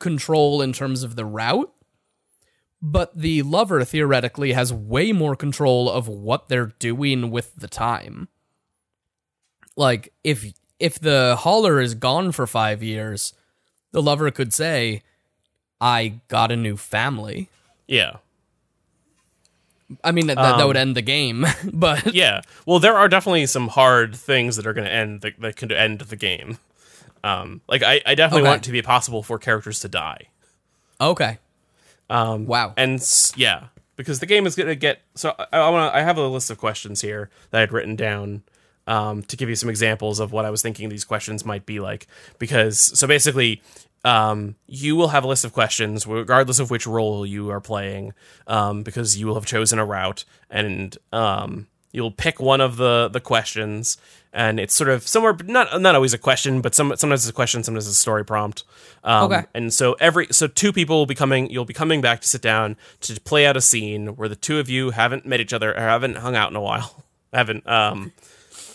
control 0.00 0.60
in 0.60 0.72
terms 0.72 1.02
of 1.02 1.14
the 1.14 1.24
route, 1.24 1.72
but 2.82 3.16
the 3.16 3.42
lover 3.42 3.84
theoretically 3.84 4.52
has 4.52 4.72
way 4.72 5.12
more 5.12 5.36
control 5.36 5.88
of 5.88 6.08
what 6.08 6.48
they're 6.48 6.72
doing 6.78 7.30
with 7.30 7.54
the 7.56 7.68
time. 7.68 8.28
Like 9.76 10.12
if 10.24 10.52
if 10.80 10.98
the 10.98 11.36
hauler 11.40 11.80
is 11.80 11.94
gone 11.94 12.32
for 12.32 12.46
5 12.46 12.82
years, 12.82 13.32
the 13.92 14.02
lover 14.02 14.30
could 14.30 14.52
say 14.52 15.02
I 15.80 16.20
got 16.26 16.50
a 16.50 16.56
new 16.56 16.76
family. 16.76 17.48
Yeah, 17.86 18.16
I 20.04 20.12
mean 20.12 20.26
that, 20.26 20.34
that 20.36 20.66
would 20.66 20.76
end 20.76 20.96
the 20.96 21.02
game, 21.02 21.46
but 21.72 22.14
yeah. 22.14 22.42
Well, 22.66 22.78
there 22.78 22.96
are 22.96 23.08
definitely 23.08 23.46
some 23.46 23.68
hard 23.68 24.14
things 24.14 24.56
that 24.56 24.66
are 24.66 24.72
going 24.74 24.84
to 24.86 24.92
end 24.92 25.22
the, 25.22 25.32
that 25.38 25.56
could 25.56 25.72
end 25.72 26.00
the 26.00 26.16
game. 26.16 26.58
Um, 27.24 27.62
like 27.68 27.82
I, 27.82 28.00
I 28.06 28.14
definitely 28.14 28.42
Okay. 28.42 28.48
want 28.50 28.62
it 28.62 28.66
to 28.66 28.72
be 28.72 28.82
possible 28.82 29.22
for 29.22 29.38
characters 29.38 29.80
to 29.80 29.88
die. 29.88 30.28
okay. 31.00 31.38
Um 32.10 32.46
wow. 32.46 32.72
and 32.76 33.00
yeah, 33.36 33.64
because 33.96 34.20
the 34.20 34.26
game 34.26 34.46
is 34.46 34.54
going 34.56 34.68
to 34.68 34.74
get. 34.76 35.00
So 35.14 35.34
I, 35.38 35.58
I 35.58 35.68
want 35.70 35.92
to. 35.92 35.96
I 35.98 36.02
have 36.02 36.16
a 36.16 36.26
list 36.26 36.50
of 36.50 36.56
questions 36.58 37.00
here 37.02 37.28
that 37.50 37.60
I'd 37.60 37.72
written 37.72 37.96
down 37.96 38.42
um, 38.86 39.22
to 39.24 39.36
give 39.36 39.50
you 39.50 39.56
some 39.56 39.68
examples 39.68 40.18
of 40.20 40.32
what 40.32 40.46
I 40.46 40.50
was 40.50 40.62
thinking 40.62 40.88
these 40.88 41.04
questions 41.04 41.44
might 41.44 41.66
be 41.66 41.80
like. 41.80 42.06
Because 42.38 42.78
so 42.98 43.06
basically, 43.06 43.60
um, 44.04 44.54
you 44.66 44.96
will 44.96 45.08
have 45.08 45.24
a 45.24 45.26
list 45.26 45.44
of 45.44 45.52
questions 45.52 46.06
regardless 46.06 46.58
of 46.58 46.70
which 46.70 46.86
role 46.86 47.26
you 47.26 47.50
are 47.50 47.60
playing, 47.60 48.12
um, 48.46 48.82
because 48.82 49.18
you 49.18 49.26
will 49.26 49.34
have 49.34 49.46
chosen 49.46 49.78
a 49.78 49.84
route 49.84 50.24
and 50.50 50.96
um, 51.12 51.66
you'll 51.92 52.10
pick 52.12 52.40
one 52.40 52.60
of 52.60 52.76
the 52.76 53.08
the 53.08 53.20
questions. 53.20 53.96
And 54.30 54.60
it's 54.60 54.74
sort 54.74 54.90
of 54.90 55.08
somewhere, 55.08 55.34
not 55.46 55.80
not 55.80 55.94
always 55.94 56.12
a 56.12 56.18
question, 56.18 56.60
but 56.60 56.74
some 56.74 56.94
sometimes 56.96 57.22
it's 57.24 57.30
a 57.30 57.32
question, 57.32 57.64
sometimes 57.64 57.86
it's 57.88 57.96
a 57.96 58.00
story 58.00 58.24
prompt. 58.26 58.62
Um, 59.02 59.24
Okay. 59.32 59.46
and 59.54 59.72
so 59.72 59.94
every 59.94 60.26
so 60.30 60.46
two 60.46 60.70
people 60.72 60.98
will 60.98 61.06
be 61.06 61.14
coming. 61.14 61.48
You'll 61.50 61.64
be 61.64 61.72
coming 61.72 62.02
back 62.02 62.20
to 62.20 62.28
sit 62.28 62.42
down 62.42 62.76
to 63.00 63.18
play 63.22 63.46
out 63.46 63.56
a 63.56 63.62
scene 63.62 64.08
where 64.16 64.28
the 64.28 64.36
two 64.36 64.58
of 64.58 64.68
you 64.68 64.90
haven't 64.90 65.24
met 65.24 65.40
each 65.40 65.54
other 65.54 65.72
or 65.74 65.80
haven't 65.80 66.18
hung 66.18 66.36
out 66.36 66.50
in 66.50 66.56
a 66.56 66.60
while. 66.60 67.04
haven't 67.32 67.66
um 67.66 68.12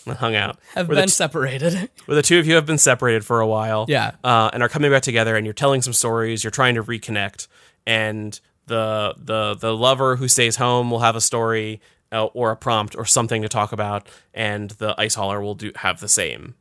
hung 0.18 0.34
out. 0.34 0.58
Have 0.74 0.88
been 0.88 0.96
the, 0.96 1.08
separated. 1.08 1.90
where 2.06 2.14
the 2.14 2.22
two 2.22 2.38
of 2.38 2.46
you 2.46 2.54
have 2.54 2.66
been 2.66 2.78
separated 2.78 3.24
for 3.24 3.40
a 3.40 3.46
while. 3.46 3.86
Yeah. 3.88 4.12
Uh, 4.22 4.50
and 4.52 4.62
are 4.62 4.68
coming 4.68 4.90
back 4.90 5.02
together, 5.02 5.36
and 5.36 5.46
you're 5.46 5.52
telling 5.52 5.82
some 5.82 5.92
stories. 5.92 6.44
You're 6.44 6.50
trying 6.50 6.74
to 6.74 6.82
reconnect, 6.82 7.48
and 7.86 8.38
the 8.66 9.14
the 9.18 9.54
the 9.54 9.74
lover 9.74 10.16
who 10.16 10.28
stays 10.28 10.56
home 10.56 10.90
will 10.90 11.00
have 11.00 11.16
a 11.16 11.20
story 11.20 11.80
uh, 12.12 12.26
or 12.26 12.50
a 12.50 12.56
prompt 12.56 12.96
or 12.96 13.04
something 13.04 13.42
to 13.42 13.48
talk 13.48 13.72
about, 13.72 14.08
and 14.32 14.70
the 14.70 14.94
ice 14.98 15.14
hauler 15.14 15.40
will 15.40 15.54
do 15.54 15.72
have 15.76 16.00
the 16.00 16.08
same. 16.08 16.54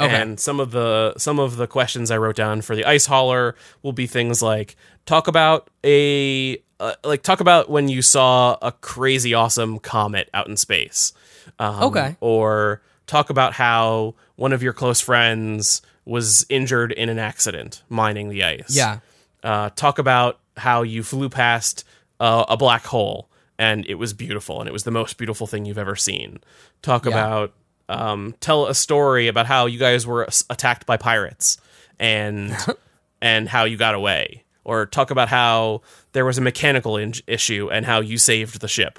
Okay. 0.00 0.14
And 0.14 0.38
some 0.38 0.60
of 0.60 0.70
the 0.70 1.14
some 1.16 1.40
of 1.40 1.56
the 1.56 1.66
questions 1.66 2.10
I 2.10 2.18
wrote 2.18 2.36
down 2.36 2.60
for 2.62 2.76
the 2.76 2.84
ice 2.84 3.06
hauler 3.06 3.56
will 3.82 3.92
be 3.92 4.06
things 4.06 4.40
like 4.40 4.76
talk 5.06 5.26
about 5.26 5.70
a 5.84 6.58
uh, 6.78 6.94
like 7.02 7.22
talk 7.22 7.40
about 7.40 7.68
when 7.68 7.88
you 7.88 8.00
saw 8.00 8.56
a 8.62 8.70
crazy 8.70 9.34
awesome 9.34 9.80
comet 9.80 10.30
out 10.32 10.46
in 10.46 10.56
space. 10.56 11.12
Um, 11.58 11.82
Okay. 11.84 12.16
Or 12.20 12.82
talk 13.06 13.30
about 13.30 13.54
how 13.54 14.14
one 14.36 14.52
of 14.52 14.62
your 14.62 14.72
close 14.72 15.00
friends 15.00 15.82
was 16.04 16.46
injured 16.48 16.92
in 16.92 17.08
an 17.08 17.18
accident 17.18 17.82
mining 17.88 18.28
the 18.28 18.44
ice. 18.44 18.74
Yeah. 18.74 18.98
Uh, 19.42 19.70
talk 19.70 19.98
about 19.98 20.38
how 20.56 20.82
you 20.82 21.02
flew 21.02 21.28
past 21.28 21.84
uh, 22.20 22.44
a 22.48 22.56
black 22.56 22.84
hole 22.86 23.28
and 23.58 23.84
it 23.86 23.94
was 23.96 24.12
beautiful 24.12 24.60
and 24.60 24.68
it 24.68 24.72
was 24.72 24.84
the 24.84 24.90
most 24.90 25.18
beautiful 25.18 25.46
thing 25.46 25.64
you've 25.64 25.78
ever 25.78 25.96
seen. 25.96 26.38
Talk 26.82 27.04
Yeah. 27.04 27.10
about 27.12 27.52
um, 27.88 28.34
tell 28.40 28.66
a 28.66 28.74
story 28.74 29.28
about 29.28 29.46
how 29.46 29.66
you 29.66 29.78
guys 29.78 30.06
were 30.06 30.28
attacked 30.50 30.84
by 30.86 30.96
pirates 30.98 31.56
and 31.98 32.54
and 33.22 33.48
how 33.48 33.64
you 33.64 33.76
got 33.78 33.94
away, 33.94 34.44
or 34.64 34.84
talk 34.86 35.10
about 35.10 35.28
how 35.28 35.80
there 36.12 36.24
was 36.26 36.36
a 36.36 36.40
mechanical 36.42 36.96
in- 36.98 37.14
issue 37.26 37.70
and 37.72 37.86
how 37.86 38.00
you 38.00 38.18
saved 38.18 38.60
the 38.60 38.68
ship. 38.68 38.98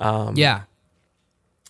Um, 0.00 0.36
yeah. 0.36 0.62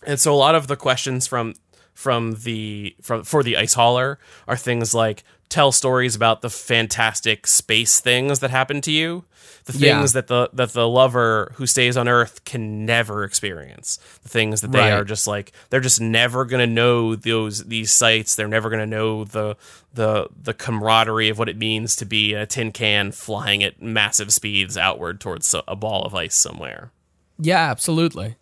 And 0.05 0.19
so 0.19 0.33
a 0.33 0.35
lot 0.35 0.55
of 0.55 0.67
the 0.67 0.75
questions 0.75 1.27
from 1.27 1.53
from 1.93 2.35
the 2.43 2.95
from 3.01 3.23
for 3.23 3.43
the 3.43 3.55
ice 3.57 3.73
hauler 3.75 4.17
are 4.47 4.57
things 4.57 4.93
like 4.95 5.23
tell 5.49 5.71
stories 5.71 6.15
about 6.15 6.41
the 6.41 6.49
fantastic 6.49 7.45
space 7.45 7.99
things 7.99 8.39
that 8.39 8.49
happen 8.49 8.81
to 8.81 8.91
you, 8.91 9.23
the 9.65 9.77
Yeah. 9.77 9.99
things 9.99 10.13
that 10.13 10.25
the 10.25 10.49
that 10.53 10.73
the 10.73 10.87
lover 10.87 11.51
who 11.57 11.67
stays 11.67 11.95
on 11.95 12.07
Earth 12.07 12.43
can 12.45 12.85
never 12.87 13.23
experience, 13.23 13.99
the 14.23 14.29
things 14.29 14.61
that 14.61 14.71
they 14.71 14.79
Right. 14.79 14.91
are 14.93 15.03
just 15.05 15.27
like 15.27 15.51
they're 15.69 15.79
just 15.79 16.01
never 16.01 16.45
gonna 16.45 16.65
know 16.65 17.15
those 17.15 17.65
these 17.65 17.91
sights. 17.91 18.35
They're 18.35 18.47
never 18.47 18.71
gonna 18.71 18.87
know 18.87 19.23
the 19.25 19.55
the 19.93 20.27
the 20.41 20.55
camaraderie 20.55 21.29
of 21.29 21.37
what 21.37 21.47
it 21.49 21.57
means 21.57 21.95
to 21.97 22.05
be 22.05 22.33
a 22.33 22.47
tin 22.47 22.71
can 22.71 23.11
flying 23.11 23.63
at 23.63 23.79
massive 23.79 24.33
speeds 24.33 24.75
outward 24.77 25.19
towards 25.21 25.53
a, 25.53 25.61
a 25.67 25.75
ball 25.75 26.03
of 26.05 26.15
ice 26.15 26.35
somewhere. 26.35 26.91
Yeah, 27.37 27.69
absolutely. 27.69 28.37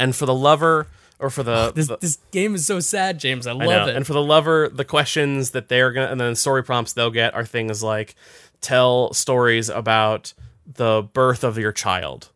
And 0.00 0.16
for 0.16 0.26
the 0.26 0.34
lover 0.34 0.86
or 1.18 1.30
for 1.30 1.42
the, 1.42 1.72
This 1.74 1.86
the 1.88 1.98
this 1.98 2.18
game 2.32 2.54
is 2.54 2.66
so 2.66 2.80
sad, 2.80 3.18
James. 3.20 3.46
I 3.46 3.50
I 3.50 3.54
love 3.54 3.86
know. 3.86 3.88
it. 3.88 3.96
And 3.96 4.06
for 4.06 4.14
the 4.14 4.22
lover, 4.22 4.68
the 4.68 4.84
questions 4.84 5.50
that 5.50 5.68
they're 5.68 5.92
gonna 5.92 6.08
and 6.10 6.20
then 6.20 6.34
story 6.34 6.64
prompts 6.64 6.92
they'll 6.94 7.10
get 7.10 7.34
are 7.34 7.44
things 7.44 7.82
like 7.82 8.14
tell 8.60 9.12
stories 9.12 9.68
about 9.68 10.32
the 10.66 11.02
birth 11.12 11.44
of 11.44 11.58
your 11.58 11.72
child. 11.72 12.30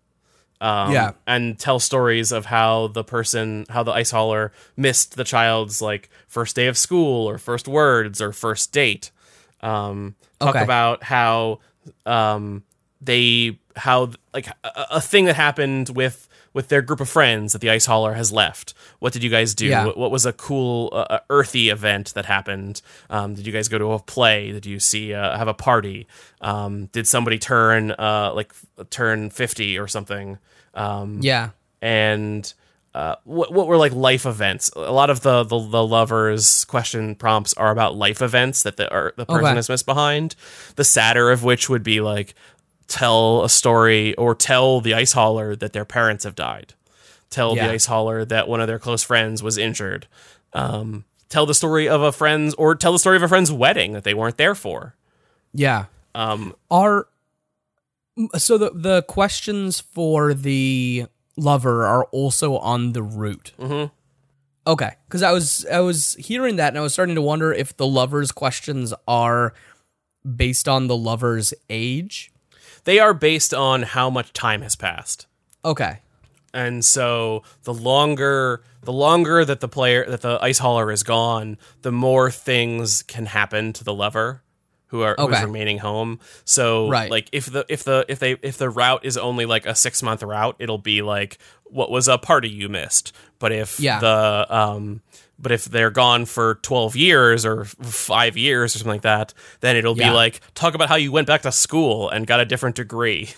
Um, 0.61 0.93
Yeah. 0.93 1.13
And 1.27 1.59
tell 1.59 1.79
stories 1.81 2.33
of 2.33 2.47
how 2.47 2.87
the 2.89 3.05
person, 3.05 3.67
how 3.69 3.83
the 3.83 3.93
ice 3.93 4.11
hauler 4.13 4.53
missed 4.77 5.17
the 5.17 5.25
child's 5.25 5.81
like 5.83 6.09
first 6.29 6.55
day 6.57 6.67
of 6.69 6.77
school 6.79 7.29
or 7.29 7.39
first 7.39 7.67
words 7.69 8.21
or 8.21 8.33
first 8.33 8.73
date. 8.73 9.11
Um, 9.61 10.15
talk 10.41 10.55
Okay. 10.57 10.65
about 10.65 11.03
how 11.03 11.61
um, 12.07 12.63
they 13.01 13.59
how 13.77 14.11
like 14.33 14.47
a, 14.63 14.87
a 14.93 15.01
thing 15.01 15.25
that 15.27 15.37
happened 15.37 15.91
with 15.91 16.29
with 16.55 16.69
their 16.69 16.81
group 16.81 17.01
of 17.01 17.09
friends 17.09 17.53
that 17.53 17.61
the 17.61 17.69
ice 17.69 17.85
hauler 17.85 18.15
has 18.15 18.33
left. 18.33 18.73
What 19.01 19.13
did 19.13 19.23
you 19.23 19.29
guys 19.29 19.55
do? 19.55 19.67
Yeah. 19.67 19.85
What, 19.85 19.99
what 19.99 20.11
was 20.11 20.25
a 20.25 20.33
cool 20.33 20.89
uh, 20.93 20.97
uh, 21.11 21.19
earthy 21.29 21.69
event 21.69 22.15
that 22.15 22.25
happened? 22.25 22.81
Um, 23.11 23.35
did 23.35 23.47
you 23.47 23.53
guys 23.53 23.69
go 23.69 23.77
to 23.77 23.93
a 23.93 23.99
play? 23.99 24.53
Did 24.53 24.65
you 24.65 24.81
see 24.81 25.13
uh, 25.13 25.37
have 25.37 25.49
a 25.49 25.55
party? 25.55 26.07
Um, 26.41 26.87
did 26.87 27.07
somebody 27.07 27.39
turn 27.39 27.91
uh, 27.91 28.33
like 28.35 28.55
turn 28.89 29.29
fifty 29.29 29.79
or 29.79 29.87
something? 29.89 30.39
Um, 30.73 31.19
yeah. 31.23 31.51
and 31.83 32.53
uh, 32.95 33.17
what, 33.25 33.53
what 33.53 33.67
were 33.67 33.77
like 33.77 33.93
life 33.93 34.25
events. 34.25 34.71
A 34.77 34.93
lot 34.93 35.11
of 35.11 35.21
the, 35.23 35.43
the 35.43 35.59
the 35.59 35.85
lovers 35.85 36.65
question 36.67 37.17
prompts 37.17 37.53
are 37.55 37.73
about 37.73 37.97
life 37.97 38.23
events 38.23 38.63
that 38.63 38.77
the 38.77 39.13
the 39.17 39.27
person 39.27 39.45
Okay. 39.47 39.55
has 39.57 39.69
missed 39.69 39.85
behind. 39.87 40.37
The 40.77 40.85
sadder 40.85 41.33
of 41.33 41.43
which 41.43 41.69
would 41.69 41.83
be 41.83 42.01
like 42.01 42.35
tell 42.89 43.43
a 43.45 43.49
story 43.49 44.15
or 44.17 44.35
tell 44.35 44.81
the 44.81 44.95
ice 44.95 45.13
hauler 45.13 45.57
that 45.57 45.73
their 45.73 45.85
parents 45.85 46.25
have 46.25 46.35
died. 46.35 46.75
Tell 47.31 47.57
Yeah. 47.57 47.67
the 47.69 47.73
ice 47.75 47.87
hauler 47.87 48.25
that 48.25 48.49
one 48.49 48.61
of 48.61 48.67
their 48.67 48.79
close 48.79 49.03
friends 49.03 49.43
was 49.43 49.59
injured. 49.59 50.07
Um, 50.53 51.05
tell 51.29 51.47
the 51.47 51.55
story 51.55 51.89
of 51.89 52.01
a 52.03 52.13
friend's 52.13 52.55
or 52.55 52.75
tell 52.75 52.93
the 52.93 52.99
story 52.99 53.17
of 53.17 53.23
a 53.23 53.29
friend's 53.29 53.51
wedding 53.51 53.93
that 53.93 54.05
they 54.05 54.15
weren't 54.15 54.37
there 54.37 54.55
for. 54.55 54.95
Yeah. 55.53 55.87
Um, 56.15 56.55
Are 56.71 57.09
so 58.37 58.57
the 58.59 58.71
the 58.73 59.03
questions 59.03 59.81
for 59.81 60.33
the 60.35 61.07
lover 61.37 61.85
are 61.85 62.05
also 62.13 62.57
on 62.59 62.93
the 62.93 63.03
route. 63.03 63.53
Mhm. 63.59 63.91
Okay, 64.67 64.93
because 65.09 65.23
I 65.23 65.33
was 65.33 65.67
I 65.71 65.81
was 65.81 66.15
hearing 66.21 66.57
that 66.57 66.69
and 66.69 66.79
I 66.79 66.83
was 66.83 66.93
starting 66.93 67.17
to 67.17 67.23
wonder 67.23 67.53
if 67.53 67.77
the 67.77 67.87
lover's 67.87 68.31
questions 68.31 68.95
are 69.09 69.53
based 70.37 70.69
on 70.69 70.87
the 70.87 70.97
lover's 70.97 71.53
age. 71.69 72.31
They 72.85 72.99
are 72.99 73.15
based 73.15 73.53
on 73.55 73.83
how 73.83 74.09
much 74.11 74.33
time 74.33 74.63
has 74.63 74.77
passed. 74.77 75.27
Okay. 75.65 76.01
and 76.53 76.85
so 76.85 77.43
the 77.65 77.75
longer 77.75 78.63
the 78.83 78.93
longer 78.93 79.45
that 79.45 79.59
the 79.61 79.67
player 79.69 80.05
that 80.09 80.21
the 80.21 80.39
ice 80.43 80.59
hauler 80.59 80.93
is 80.93 81.03
gone 81.03 81.57
the 81.83 81.91
more 81.91 82.31
things 82.31 83.03
can 83.03 83.27
happen 83.27 83.73
to 83.73 83.83
the 83.83 83.93
lover 83.95 84.43
who 84.89 85.01
are 85.03 85.17
who's 85.19 85.27
Okay. 85.35 85.45
remaining 85.45 85.79
home 85.79 86.21
so 86.45 86.89
Right. 86.89 87.11
like 87.11 87.29
if 87.33 87.47
the 87.47 87.65
if 87.69 87.83
the 87.83 88.05
if 88.09 88.19
they 88.21 88.37
if 88.43 88.57
the 88.59 88.69
route 88.71 89.05
is 89.05 89.17
only 89.17 89.47
like 89.47 89.67
a 89.67 89.75
six 89.75 90.01
month 90.03 90.23
route 90.23 90.55
it'll 90.61 90.79
be 90.79 91.03
like 91.03 91.39
what 91.65 91.91
was 91.91 92.07
a 92.07 92.19
party 92.19 92.49
you 92.51 92.69
missed 92.69 93.13
but 93.41 93.51
if 93.51 93.81
Yeah. 93.81 93.99
the 93.99 94.47
um 94.51 95.01
but 95.45 95.53
if 95.53 95.67
they're 95.67 95.91
gone 95.93 96.25
for 96.25 96.57
12 96.63 96.97
years 96.97 97.47
or 97.47 97.65
five 97.67 98.37
years 98.37 98.75
or 98.75 98.79
something 98.79 98.91
like 98.95 99.03
that 99.03 99.33
then 99.61 99.77
it'll 99.77 99.97
Yeah. 99.97 100.09
be 100.11 100.15
like 100.15 100.41
talk 100.55 100.75
about 100.75 100.89
how 100.89 100.97
you 100.97 101.13
went 101.13 101.29
back 101.29 101.43
to 101.43 101.53
school 101.53 102.09
and 102.11 102.27
got 102.27 102.41
a 102.41 102.45
different 102.45 102.75
degree 102.75 103.31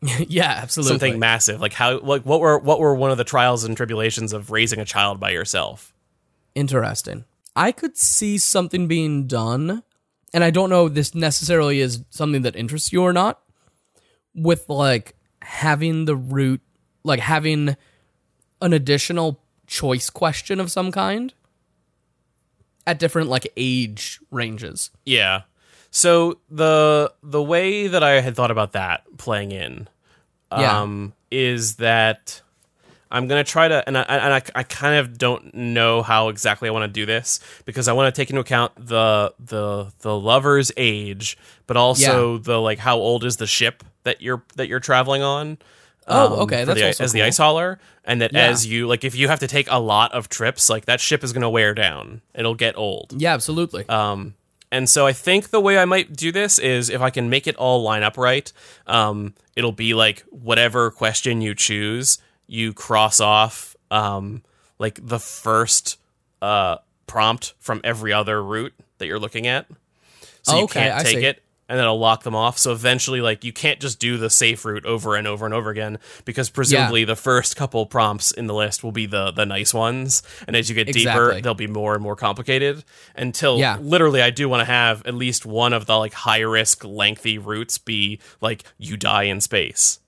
yeah, 0.28 0.58
absolutely. 0.62 0.90
something 0.98 1.18
massive 1.18 1.60
like 1.60 1.72
how 1.72 1.98
like 2.00 2.22
what 2.22 2.38
were 2.40 2.58
what 2.58 2.78
were 2.78 2.94
one 2.94 3.10
of 3.10 3.16
the 3.18 3.24
trials 3.24 3.64
and 3.64 3.76
tribulations 3.76 4.32
of 4.32 4.50
raising 4.52 4.78
a 4.78 4.84
child 4.84 5.18
by 5.18 5.30
yourself 5.30 5.90
Interesting. 6.54 7.24
I 7.56 7.72
could 7.72 7.96
see 7.96 8.38
something 8.38 8.86
being 8.86 9.26
done, 9.26 9.82
and 10.32 10.44
I 10.44 10.50
don't 10.50 10.70
know 10.70 10.86
if 10.86 10.94
this 10.94 11.12
necessarily 11.14 11.80
is 11.80 12.04
something 12.10 12.42
that 12.42 12.54
interests 12.54 12.92
you 12.92 13.02
or 13.02 13.12
not, 13.12 13.40
with 14.36 14.68
like 14.68 15.14
having 15.42 16.04
the 16.04 16.14
route, 16.14 16.60
like 17.02 17.18
having 17.18 17.76
an 18.62 18.72
additional 18.72 19.40
choice 19.74 20.08
question 20.10 20.60
of 20.60 20.70
some 20.70 20.92
kind 20.92 21.34
at 22.86 22.98
different 22.98 23.28
like 23.28 23.50
age 23.56 24.20
ranges. 24.30 24.90
yeah 25.04 25.42
so 25.90 26.38
the 26.50 27.12
the 27.22 27.42
way 27.42 27.86
that 27.88 28.02
i 28.02 28.20
had 28.20 28.34
thought 28.36 28.50
about 28.50 28.72
that 28.72 29.02
playing 29.16 29.50
in 29.52 29.88
Yeah. 30.52 30.80
um 30.82 31.12
is 31.30 31.76
that 31.76 32.40
i'm 33.10 33.26
gonna 33.28 33.42
try 33.44 33.66
to 33.68 33.82
and 33.86 33.96
i 33.98 34.02
and 34.02 34.34
i, 34.34 34.42
I 34.54 34.62
kind 34.64 34.96
of 35.00 35.16
don't 35.18 35.54
know 35.54 36.02
how 36.02 36.28
exactly 36.28 36.68
i 36.68 36.72
want 36.72 36.84
to 36.84 37.00
do 37.00 37.06
this 37.06 37.40
because 37.64 37.88
i 37.88 37.92
want 37.92 38.14
to 38.14 38.20
take 38.20 38.30
into 38.30 38.40
account 38.40 38.72
the 38.76 39.32
the 39.38 39.92
the 40.00 40.16
lover's 40.18 40.70
age 40.76 41.36
but 41.66 41.76
also 41.76 42.38
the 42.38 42.60
like 42.60 42.78
how 42.78 42.96
old 42.96 43.24
is 43.24 43.36
the 43.38 43.46
ship 43.46 43.82
that 44.04 44.20
you're 44.20 44.42
that 44.56 44.68
you're 44.68 44.80
traveling 44.80 45.22
on 45.22 45.58
Oh, 46.06 46.42
okay, 46.42 46.60
for 46.62 46.66
that's 46.66 46.80
the, 46.80 46.86
also 46.88 47.04
as 47.04 47.12
the 47.12 47.22
ice 47.22 47.38
hauler, 47.38 47.78
and 48.04 48.20
that 48.20 48.32
Yeah. 48.32 48.46
as 48.48 48.66
you 48.66 48.86
like, 48.86 49.04
if 49.04 49.14
you 49.14 49.28
have 49.28 49.40
to 49.40 49.46
take 49.46 49.66
a 49.70 49.78
lot 49.80 50.12
of 50.12 50.28
trips, 50.28 50.68
like 50.68 50.84
that 50.86 51.00
ship 51.00 51.24
is 51.24 51.32
going 51.32 51.42
to 51.42 51.48
wear 51.48 51.74
down. 51.74 52.20
It'll 52.34 52.54
get 52.54 52.76
old. 52.76 53.14
Yeah, 53.16 53.32
absolutely. 53.34 53.88
Um, 53.88 54.34
and 54.72 54.90
so 54.90 55.06
I 55.06 55.12
think 55.12 55.50
the 55.50 55.60
way 55.60 55.78
I 55.78 55.84
might 55.84 56.12
do 56.14 56.32
this 56.32 56.58
is 56.58 56.90
if 56.90 57.00
I 57.00 57.10
can 57.10 57.30
make 57.30 57.46
it 57.46 57.54
all 57.56 57.82
line 57.82 58.02
up 58.02 58.18
right, 58.18 58.52
um, 58.86 59.34
it'll 59.54 59.72
be 59.72 59.94
like 59.94 60.22
whatever 60.30 60.90
question 60.90 61.40
you 61.40 61.54
choose, 61.54 62.18
you 62.48 62.72
cross 62.72 63.20
off 63.20 63.76
um, 63.92 64.42
like 64.80 64.98
the 65.06 65.20
first 65.20 65.98
uh, 66.42 66.78
prompt 67.06 67.54
from 67.60 67.80
every 67.84 68.12
other 68.12 68.42
route 68.42 68.74
that 68.98 69.06
you're 69.06 69.20
looking 69.20 69.46
at. 69.46 69.66
So 70.42 70.56
you 70.58 70.64
Okay, 70.64 70.80
can't 70.80 70.94
I 70.98 71.02
take 71.04 71.18
see. 71.20 71.24
it 71.24 71.42
and 71.68 71.78
then 71.78 71.84
it'll 71.84 71.98
lock 71.98 72.22
them 72.24 72.34
off. 72.34 72.58
So 72.58 72.72
eventually, 72.72 73.20
like 73.20 73.44
you 73.44 73.52
can't 73.52 73.80
just 73.80 73.98
do 73.98 74.16
the 74.18 74.28
safe 74.30 74.64
route 74.64 74.84
over 74.84 75.14
and 75.16 75.26
over 75.26 75.44
and 75.44 75.54
over 75.54 75.70
again 75.70 75.98
because 76.24 76.50
presumably 76.50 77.04
the 77.04 77.16
first 77.16 77.56
couple 77.56 77.86
prompts 77.86 78.30
in 78.32 78.46
the 78.46 78.54
list 78.54 78.84
will 78.84 78.92
be 78.92 79.06
the 79.06 79.30
the 79.30 79.46
nice 79.46 79.72
ones, 79.74 80.22
and 80.46 80.54
as 80.56 80.68
you 80.68 80.74
get 80.74 80.88
deeper, 81.04 81.28
they'll 81.42 81.54
be 81.54 81.66
more 81.66 81.94
and 81.94 82.02
more 82.02 82.16
complicated. 82.16 82.84
Until 83.16 83.58
Yeah. 83.58 83.78
literally, 83.80 84.20
I 84.22 84.30
do 84.30 84.48
want 84.48 84.60
to 84.60 84.64
have 84.66 85.06
at 85.06 85.14
least 85.14 85.46
one 85.46 85.72
of 85.72 85.86
the 85.86 85.96
like 85.96 86.12
high 86.12 86.40
risk, 86.40 86.84
lengthy 86.84 87.38
routes 87.38 87.78
be 87.78 88.20
like 88.40 88.64
you 88.78 88.96
die 88.96 89.24
in 89.24 89.40
space. 89.40 90.00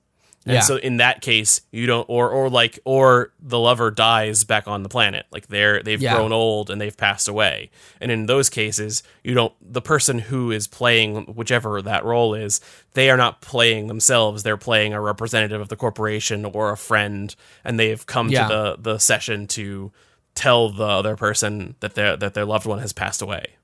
And 0.47 0.55
Yeah. 0.55 0.61
so 0.61 0.77
in 0.77 0.99
that 0.99 1.23
case, 1.23 1.61
you 1.73 1.87
don't 1.87 2.09
or 2.09 2.31
or 2.31 2.49
like 2.49 2.79
or 2.85 3.33
the 3.41 3.59
lover 3.59 3.91
dies 3.91 4.45
back 4.45 4.69
on 4.69 4.85
the 4.85 4.89
planet. 4.89 5.27
Like 5.33 5.49
they're 5.49 5.83
they've 5.83 6.01
Yeah. 6.01 6.15
grown 6.15 6.33
old 6.33 6.71
and 6.71 6.81
they've 6.81 6.97
passed 6.97 7.27
away. 7.27 7.71
And 8.01 8.11
in 8.13 8.27
those 8.27 8.49
cases, 8.49 9.03
you 9.25 9.35
don't 9.35 9.53
the 9.61 9.83
person 9.83 10.21
who 10.21 10.53
is 10.53 10.69
playing 10.69 11.25
whichever 11.35 11.83
that 11.83 12.05
role 12.05 12.33
is, 12.35 12.61
they 12.95 13.11
are 13.11 13.17
not 13.17 13.41
playing 13.41 13.89
themselves. 13.89 14.45
They're 14.45 14.57
playing 14.57 14.95
a 14.95 15.01
representative 15.01 15.61
of 15.61 15.69
the 15.69 15.77
corporation 15.77 16.45
or 16.45 16.71
a 16.71 16.77
friend 16.77 17.35
and 17.65 17.79
they've 17.79 18.07
come 18.07 18.29
Yeah. 18.29 18.47
to 18.47 18.55
the 18.55 18.93
the 18.93 18.99
session 18.99 19.49
to 19.49 19.91
tell 20.37 20.69
the 20.69 20.85
other 20.87 21.17
person 21.17 21.75
that 21.81 21.95
their 21.97 22.17
that 22.17 22.35
their 22.35 22.45
loved 22.45 22.67
one 22.67 22.79
has 22.79 22.93
passed 22.93 23.21
away. 23.21 23.57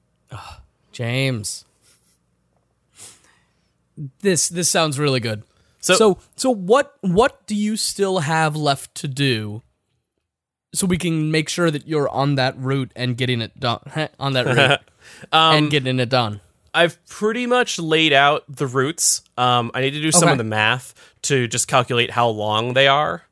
James. 0.90 1.64
This 4.20 4.48
this 4.48 4.68
sounds 4.70 4.98
really 4.98 5.20
good. 5.20 5.42
So, 5.82 5.94
so 5.96 6.18
so 6.36 6.50
what 6.50 6.94
what 7.02 7.46
do 7.46 7.54
you 7.54 7.76
still 7.76 8.20
have 8.20 8.56
left 8.56 8.94
to 8.96 9.08
do 9.08 9.62
so 10.74 10.86
we 10.86 10.96
can 10.96 11.30
make 11.30 11.48
sure 11.50 11.70
that 11.70 11.86
you're 11.86 12.08
on 12.08 12.36
that 12.36 12.56
route 12.58 12.92
and 12.96 13.16
getting 13.16 13.40
it 13.42 13.58
done 13.60 13.80
on 14.18 14.32
that 14.32 14.46
route 14.46 14.80
Um, 15.32 15.56
and 15.56 15.70
getting 15.70 15.98
it 16.00 16.08
done 16.08 16.40
I've 16.74 17.04
pretty 17.06 17.46
much 17.46 17.78
laid 17.78 18.14
out 18.14 18.44
the 18.48 18.66
routes. 18.66 19.20
Um, 19.36 19.70
I 19.74 19.82
need 19.82 19.90
to 19.90 20.00
do 20.00 20.10
some 20.10 20.22
Okay. 20.24 20.32
of 20.32 20.38
the 20.38 20.44
math 20.44 20.94
to 21.22 21.46
just 21.46 21.68
calculate 21.68 22.10
how 22.10 22.28
long 22.28 22.72
they 22.72 22.88
are. 22.88 23.24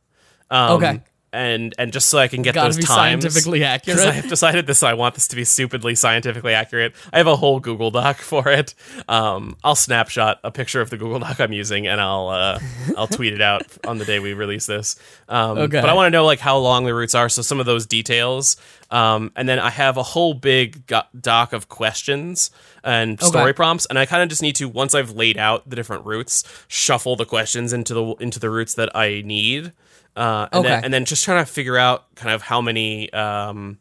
Um, 0.50 0.72
Okay. 0.72 1.00
And 1.32 1.74
and 1.78 1.92
just 1.92 2.08
so 2.08 2.18
I 2.18 2.26
can 2.26 2.42
get 2.42 2.54
gotta 2.54 2.68
those 2.68 2.76
be 2.78 2.82
times. 2.82 3.22
scientifically 3.22 3.62
accurate 3.62 4.00
I 4.00 4.10
have 4.10 4.28
decided 4.28 4.66
this. 4.66 4.82
I 4.82 4.94
want 4.94 5.14
this 5.14 5.28
to 5.28 5.36
be 5.36 5.44
stupidly 5.44 5.94
scientifically 5.94 6.54
accurate. 6.54 6.92
I 7.12 7.18
have 7.18 7.28
a 7.28 7.36
whole 7.36 7.60
Google 7.60 7.92
Doc 7.92 8.16
for 8.18 8.48
it. 8.48 8.74
Um, 9.08 9.56
I'll 9.62 9.76
snapshot 9.76 10.40
a 10.42 10.50
picture 10.50 10.80
of 10.80 10.90
the 10.90 10.96
Google 10.96 11.20
Doc 11.20 11.38
I'm 11.40 11.52
using, 11.52 11.86
and 11.86 12.00
I'll 12.00 12.28
uh, 12.28 12.58
I'll 12.96 13.06
tweet 13.06 13.32
it 13.32 13.40
out 13.40 13.62
on 13.86 13.98
the 13.98 14.04
day 14.04 14.18
we 14.18 14.32
release 14.32 14.66
this. 14.66 14.96
Um, 15.28 15.58
Okay. 15.58 15.80
But 15.80 15.88
I 15.88 15.92
want 15.94 16.06
to 16.06 16.10
know 16.10 16.24
like 16.24 16.40
how 16.40 16.58
long 16.58 16.84
the 16.84 16.94
routes 16.94 17.14
are, 17.14 17.28
so 17.28 17.42
some 17.42 17.60
of 17.60 17.66
those 17.66 17.86
details. 17.86 18.56
Um, 18.90 19.30
and 19.36 19.48
then 19.48 19.60
I 19.60 19.70
have 19.70 19.96
a 19.96 20.02
whole 20.02 20.34
big 20.34 20.84
go- 20.86 21.02
doc 21.20 21.52
of 21.52 21.68
questions 21.68 22.50
and 22.82 23.20
story 23.22 23.52
prompts, 23.52 23.86
and 23.86 23.96
I 24.00 24.04
kind 24.06 24.22
of 24.24 24.28
just 24.28 24.42
need 24.42 24.56
to 24.56 24.68
once 24.68 24.96
I've 24.96 25.12
laid 25.12 25.38
out 25.38 25.68
the 25.70 25.76
different 25.76 26.06
routes, 26.06 26.42
shuffle 26.66 27.14
the 27.14 27.24
questions 27.24 27.72
into 27.72 27.94
the 27.94 28.04
into 28.18 28.40
the 28.40 28.50
routes 28.50 28.74
that 28.74 28.94
I 28.96 29.22
need. 29.24 29.72
Uh, 30.20 30.48
and, 30.52 30.64
then, 30.64 30.72
Okay. 30.78 30.84
and 30.84 30.92
then 30.94 31.04
just 31.06 31.24
trying 31.24 31.42
to 31.44 31.50
figure 31.50 31.78
out 31.78 32.14
kind 32.14 32.34
of 32.34 32.42
how 32.42 32.60
many 32.60 33.10
um, 33.12 33.78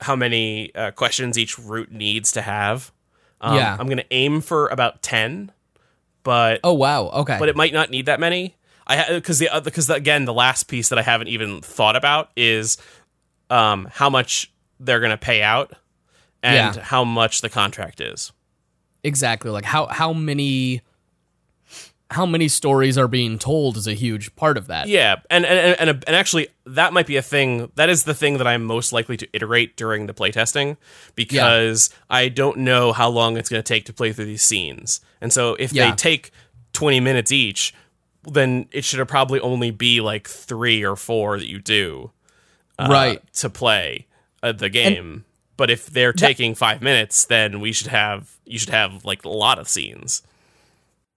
how 0.00 0.16
many 0.16 0.74
uh, 0.74 0.90
questions 0.90 1.38
each 1.38 1.58
route 1.58 1.92
needs 1.92 2.32
to 2.32 2.42
have. 2.42 2.90
Um, 3.40 3.54
Yeah. 3.56 3.76
I'm 3.78 3.86
going 3.86 3.98
to 3.98 4.06
aim 4.12 4.40
for 4.40 4.66
about 4.68 5.00
ten, 5.02 5.52
but 6.24 6.58
oh 6.64 6.72
wow 6.74 7.08
okay 7.22 7.36
but 7.38 7.48
it 7.48 7.56
might 7.56 7.72
not 7.72 7.88
need 7.90 8.06
that 8.06 8.18
many. 8.20 8.56
I 8.86 9.14
because 9.14 9.38
the 9.38 9.48
because 9.62 9.88
again 9.88 10.24
the 10.24 10.34
last 10.34 10.64
piece 10.64 10.88
that 10.88 10.98
I 10.98 11.02
haven't 11.02 11.28
even 11.28 11.60
thought 11.60 11.94
about 11.94 12.30
is 12.36 12.76
um, 13.48 13.88
how 13.92 14.10
much 14.10 14.50
they're 14.80 15.00
going 15.00 15.10
to 15.12 15.16
pay 15.18 15.42
out 15.42 15.72
and 16.42 16.74
Yeah. 16.76 16.82
how 16.82 17.04
much 17.04 17.42
the 17.42 17.48
contract 17.48 18.00
is. 18.00 18.32
exactly 19.04 19.50
like 19.50 19.64
how 19.64 19.86
how 19.86 20.12
many 20.12 20.82
how 22.10 22.26
many 22.26 22.48
stories 22.48 22.98
are 22.98 23.06
being 23.08 23.38
told 23.38 23.76
is 23.76 23.86
a 23.86 23.94
huge 23.94 24.34
part 24.36 24.58
of 24.58 24.66
that 24.66 24.88
Yeah, 24.88 25.16
and 25.30 25.46
and 25.46 25.76
and, 25.78 25.90
and 25.90 26.16
actually, 26.16 26.48
that 26.66 26.92
might 26.92 27.06
be 27.06 27.16
a 27.16 27.22
thing. 27.22 27.70
That 27.76 27.88
is 27.88 28.04
the 28.04 28.14
thing 28.14 28.38
that 28.38 28.46
I'm 28.46 28.64
most 28.64 28.92
likely 28.92 29.16
to 29.18 29.28
iterate 29.32 29.76
during 29.76 30.06
the 30.06 30.14
playtesting 30.14 30.76
because 31.14 31.90
I 32.08 32.28
don't 32.28 32.58
know 32.58 32.92
how 32.92 33.08
long 33.08 33.36
it's 33.36 33.48
going 33.48 33.62
to 33.62 33.66
take 33.66 33.84
to 33.86 33.92
play 33.92 34.12
through 34.12 34.24
these 34.26 34.42
scenes. 34.42 35.00
And 35.20 35.32
so, 35.32 35.54
if 35.54 35.72
Yeah. 35.72 35.90
they 35.90 35.96
take 35.96 36.30
20 36.72 37.00
minutes 37.00 37.30
each, 37.32 37.74
then 38.24 38.68
it 38.72 38.84
should 38.84 39.06
probably 39.08 39.40
only 39.40 39.70
be 39.70 40.00
like 40.00 40.28
three 40.28 40.84
or 40.84 40.96
four 40.96 41.38
that 41.38 41.46
you 41.48 41.58
do 41.58 42.10
uh, 42.78 42.86
right 42.90 43.32
to 43.34 43.48
play 43.50 44.06
uh, 44.42 44.52
the 44.52 44.68
game. 44.68 45.24
but 45.56 45.70
if 45.70 45.86
they're 45.86 46.12
taking 46.12 46.54
five 46.54 46.80
minutes, 46.80 47.24
then 47.26 47.60
we 47.60 47.72
should 47.72 47.88
have 47.88 48.36
you 48.46 48.58
should 48.58 48.70
have 48.70 49.04
like 49.04 49.24
a 49.24 49.28
lot 49.28 49.58
of 49.58 49.68
scenes. 49.68 50.22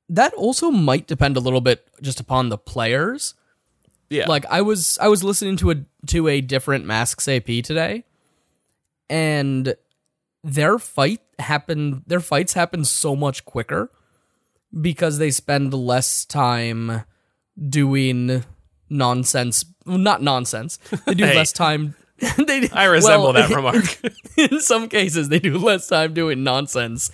That 0.10 0.34
also 0.34 0.70
might 0.72 1.08
depend 1.08 1.38
a 1.38 1.40
little 1.40 1.62
bit 1.62 1.88
just 2.02 2.20
upon 2.20 2.50
the 2.50 2.58
players 2.58 3.36
Yeah. 4.10 4.26
Like 4.28 4.46
I 4.50 4.62
was 4.62 4.98
I 5.02 5.08
was 5.08 5.24
listening 5.24 5.58
to 5.58 5.72
a 5.72 5.76
to 6.08 6.28
a 6.28 6.42
different 6.42 6.86
Masks 6.86 7.28
AP 7.28 7.64
today 7.64 8.04
and 9.10 9.76
their 10.44 10.78
fight 10.78 11.22
happened 11.40 12.04
their 12.08 12.20
fights 12.20 12.54
happen 12.54 12.86
so 12.86 13.16
much 13.16 13.46
quicker 13.46 13.90
because 14.82 15.18
they 15.18 15.32
spend 15.32 15.74
less 15.74 16.26
time 16.26 17.04
doing 17.70 18.44
nonsense 18.90 19.66
well, 19.86 19.98
not 19.98 20.22
nonsense. 20.22 20.78
They 21.06 21.14
do 21.16 21.26
Hey. 21.32 21.36
less 21.36 21.52
time 21.52 21.96
they 22.48 22.70
I 22.72 22.86
resemble 22.86 23.34
well, 23.34 23.34
that 23.34 23.50
remark. 23.50 24.00
in 24.38 24.60
some 24.60 24.88
cases 24.90 25.30
they 25.30 25.40
do 25.40 25.58
less 25.58 25.88
time 25.88 26.14
doing 26.14 26.44
nonsense 26.44 27.12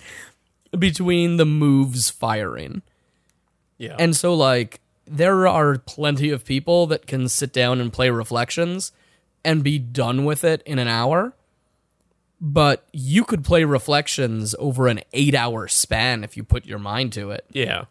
between 0.78 1.36
the 1.36 1.46
moves 1.46 2.10
firing. 2.10 2.82
yeah. 3.78 3.96
And 3.98 4.14
so, 4.14 4.34
like, 4.34 4.80
there 5.06 5.46
are 5.48 5.78
plenty 5.78 6.30
of 6.30 6.44
people 6.44 6.86
that 6.88 7.06
can 7.06 7.28
sit 7.28 7.52
down 7.52 7.80
and 7.80 7.92
play 7.92 8.10
Reflections 8.10 8.92
and 9.44 9.64
be 9.64 9.78
done 9.78 10.24
with 10.24 10.44
it 10.44 10.62
in 10.66 10.78
an 10.78 10.86
hour. 10.88 11.34
But 12.40 12.86
you 12.92 13.24
could 13.24 13.44
play 13.44 13.64
Reflections 13.64 14.54
over 14.58 14.86
an 14.88 15.00
eight 15.12 15.34
hour 15.34 15.66
span 15.68 16.24
if 16.24 16.36
you 16.36 16.44
put 16.44 16.64
your 16.64 16.78
mind 16.78 17.12
to 17.14 17.30
it. 17.32 17.44
Yeah. 17.50 17.84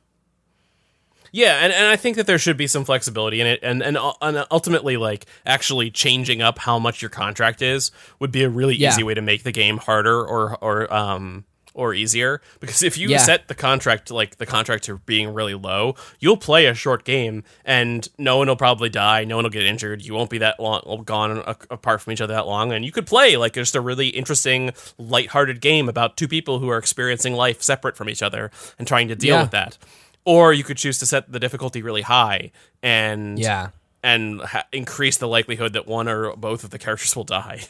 Yeah, 1.31 1.59
and, 1.63 1.71
and 1.71 1.85
I 1.85 1.95
think 1.95 2.15
that 2.15 2.25
there 2.25 2.39
should 2.39 2.57
be 2.57 2.65
some 2.65 2.83
flexibility 2.85 3.39
in 3.39 3.45
it, 3.45 3.59
and, 3.61 3.83
and 3.83 3.99
and 4.19 4.45
ultimately, 4.49 4.97
like 4.97 5.27
actually 5.45 5.91
changing 5.91 6.41
up 6.41 6.57
how 6.57 6.79
much 6.79 7.03
your 7.03 7.09
contract 7.09 7.61
is 7.61 7.91
would 8.17 8.31
be 8.31 8.43
a 8.43 8.49
really 8.49 8.75
Yeah. 8.75 8.89
easy 8.89 9.03
way 9.03 9.13
to 9.13 9.21
make 9.21 9.43
the 9.43 9.51
game 9.51 9.77
harder 9.77 10.25
or 10.25 10.57
or 10.59 10.91
um 10.91 11.45
or 11.73 11.93
easier. 11.93 12.41
Because 12.59 12.83
if 12.83 12.97
you 12.97 13.09
Yeah. 13.09 13.17
set 13.19 13.47
the 13.47 13.55
contract 13.55 14.09
like 14.11 14.37
the 14.37 14.45
contract 14.45 14.83
to 14.85 14.97
being 15.05 15.33
really 15.33 15.53
low, 15.53 15.95
you'll 16.19 16.37
play 16.37 16.65
a 16.65 16.73
short 16.73 17.03
game, 17.05 17.43
and 17.63 18.07
no 18.17 18.37
one 18.37 18.47
will 18.47 18.55
probably 18.55 18.89
die, 18.89 19.23
no 19.23 19.35
one 19.37 19.43
will 19.43 19.49
get 19.51 19.63
injured. 19.63 20.01
You 20.03 20.13
won't 20.13 20.29
be 20.29 20.39
that 20.39 20.59
long 20.59 21.03
gone 21.05 21.43
apart 21.69 22.01
from 22.01 22.13
each 22.13 22.21
other 22.21 22.33
that 22.33 22.47
long, 22.47 22.71
and 22.71 22.83
you 22.83 22.91
could 22.91 23.05
play 23.07 23.37
like 23.37 23.53
just 23.53 23.75
a 23.75 23.81
really 23.81 24.07
interesting, 24.09 24.71
lighthearted 24.97 25.61
game 25.61 25.87
about 25.87 26.17
two 26.17 26.27
people 26.27 26.59
who 26.59 26.69
are 26.69 26.77
experiencing 26.77 27.33
life 27.33 27.61
separate 27.61 27.95
from 27.95 28.09
each 28.09 28.21
other 28.23 28.51
and 28.77 28.87
trying 28.87 29.07
to 29.07 29.15
deal 29.15 29.35
Yeah. 29.35 29.41
with 29.43 29.51
that 29.51 29.77
or 30.25 30.51
you 30.53 30.63
could 30.65 30.77
choose 30.77 30.99
to 30.99 31.05
set 31.05 31.31
the 31.31 31.39
difficulty 31.39 31.81
really 31.81 32.01
high 32.01 32.51
and 32.83 33.39
Yeah. 33.39 33.69
and 34.03 34.41
ha- 34.41 34.65
increase 34.71 35.17
the 35.17 35.27
likelihood 35.27 35.73
that 35.73 35.87
one 35.87 36.07
or 36.09 36.35
both 36.35 36.63
of 36.63 36.69
the 36.71 36.77
characters 36.77 37.15
will 37.15 37.23
die. 37.23 37.61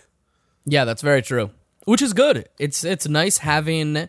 Yeah, 0.66 0.84
that's 0.84 1.02
very 1.04 1.22
true. 1.22 1.52
Which 1.89 2.01
is 2.01 2.13
good. 2.13 2.47
It's 2.59 2.83
it's 2.83 3.07
nice 3.07 3.39
having 3.39 4.07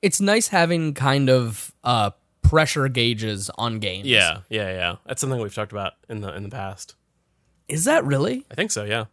it's 0.00 0.20
nice 0.20 0.48
having 0.48 0.94
kind 0.94 1.28
of 1.30 1.72
uh 1.84 2.10
pressure 2.42 2.88
gauges 2.88 3.50
on 3.58 3.78
games. 3.78 4.06
Yeah, 4.06 4.38
yeah, 4.48 4.70
yeah. 4.72 4.96
That's 5.06 5.20
something 5.20 5.40
we've 5.40 5.54
talked 5.54 5.72
about 5.72 5.94
in 6.08 6.20
the 6.20 6.34
in 6.36 6.42
the 6.44 6.48
past. 6.48 6.94
Is 7.68 7.84
that 7.84 8.04
really? 8.04 8.44
I 8.50 8.54
think 8.54 8.70
so. 8.70 8.84
Yeah. 8.84 9.06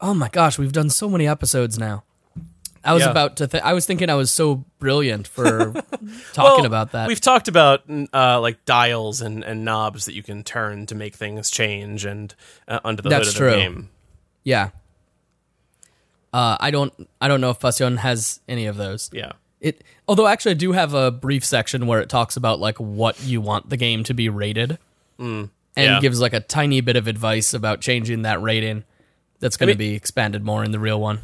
Oh 0.00 0.14
my 0.14 0.28
gosh, 0.28 0.58
we've 0.58 0.72
done 0.72 0.90
so 0.90 1.08
many 1.08 1.26
episodes 1.26 1.78
now. 1.78 2.04
I 2.84 2.94
was 2.94 3.02
Yeah. 3.02 3.10
about 3.10 3.36
to. 3.38 3.46
Th- 3.48 3.62
I 3.62 3.72
was 3.72 3.84
thinking 3.86 4.08
I 4.08 4.14
was 4.14 4.30
so 4.30 4.64
brilliant 4.78 5.26
for 5.26 5.72
talking 6.32 6.58
Well, 6.62 6.64
about 6.64 6.92
that. 6.92 7.08
We've 7.08 7.20
talked 7.20 7.48
about 7.48 7.82
uh, 8.14 8.40
like 8.40 8.64
dials 8.64 9.20
and, 9.20 9.42
and 9.44 9.64
knobs 9.64 10.04
that 10.04 10.14
you 10.14 10.22
can 10.22 10.44
turn 10.44 10.86
to 10.86 10.94
make 10.94 11.16
things 11.16 11.50
change 11.50 12.04
and 12.04 12.34
uh, 12.68 12.78
under 12.84 13.02
the 13.02 13.08
That's 13.08 13.34
hood 13.34 13.42
of 13.48 13.52
the 13.52 13.56
true. 13.56 13.60
game. 13.60 13.90
Yeah. 14.44 14.70
Uh, 16.32 16.56
I 16.60 16.70
don't. 16.70 16.92
I 17.20 17.28
don't 17.28 17.40
know 17.40 17.50
if 17.50 17.58
Passion 17.60 17.98
has 17.98 18.40
any 18.48 18.66
of 18.66 18.76
those. 18.76 19.10
Yeah. 19.12 19.32
It. 19.60 19.82
Although 20.06 20.26
actually, 20.26 20.52
I 20.52 20.54
do 20.54 20.72
have 20.72 20.94
a 20.94 21.10
brief 21.10 21.44
section 21.44 21.86
where 21.86 22.00
it 22.00 22.08
talks 22.08 22.36
about 22.36 22.60
like 22.60 22.78
what 22.78 23.22
you 23.24 23.40
want 23.40 23.70
the 23.70 23.76
game 23.76 24.04
to 24.04 24.14
be 24.14 24.28
rated, 24.28 24.78
and 25.18 25.50
yeah. 25.76 26.00
gives 26.00 26.20
like 26.20 26.32
a 26.32 26.40
tiny 26.40 26.80
bit 26.80 26.96
of 26.96 27.06
advice 27.06 27.54
about 27.54 27.80
changing 27.80 28.22
that 28.22 28.40
rating. 28.42 28.84
That's 29.40 29.56
going 29.56 29.70
I 29.70 29.72
to 29.72 29.78
be 29.78 29.94
expanded 29.94 30.44
more 30.44 30.64
in 30.64 30.70
the 30.72 30.78
real 30.78 31.00
one. 31.00 31.20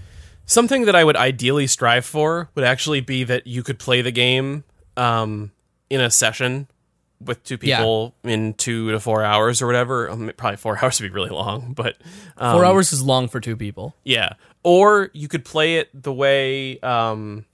Something 0.47 0.85
that 0.87 0.95
I 0.95 1.05
would 1.05 1.17
ideally 1.17 1.67
strive 1.67 2.05
for 2.05 2.49
would 2.55 2.65
actually 2.65 3.01
be 3.01 3.25
that 3.25 3.47
you 3.47 3.63
could 3.63 3.79
play 3.79 4.03
the 4.03 4.13
game 4.13 4.65
um, 4.97 5.51
in 5.91 6.01
a 6.01 6.11
session 6.11 6.69
with 7.21 7.43
two 7.45 7.59
Yeah. 7.63 7.79
people 7.79 8.15
in 8.25 8.55
two 8.55 8.91
to 8.93 9.01
four 9.01 9.25
hours 9.25 9.63
or 9.63 9.67
whatever. 9.67 10.11
Um, 10.11 10.31
probably 10.37 10.57
four 10.59 10.79
hours 10.83 11.01
would 11.01 11.09
be 11.09 11.15
really 11.15 11.31
long, 11.31 11.73
but 11.73 11.97
um, 12.37 12.55
Four 12.57 12.65
hours 12.65 12.93
is 12.93 13.03
long 13.03 13.29
for 13.29 13.41
two 13.41 13.57
people. 13.57 13.95
yeah. 14.05 14.35
Or 14.65 15.11
you 15.13 15.29
could 15.29 15.45
play 15.45 15.77
it 15.77 15.91
the 15.95 16.13
way 16.13 16.81
um, 16.81 17.45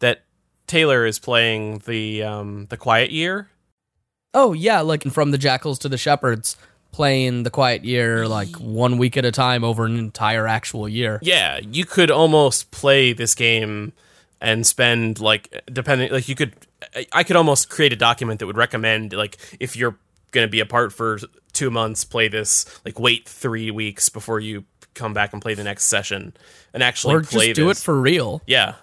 that 0.00 0.22
Taylor 0.66 1.06
is 1.06 1.18
playing 1.18 1.82
the 1.86 2.22
um, 2.24 2.66
the 2.70 2.76
Quiet 2.76 3.10
Year. 3.10 3.50
Oh 4.34 4.52
yeah, 4.52 4.80
like 4.80 5.04
from 5.04 5.30
the 5.30 5.38
jackals 5.38 5.78
to 5.80 5.88
the 5.88 5.98
shepherds, 5.98 6.56
playing 6.92 7.42
the 7.42 7.50
quiet 7.50 7.84
year 7.84 8.26
like 8.26 8.54
one 8.56 8.98
week 8.98 9.16
at 9.16 9.24
a 9.24 9.32
time 9.32 9.64
over 9.64 9.84
an 9.84 9.98
entire 9.98 10.46
actual 10.46 10.88
year. 10.88 11.18
Yeah, 11.22 11.60
you 11.62 11.84
could 11.84 12.10
almost 12.10 12.70
play 12.70 13.12
this 13.12 13.34
game 13.34 13.92
and 14.40 14.66
spend 14.66 15.20
like 15.20 15.62
depending 15.72 16.12
like 16.12 16.28
you 16.28 16.34
could 16.34 16.54
I 17.12 17.24
could 17.24 17.36
almost 17.36 17.68
create 17.68 17.92
a 17.92 17.96
document 17.96 18.40
that 18.40 18.46
would 18.46 18.56
recommend 18.56 19.12
like 19.12 19.38
if 19.60 19.76
you're 19.76 19.96
going 20.30 20.46
to 20.46 20.50
be 20.50 20.60
apart 20.60 20.92
for 20.92 21.18
2 21.52 21.70
months 21.70 22.04
play 22.04 22.28
this 22.28 22.66
like 22.84 22.98
wait 23.00 23.28
3 23.28 23.70
weeks 23.70 24.08
before 24.08 24.40
you 24.40 24.64
come 24.98 25.14
back 25.14 25.32
and 25.32 25.40
play 25.40 25.54
the 25.54 25.64
next 25.64 25.84
session 25.84 26.34
and 26.74 26.82
actually 26.82 27.14
Or 27.14 27.22
play 27.22 27.46
just 27.48 27.56
do 27.56 27.70
it 27.70 27.76
for 27.78 27.98
real. 27.98 28.42
yeah. 28.46 28.74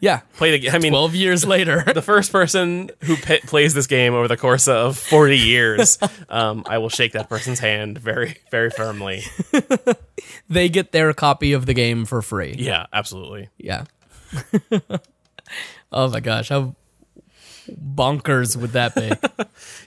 Yeah. 0.00 0.22
Play 0.36 0.50
the 0.50 0.58
game. 0.58 0.74
I 0.74 0.78
mean 0.78 0.90
Twelve 0.90 1.14
years 1.14 1.46
later. 1.46 1.84
the 1.94 2.02
first 2.02 2.32
person 2.32 2.90
who 3.04 3.14
p- 3.14 3.38
plays 3.46 3.72
this 3.72 3.86
game 3.86 4.14
over 4.14 4.26
the 4.26 4.36
course 4.36 4.66
of 4.66 4.98
40 4.98 5.38
years, 5.38 5.96
um, 6.28 6.64
I 6.66 6.78
will 6.78 6.88
shake 6.88 7.12
that 7.12 7.28
person's 7.28 7.60
hand 7.60 7.98
very, 7.98 8.38
very 8.50 8.70
firmly. 8.70 9.22
they 10.48 10.68
get 10.68 10.90
their 10.90 11.12
copy 11.12 11.52
of 11.52 11.66
the 11.66 11.74
game 11.74 12.04
for 12.04 12.20
free. 12.20 12.56
Yeah, 12.58 12.86
absolutely. 12.92 13.50
Yeah. 13.58 13.84
oh 15.92 16.08
my 16.10 16.18
gosh, 16.20 16.48
how 16.48 16.74
bonkers 17.70 18.56
would 18.56 18.72
that 18.72 18.94
be? 18.94 19.12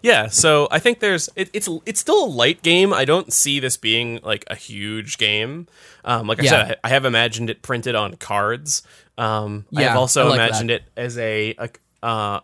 Yeah, 0.01 0.27
so 0.27 0.67
I 0.69 0.77
think 0.79 0.99
there's 0.99 1.29
it, 1.35 1.49
it's 1.51 1.67
it's 1.85 1.99
still 1.99 2.23
a 2.25 2.27
light 2.29 2.61
game. 2.61 2.93
I 2.93 3.05
don't 3.05 3.33
see 3.33 3.59
this 3.59 3.75
being 3.75 4.19
like 4.23 4.43
a 4.47 4.55
huge 4.55 5.17
game. 5.17 5.67
Um, 6.03 6.27
like 6.27 6.39
I 6.39 6.43
Yeah. 6.43 6.49
said, 6.49 6.77
I, 6.83 6.87
I 6.87 6.89
have 6.89 7.05
imagined 7.05 7.49
it 7.49 7.61
printed 7.63 7.95
on 7.95 8.15
cards. 8.17 8.83
Um, 9.17 9.65
I 9.75 9.81
have 9.83 9.97
also 9.97 10.25
I 10.27 10.29
like 10.29 10.35
imagined 10.39 10.69
that. 10.69 10.81
it 10.81 10.83
as 10.95 11.17
a, 11.17 11.55
a 11.57 11.69
uh, 12.05 12.39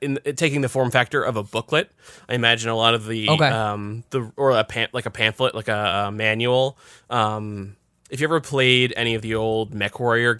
in, 0.00 0.18
in 0.24 0.36
taking 0.36 0.62
the 0.62 0.68
form 0.70 0.90
factor 0.90 1.22
of 1.22 1.36
a 1.36 1.42
booklet. 1.42 1.90
I 2.28 2.34
imagine 2.34 2.70
a 2.70 2.76
lot 2.76 2.94
of 2.94 3.06
the 3.06 3.28
Okay. 3.28 3.48
um 3.48 4.04
the 4.10 4.32
or 4.36 4.52
a 4.52 4.64
pan, 4.64 4.88
like 4.92 5.04
a 5.06 5.10
pamphlet, 5.10 5.54
like 5.54 5.68
a, 5.68 6.06
a 6.08 6.12
manual. 6.12 6.78
Um, 7.10 7.76
if 8.10 8.20
you 8.20 8.26
ever 8.26 8.40
played 8.40 8.94
any 8.96 9.14
of 9.14 9.22
the 9.22 9.34
old 9.34 9.74
Mech 9.74 10.00
Warrior 10.00 10.34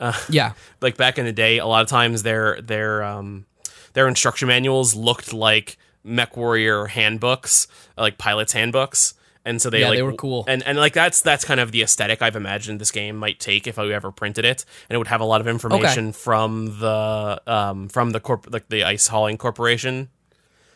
games, 0.00 0.30
yeah. 0.30 0.52
like 0.80 0.96
back 0.96 1.18
in 1.18 1.24
the 1.24 1.32
day, 1.32 1.58
a 1.58 1.66
lot 1.66 1.82
of 1.82 1.88
times 1.88 2.22
their 2.22 2.60
their 2.60 3.02
um 3.02 3.46
their 3.94 4.08
instruction 4.08 4.48
manuals 4.48 4.94
looked 4.94 5.32
like 5.32 5.76
Mech 6.04 6.36
Warrior 6.36 6.86
handbooks, 6.86 7.66
like 7.96 8.18
pilots 8.18 8.52
handbooks. 8.52 9.14
And 9.44 9.62
so 9.62 9.70
they 9.70 9.80
Yeah, 9.80 9.88
like 9.88 9.98
they 9.98 10.02
were 10.02 10.12
cool. 10.12 10.44
And 10.46 10.62
and 10.64 10.76
like 10.78 10.92
that's 10.92 11.22
that's 11.22 11.44
kind 11.44 11.58
of 11.58 11.72
the 11.72 11.82
aesthetic 11.82 12.20
I've 12.20 12.36
imagined 12.36 12.80
this 12.80 12.90
game 12.90 13.16
might 13.16 13.38
take 13.40 13.66
if 13.66 13.78
I 13.78 13.86
ever 13.88 14.10
printed 14.12 14.44
it. 14.44 14.64
And 14.88 14.94
it 14.94 14.98
would 14.98 15.06
have 15.08 15.20
a 15.22 15.24
lot 15.24 15.40
of 15.40 15.48
information 15.48 16.12
from 16.12 16.78
the 16.80 17.40
um 17.46 17.88
from 17.88 18.10
the 18.10 18.20
corp 18.20 18.46
like 18.50 18.68
the 18.68 18.84
ice 18.84 19.06
hauling 19.08 19.38
corporation 19.38 20.10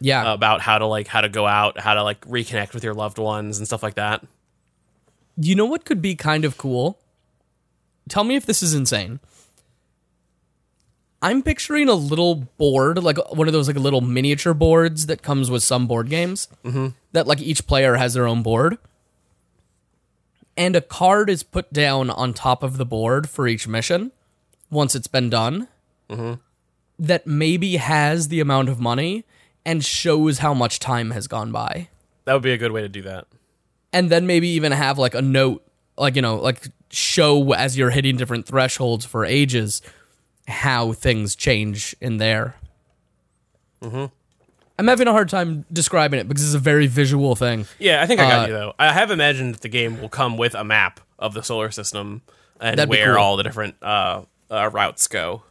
Yeah. 0.00 0.32
about 0.32 0.62
how 0.62 0.78
to 0.78 0.86
like 0.86 1.06
how 1.06 1.20
to 1.20 1.28
go 1.28 1.46
out, 1.46 1.78
how 1.78 1.92
to 1.94 2.02
like 2.02 2.22
reconnect 2.22 2.72
with 2.72 2.82
your 2.82 2.94
loved 2.94 3.18
ones 3.18 3.58
and 3.58 3.66
stuff 3.66 3.82
like 3.82 3.94
that. 3.96 4.24
You 5.36 5.54
know 5.54 5.66
what 5.66 5.84
could 5.84 6.00
be 6.00 6.14
kind 6.14 6.44
of 6.44 6.56
cool? 6.56 6.98
Tell 8.08 8.24
me 8.24 8.36
if 8.36 8.46
this 8.46 8.62
is 8.62 8.74
insane. 8.74 9.20
I'm 11.20 11.42
picturing 11.42 11.88
a 11.88 11.94
little 11.94 12.34
board, 12.34 13.02
like 13.02 13.16
one 13.32 13.46
of 13.46 13.52
those 13.52 13.68
like 13.68 13.76
little 13.76 14.00
miniature 14.00 14.54
boards 14.54 15.06
that 15.06 15.22
comes 15.22 15.50
with 15.50 15.62
some 15.62 15.86
board 15.86 16.08
games. 16.10 16.48
Mm-hmm. 16.64 16.88
That 17.12 17.26
like 17.28 17.40
each 17.40 17.66
player 17.66 17.94
has 17.94 18.14
their 18.14 18.26
own 18.26 18.42
board, 18.42 18.78
and 20.56 20.74
a 20.74 20.80
card 20.80 21.30
is 21.30 21.42
put 21.42 21.72
down 21.72 22.10
on 22.10 22.32
top 22.34 22.62
of 22.62 22.76
the 22.76 22.84
board 22.86 23.28
for 23.28 23.46
each 23.46 23.68
mission 23.68 24.10
once 24.70 24.94
it's 24.94 25.06
been 25.06 25.30
done. 25.30 25.68
That 26.98 27.26
maybe 27.26 27.76
has 27.76 28.28
the 28.28 28.40
amount 28.40 28.68
of 28.68 28.78
money 28.78 29.24
and 29.64 29.82
shows 29.84 30.38
how 30.38 30.52
much 30.52 30.78
time 30.78 31.10
has 31.12 31.26
gone 31.26 31.50
by 31.52 31.88
That 32.26 32.34
would 32.34 32.42
be 32.42 32.52
a 32.52 32.58
good 32.58 32.70
way 32.72 32.82
to 32.82 32.88
do 32.88 33.00
that. 33.02 33.26
and 33.94 34.10
then 34.10 34.26
maybe 34.26 34.48
even 34.48 34.72
have 34.72 34.98
like 34.98 35.14
a 35.14 35.22
note 35.22 35.62
like 35.96 36.16
you 36.16 36.22
know 36.22 36.36
like 36.36 36.68
show 36.92 37.52
as 37.52 37.76
you're 37.76 37.90
hitting 37.90 38.16
different 38.16 38.46
thresholds 38.46 39.04
for 39.04 39.24
ages 39.24 39.82
how 40.46 40.92
things 40.92 41.34
change 41.34 41.96
in 42.00 42.18
there 42.18 42.54
mm-hmm. 43.80 44.06
i'm 44.78 44.86
having 44.86 45.08
a 45.08 45.12
hard 45.12 45.28
time 45.28 45.64
describing 45.72 46.20
it 46.20 46.28
because 46.28 46.44
it's 46.44 46.54
a 46.54 46.58
very 46.58 46.86
visual 46.86 47.34
thing 47.34 47.66
Yeah, 47.78 48.02
I 48.02 48.06
think 48.06 48.20
I 48.20 48.28
got 48.28 48.44
Uh, 48.44 48.46
you 48.48 48.52
though. 48.52 48.74
I 48.78 48.92
have 48.92 49.10
imagined 49.10 49.54
that 49.54 49.62
the 49.62 49.68
game 49.68 50.00
will 50.00 50.08
come 50.08 50.36
with 50.36 50.54
a 50.54 50.64
map 50.64 51.00
of 51.18 51.34
the 51.34 51.42
solar 51.42 51.70
system 51.70 52.22
and 52.60 52.78
where 52.88 53.14
cool. 53.14 53.22
all 53.22 53.36
the 53.36 53.42
different 53.42 53.76
uh, 53.82 54.22
uh, 54.50 54.68
routes 54.72 55.08
go. 55.08 55.42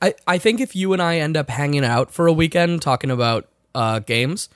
I, 0.00 0.14
I 0.26 0.38
think 0.38 0.60
if 0.60 0.76
you 0.76 0.92
and 0.92 1.00
i 1.00 1.16
end 1.16 1.36
up 1.36 1.48
hanging 1.48 1.84
out 1.84 2.10
for 2.10 2.26
a 2.26 2.32
weekend 2.32 2.82
talking 2.82 3.10
about 3.10 3.48
uh, 3.74 4.00
games 4.00 4.48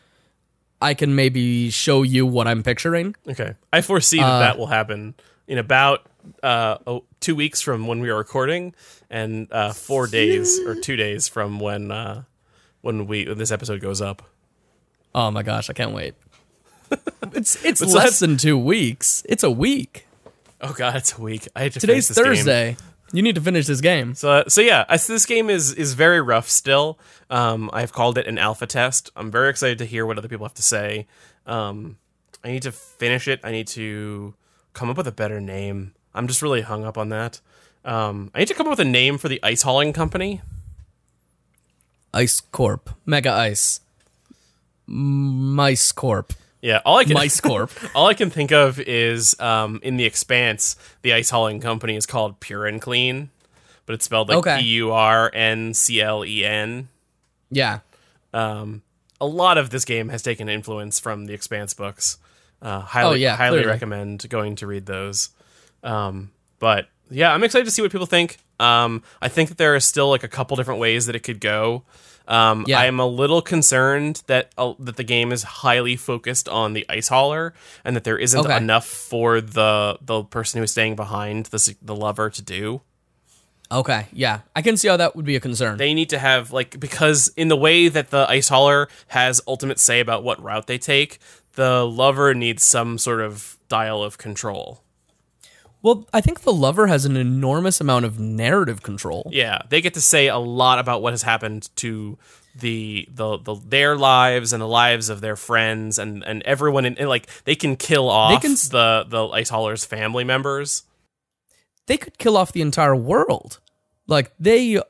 I 0.82 0.94
can 0.94 1.14
maybe 1.14 1.70
show 1.70 2.02
you 2.02 2.26
what 2.26 2.48
I'm 2.48 2.62
picturing. 2.62 3.14
Okay. 3.28 3.54
I 3.72 3.82
foresee 3.82 4.18
that 4.18 4.38
that 4.38 4.58
will 4.58 4.68
happen 4.68 5.14
in 5.50 5.58
about 5.58 6.06
uh, 6.44 6.78
oh, 6.86 7.04
two 7.18 7.34
weeks 7.34 7.60
from 7.60 7.88
when 7.88 7.98
we 7.98 8.08
are 8.08 8.16
recording, 8.16 8.72
and 9.10 9.48
uh, 9.50 9.72
four 9.72 10.06
days 10.06 10.60
or 10.60 10.76
two 10.76 10.94
days 10.94 11.26
from 11.26 11.58
when 11.58 11.90
uh, 11.90 12.22
when 12.82 13.08
we 13.08 13.26
when 13.26 13.36
this 13.36 13.50
episode 13.50 13.80
goes 13.80 14.00
up. 14.00 14.22
Oh 15.12 15.30
my 15.32 15.42
gosh, 15.42 15.68
I 15.68 15.72
can't 15.72 15.92
wait. 15.92 16.14
it's 17.34 17.62
it's 17.64 17.80
so 17.80 17.88
less 17.88 18.20
than 18.20 18.36
two 18.36 18.56
weeks. 18.56 19.24
It's 19.28 19.42
a 19.42 19.50
week. 19.50 20.06
Oh 20.60 20.72
god, 20.72 20.94
it's 20.94 21.18
a 21.18 21.20
week. 21.20 21.48
I 21.56 21.64
have 21.64 21.72
to 21.74 21.80
Today's 21.80 22.06
finish 22.06 22.16
this 22.16 22.16
game. 22.16 22.34
Thursday. 22.36 22.76
You 23.12 23.22
need 23.22 23.34
to 23.34 23.40
finish 23.40 23.66
this 23.66 23.80
game. 23.80 24.14
So, 24.14 24.30
uh, 24.30 24.44
so 24.48 24.60
yeah, 24.60 24.84
I, 24.88 24.98
this 24.98 25.26
game 25.26 25.50
is 25.50 25.72
is 25.72 25.94
very 25.94 26.20
rough 26.20 26.48
still. 26.48 26.96
Um, 27.28 27.68
I've 27.72 27.92
called 27.92 28.18
it 28.18 28.28
an 28.28 28.38
alpha 28.38 28.68
test. 28.68 29.10
I'm 29.16 29.32
very 29.32 29.50
excited 29.50 29.78
to 29.78 29.84
hear 29.84 30.06
what 30.06 30.16
other 30.16 30.28
people 30.28 30.46
have 30.46 30.54
to 30.54 30.62
say. 30.62 31.08
Um, 31.44 31.96
I 32.44 32.52
need 32.52 32.62
to 32.62 32.72
finish 32.72 33.26
it. 33.26 33.40
I 33.42 33.50
need 33.50 33.66
to 33.68 34.34
come 34.72 34.90
up 34.90 34.96
with 34.96 35.06
a 35.06 35.12
better 35.12 35.40
name. 35.40 35.94
I'm 36.14 36.26
just 36.28 36.42
really 36.42 36.60
hung 36.62 36.84
up 36.84 36.98
on 36.98 37.08
that. 37.10 37.40
Um, 37.84 38.30
I 38.34 38.40
need 38.40 38.48
to 38.48 38.54
come 38.54 38.66
up 38.66 38.72
with 38.72 38.80
a 38.80 38.84
name 38.90 39.16
for 39.18 39.28
the 39.28 39.40
ice 39.42 39.62
hauling 39.62 39.92
company. 39.92 40.42
Ice 42.12 42.40
Corp. 42.40 42.90
Mega 43.06 43.30
Ice. 43.32 43.80
Mice 44.86 45.92
Corp. 45.92 46.32
Yeah, 46.62 46.80
all 46.84 46.98
I 46.98 47.04
can 47.04 47.14
Mice 47.14 47.40
Corp. 47.40 47.70
all 47.94 48.06
I 48.08 48.14
can 48.14 48.28
think 48.28 48.52
of 48.52 48.78
is 48.80 49.38
um, 49.40 49.80
in 49.82 49.96
the 49.96 50.04
Expanse, 50.04 50.76
the 51.02 51.12
ice 51.14 51.30
hauling 51.30 51.60
company 51.60 51.96
is 51.96 52.04
called 52.06 52.38
Pure 52.40 52.66
and 52.66 52.82
Clean, 52.82 53.30
but 53.86 53.94
it's 53.94 54.04
spelled 54.04 54.28
like 54.28 54.38
Okay. 54.38 54.58
P 54.60 54.66
U 54.66 54.90
R 54.92 55.30
N 55.32 55.72
C 55.72 56.00
L 56.02 56.24
E 56.24 56.44
N. 56.44 56.88
Yeah. 57.50 57.80
um, 58.34 58.82
a 59.22 59.26
lot 59.26 59.58
of 59.58 59.68
this 59.70 59.84
game 59.84 60.08
has 60.08 60.22
taken 60.22 60.48
influence 60.48 60.98
from 60.98 61.26
the 61.26 61.34
Expanse 61.34 61.74
books. 61.74 62.16
Uh, 62.62 62.80
highly, 62.80 63.10
Oh, 63.10 63.14
yeah, 63.14 63.36
highly 63.36 63.58
clearly. 63.58 63.66
recommend 63.72 64.28
going 64.28 64.56
to 64.56 64.66
read 64.66 64.86
those. 64.86 65.30
Um, 65.82 66.30
but 66.58 66.88
yeah, 67.10 67.32
I'm 67.32 67.42
excited 67.42 67.64
to 67.64 67.70
see 67.70 67.82
what 67.82 67.90
people 67.90 68.06
think. 68.06 68.38
Um, 68.58 69.02
I 69.22 69.28
think 69.28 69.48
that 69.48 69.58
there 69.58 69.74
are 69.74 69.80
still 69.80 70.10
like 70.10 70.22
a 70.24 70.28
couple 70.28 70.56
different 70.56 70.80
ways 70.80 71.06
that 71.06 71.16
it 71.16 71.20
could 71.20 71.40
go. 71.40 71.84
Um, 72.28 72.64
Yeah. 72.68 72.78
I 72.78 72.84
am 72.86 73.00
a 73.00 73.06
little 73.06 73.40
concerned 73.42 74.22
that 74.26 74.52
uh, 74.58 74.74
that 74.78 74.96
the 74.96 75.02
game 75.04 75.32
is 75.32 75.42
highly 75.42 75.96
focused 75.96 76.48
on 76.48 76.74
the 76.74 76.84
ice 76.88 77.08
hauler 77.08 77.54
and 77.84 77.96
that 77.96 78.04
there 78.04 78.18
isn't 78.18 78.38
Okay. 78.46 78.56
enough 78.56 78.86
for 78.86 79.40
the 79.40 79.98
the 80.02 80.22
person 80.24 80.58
who 80.58 80.64
is 80.64 80.70
staying 80.70 80.94
behind 80.96 81.46
the 81.46 81.74
the 81.82 81.96
lover 81.96 82.28
to 82.30 82.42
do. 82.42 82.82
Okay. 83.72 84.06
Yeah. 84.12 84.40
I 84.54 84.62
can 84.62 84.76
see 84.76 84.88
how 84.88 84.96
that 84.96 85.14
would 85.14 85.24
be 85.24 85.36
a 85.36 85.40
concern. 85.40 85.76
they 85.78 85.94
need 85.94 86.10
to 86.10 86.18
have 86.18 86.52
like 86.52 86.78
because 86.80 87.32
in 87.36 87.48
the 87.48 87.56
way 87.56 87.88
that 87.88 88.10
the 88.10 88.26
ice 88.28 88.48
hauler 88.48 88.88
has 89.08 89.40
ultimate 89.46 89.78
say 89.78 90.00
about 90.00 90.22
what 90.24 90.42
route 90.42 90.66
they 90.66 90.78
take 90.78 91.18
the 91.60 91.74
lover 92.02 92.34
needs 92.34 92.62
some 92.64 92.98
sort 92.98 93.20
of 93.20 93.56
dial 93.68 94.02
of 94.02 94.16
control 94.18 94.82
well, 95.82 96.06
I 96.12 96.20
think 96.20 96.40
the 96.42 96.52
lover 96.52 96.88
has 96.88 97.06
an 97.06 97.16
enormous 97.16 97.80
amount 97.80 98.04
of 98.04 98.20
narrative 98.20 98.82
control. 98.82 99.22
yeah 99.32 99.58
they 99.70 99.80
get 99.80 99.94
to 99.94 100.00
say 100.12 100.28
a 100.28 100.36
lot 100.38 100.78
about 100.78 101.00
what 101.02 101.12
has 101.14 101.22
happened 101.22 101.62
to 101.76 102.18
the 102.64 103.08
the, 103.20 103.38
the 103.38 103.54
their 103.74 103.96
lives 103.96 104.52
and 104.52 104.60
the 104.60 104.66
lives 104.82 105.08
of 105.08 105.20
their 105.20 105.36
friends 105.36 105.98
and 105.98 106.22
and 106.24 106.42
everyone 106.42 106.84
in 106.84 106.98
and, 106.98 107.08
like 107.08 107.26
they 107.44 107.54
can 107.54 107.76
kill 107.76 108.06
off 108.10 108.42
can 108.42 108.52
s- 108.52 108.68
the 108.68 109.04
the 109.08 109.22
ice 109.40 109.50
hauler's 109.54 109.84
family 109.84 110.24
members 110.24 110.82
They 111.86 111.96
could 111.96 112.16
kill 112.18 112.36
off 112.36 112.52
the 112.52 112.60
entire 112.62 112.94
world. 113.12 113.58
Like 114.06 114.32
they 114.38 114.80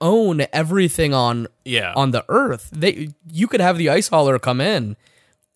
own 0.00 0.36
everything 0.52 1.12
on 1.14 1.46
yeah 1.64 1.92
on 1.94 2.10
the 2.16 2.24
earth. 2.28 2.66
They 2.82 2.92
you 3.40 3.46
could 3.46 3.60
have 3.60 3.76
the 3.78 3.90
ice 3.98 4.08
hauler 4.08 4.38
come 4.38 4.60
in 4.74 4.96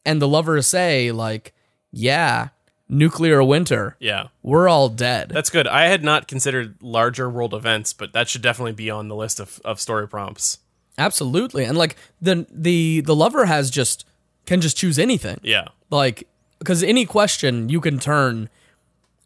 and 0.06 0.22
the 0.22 0.28
lover 0.28 0.62
say 0.62 1.10
like, 1.12 1.52
"Yeah, 1.92 2.48
nuclear 2.88 3.42
winter. 3.42 3.96
yeah 4.00 4.28
We're 4.42 4.68
all 4.68 4.88
dead." 4.88 5.30
that's 5.30 5.50
good 5.50 5.66
i 5.66 5.84
had 5.88 6.02
not 6.04 6.28
considered 6.28 6.76
larger 6.80 7.28
world 7.28 7.52
events 7.52 7.92
but 7.92 8.12
that 8.12 8.28
should 8.28 8.42
definitely 8.42 8.72
be 8.72 8.88
on 8.90 9.08
the 9.08 9.16
list 9.16 9.40
of, 9.40 9.60
of 9.64 9.80
story 9.80 10.06
prompts 10.08 10.58
Absolutely. 10.98 11.64
And 11.64 11.76
like 11.76 11.94
the 12.22 12.46
the 12.50 13.02
the 13.02 13.14
lover 13.14 13.44
has 13.44 13.68
just 13.70 14.06
can 14.46 14.62
just 14.62 14.78
choose 14.78 14.98
anything. 14.98 15.38
yeah 15.42 15.68
Like 15.90 16.26
cuz 16.64 16.82
any 16.82 17.04
question 17.04 17.68
you 17.68 17.82
can 17.82 17.98
turn 17.98 18.48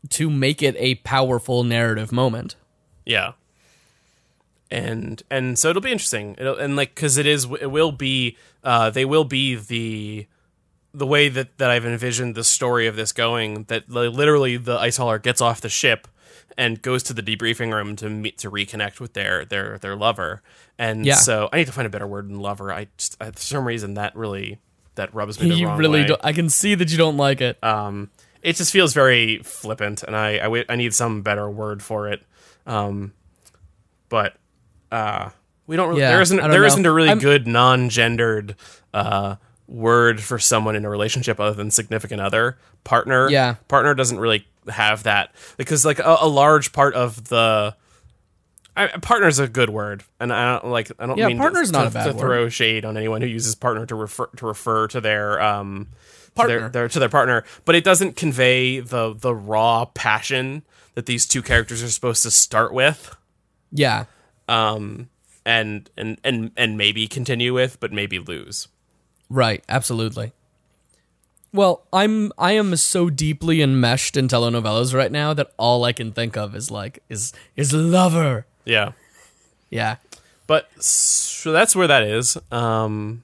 to 0.09 0.29
make 0.29 0.65
it 0.65 0.75
a 0.79 0.97
powerful 0.97 1.63
narrative 1.63 2.11
moment. 2.11 2.57
Yeah. 3.07 3.35
And 4.71 5.23
and 5.31 5.59
so 5.59 5.71
it'll 5.71 5.83
be 5.83 5.93
interesting. 5.93 6.35
It'll, 6.39 6.57
and 6.57 6.75
like 6.75 6.97
cuz 6.97 7.17
it 7.17 7.27
is 7.27 7.45
it 7.61 7.71
will 7.71 7.93
be 7.93 8.37
uh 8.65 8.91
they 8.91 9.05
will 9.05 9.25
be 9.25 9.55
the 9.55 10.27
the 10.93 11.07
way 11.07 11.29
that 11.29 11.57
that 11.59 11.71
I've 11.71 11.85
envisioned 11.87 12.35
the 12.35 12.45
story 12.45 12.87
of 12.87 12.97
this 12.97 13.13
going 13.13 13.65
that 13.65 13.89
literally 13.89 14.57
the 14.57 14.79
ice 14.79 14.97
hauler 14.97 15.19
gets 15.19 15.41
off 15.41 15.61
the 15.61 15.69
ship 15.69 16.09
and 16.59 16.83
goes 16.83 17.03
to 17.05 17.15
the 17.15 17.23
debriefing 17.23 17.73
room 17.73 17.95
to 17.97 18.11
meet 18.11 18.39
to 18.39 18.51
reconnect 18.51 18.99
with 19.01 19.13
their 19.13 19.45
their 19.45 19.79
their 19.79 19.95
lover. 19.97 20.43
And 20.79 21.07
Yeah. 21.07 21.15
so 21.15 21.49
I 21.53 21.59
need 21.59 21.67
to 21.67 21.73
find 21.73 21.87
a 21.87 21.91
better 21.91 22.07
word 22.07 22.29
than 22.29 22.41
lover. 22.41 22.73
I 22.73 22.89
just 22.97 23.17
I, 23.21 23.31
for 23.31 23.39
some 23.41 23.65
reason 23.67 23.95
that 23.95 24.17
really 24.17 24.59
that 24.97 25.15
rubs 25.15 25.41
me 25.41 25.49
the 25.51 25.55
you 25.55 25.67
wrong 25.69 25.79
really 25.79 26.09
I 26.25 26.33
can 26.33 26.49
see 26.49 26.75
that 26.75 26.91
you 26.91 26.99
don't 26.99 27.17
like 27.17 27.41
it. 27.41 27.63
Um, 27.63 28.11
it 28.43 28.57
just 28.57 28.73
feels 28.73 28.93
very 28.95 29.39
flippant, 29.45 30.03
and 30.03 30.17
I 30.17 30.39
I, 30.39 30.65
I 30.69 30.77
need 30.77 30.93
some 30.95 31.23
better 31.23 31.49
word 31.51 31.83
for 31.83 32.09
it. 32.09 32.23
Um, 32.67 33.13
but 34.09 34.35
uh, 34.91 35.31
we 35.67 35.77
don't. 35.77 35.91
Really, 35.91 36.01
Yeah, 36.01 36.11
there 36.11 36.21
isn't 36.23 36.37
there 36.39 36.65
isn't 36.65 36.85
a 36.87 36.91
really 36.93 37.11
I'm- 37.11 37.19
good 37.19 37.47
non-gendered 37.47 38.57
uh, 38.93 39.37
word 39.71 40.21
for 40.21 40.39
someone 40.39 40.75
in 40.77 40.85
a 40.85 40.91
relationship 40.91 41.39
other 41.41 41.55
than 41.55 41.71
significant 41.71 42.21
other 42.21 42.59
partner. 42.85 43.31
Yeah. 43.31 43.55
partner 43.69 43.95
doesn't 43.95 44.19
really 44.19 44.47
have 44.69 45.05
that 45.05 45.33
because 45.57 45.85
like 45.85 45.99
a, 46.01 46.17
a 46.21 46.29
large 46.29 46.73
part 46.73 46.95
of 46.95 47.29
the. 47.29 47.75
I, 48.77 48.87
partner's 48.87 49.39
a 49.39 49.49
good 49.49 49.69
word, 49.71 50.05
and 50.21 50.33
I 50.33 50.59
don't 50.59 50.71
like. 50.71 50.91
I 50.99 51.07
don't 51.07 51.19
Yeah, 51.19 51.27
mean 51.29 51.39
to- 51.39 51.73
not 51.73 51.83
to, 51.83 51.89
a 51.89 51.91
bad 51.91 52.05
to 52.05 52.11
word. 52.13 52.19
throw 52.21 52.49
shade 52.49 52.85
on 52.85 52.97
anyone 52.97 53.21
who 53.21 53.27
uses 53.29 53.55
partner 53.55 53.85
to 53.87 53.95
refer 53.95 54.27
to 54.37 54.47
refer 54.47 54.87
to 54.89 55.01
their 55.01 55.41
um 55.43 55.89
to 55.91 56.31
Partner. 56.35 56.59
their, 56.61 56.69
their 56.69 56.89
to 56.89 56.99
their 57.01 57.09
partner, 57.09 57.45
but 57.65 57.75
it 57.75 57.83
doesn't 57.85 58.17
convey 58.17 58.79
the 58.81 59.13
the 59.15 59.35
raw 59.35 59.85
passion 59.87 60.63
that 60.95 61.07
these 61.07 61.27
two 61.27 61.43
characters 61.43 61.83
are 61.83 61.89
supposed 61.89 62.23
to 62.23 62.31
start 62.31 62.73
with, 62.73 63.15
Yeah. 63.73 64.05
um, 64.49 65.09
and 65.45 65.91
and 65.97 66.19
and 66.25 66.53
and 66.57 66.79
maybe 66.79 67.09
continue 67.09 67.53
with, 67.53 67.81
but 67.81 67.93
maybe 67.93 68.19
lose. 68.21 68.69
Right, 69.31 69.63
absolutely. 69.69 70.33
Well, 71.53 71.83
I'm 71.93 72.33
I 72.39 72.53
am 72.53 72.77
so 72.77 73.11
deeply 73.11 73.63
enmeshed 73.63 74.17
in 74.17 74.29
telenovelas 74.29 74.95
right 74.95 75.11
now 75.11 75.33
that 75.35 75.53
all 75.57 75.85
I 75.85 75.93
can 75.93 76.13
think 76.13 76.37
of 76.37 76.55
is 76.55 76.71
like 76.71 77.03
is 77.09 77.33
is 77.57 77.73
lover. 77.73 78.47
Yeah, 78.65 78.93
Yeah. 79.71 79.97
but 80.47 80.69
so 80.83 81.51
that's 81.53 81.75
where 81.75 81.87
that 81.89 82.03
is. 82.03 82.37
Um, 82.53 83.23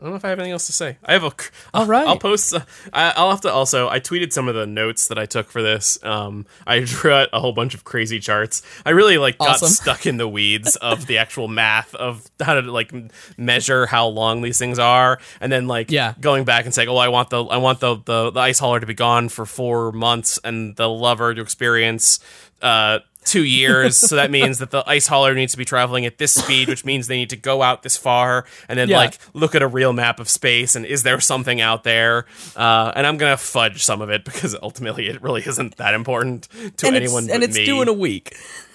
I 0.00 0.04
don't 0.04 0.12
know 0.12 0.16
if 0.16 0.24
I 0.24 0.30
have 0.30 0.38
anything 0.38 0.52
else 0.52 0.64
to 0.66 0.72
say. 0.72 0.96
I 1.04 1.12
have 1.12 1.24
a. 1.24 1.32
All 1.74 1.84
right. 1.84 2.06
I'll 2.08 2.16
post. 2.18 2.54
Uh, 2.54 2.60
I, 2.90 3.12
I'll 3.16 3.28
have 3.30 3.42
to 3.42 3.52
also. 3.52 3.86
I 3.90 4.00
tweeted 4.00 4.32
some 4.32 4.48
of 4.48 4.54
the 4.54 4.66
notes 4.66 5.08
that 5.08 5.18
I 5.18 5.26
took 5.26 5.50
for 5.50 5.60
this. 5.60 6.02
Um, 6.02 6.46
I 6.66 6.80
drew 6.86 7.12
out 7.12 7.28
a 7.34 7.38
whole 7.40 7.52
bunch 7.52 7.74
of 7.74 7.84
crazy 7.84 8.18
charts. 8.18 8.62
I 8.86 8.90
really 8.90 9.18
like 9.18 9.36
got 9.36 9.50
Awesome. 9.50 9.68
stuck 9.68 10.06
in 10.06 10.16
the 10.16 10.26
weeds 10.26 10.76
of 10.80 11.06
the 11.06 11.18
actual 11.18 11.48
math 11.48 11.94
of 11.94 12.24
how 12.40 12.54
to 12.54 12.62
like 12.62 12.92
measure 13.36 13.84
how 13.84 14.06
long 14.06 14.40
these 14.40 14.58
things 14.58 14.78
are, 14.78 15.18
and 15.38 15.52
then 15.52 15.66
like 15.66 15.90
Yeah. 15.90 16.14
going 16.18 16.44
back 16.44 16.64
and 16.64 16.72
saying, 16.74 16.88
"Oh, 16.88 16.96
I 16.96 17.08
want 17.08 17.28
the 17.28 17.44
I 17.44 17.58
want 17.58 17.80
the 17.80 17.96
the, 18.02 18.30
the 18.30 18.40
ice 18.40 18.58
hauler 18.58 18.80
to 18.80 18.86
be 18.86 18.94
gone 18.94 19.28
for 19.28 19.44
four 19.44 19.92
months, 19.92 20.40
and 20.42 20.74
the 20.76 20.88
lover 20.88 21.34
to 21.34 21.42
experience." 21.42 22.20
Uh, 22.62 23.00
two 23.24 23.44
years 23.60 23.96
so 23.96 24.16
that 24.16 24.30
means 24.30 24.58
that 24.58 24.70
the 24.70 24.82
ice 24.88 25.06
hauler 25.06 25.34
needs 25.34 25.52
to 25.52 25.58
be 25.58 25.64
traveling 25.64 26.06
at 26.06 26.18
this 26.18 26.32
speed 26.32 26.68
which 26.68 26.84
means 26.84 27.06
they 27.06 27.16
need 27.16 27.30
to 27.30 27.36
go 27.36 27.62
out 27.62 27.82
this 27.82 27.96
far 27.96 28.44
and 28.68 28.78
then 28.78 28.88
Yeah. 28.88 28.96
like 28.96 29.18
look 29.34 29.54
at 29.54 29.62
a 29.62 29.66
real 29.68 29.92
map 29.92 30.20
of 30.20 30.28
space 30.28 30.74
and 30.74 30.86
is 30.86 31.02
there 31.02 31.20
something 31.20 31.60
out 31.60 31.84
there 31.84 32.24
uh, 32.56 32.92
and 32.96 33.06
i'm 33.06 33.18
gonna 33.18 33.36
fudge 33.36 33.82
some 33.84 34.00
of 34.00 34.08
it 34.10 34.24
because 34.24 34.56
ultimately 34.62 35.08
it 35.08 35.20
really 35.22 35.42
isn't 35.46 35.76
that 35.76 35.94
important 35.94 36.48
to 36.78 36.86
And 36.86 36.96
anyone 36.96 37.24
it's, 37.24 37.32
and 37.32 37.42
it's 37.42 37.56
me. 37.56 37.64
due 37.66 37.82
in 37.82 37.88
a 37.88 37.92
week. 37.92 38.34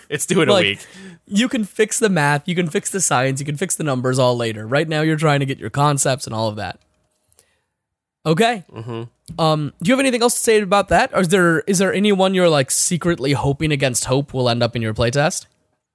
it's 0.10 0.26
due 0.26 0.42
in 0.42 0.50
like- 0.50 0.64
a 0.66 0.68
week 0.70 0.88
You 1.28 1.50
can 1.50 1.64
fix 1.64 1.98
the 1.98 2.10
math, 2.10 2.48
you 2.48 2.54
can 2.54 2.70
fix 2.70 2.92
the 2.92 3.02
science, 3.02 3.40
you 3.40 3.48
can 3.48 3.58
fix 3.58 3.76
the 3.76 3.84
numbers 3.84 4.20
all 4.20 4.38
later. 4.38 4.68
Right 4.68 4.88
now 4.88 5.02
you're 5.02 5.18
trying 5.18 5.40
to 5.40 5.48
get 5.48 5.58
your 5.58 5.72
concepts 5.72 6.28
and 6.28 6.36
all 6.36 6.48
of 6.50 6.56
that. 6.58 6.80
Okay. 8.26 8.64
Mm-hmm. 8.72 9.40
Um, 9.40 9.74
do 9.82 9.90
you 9.90 9.94
have 9.94 10.00
anything 10.00 10.22
else 10.22 10.34
to 10.36 10.40
say 10.40 10.62
about 10.62 10.90
that? 10.90 11.12
Or 11.14 11.22
is 11.22 11.30
there 11.30 11.60
is 11.62 11.78
there 11.80 11.94
anyone 11.94 12.34
you're 12.34 12.50
like 12.50 12.72
secretly 12.72 13.34
hoping 13.34 13.72
against 13.72 14.06
hope 14.06 14.34
will 14.34 14.50
end 14.50 14.64
up 14.64 14.76
in 14.76 14.82
your 14.82 14.94
playtest? 14.94 15.46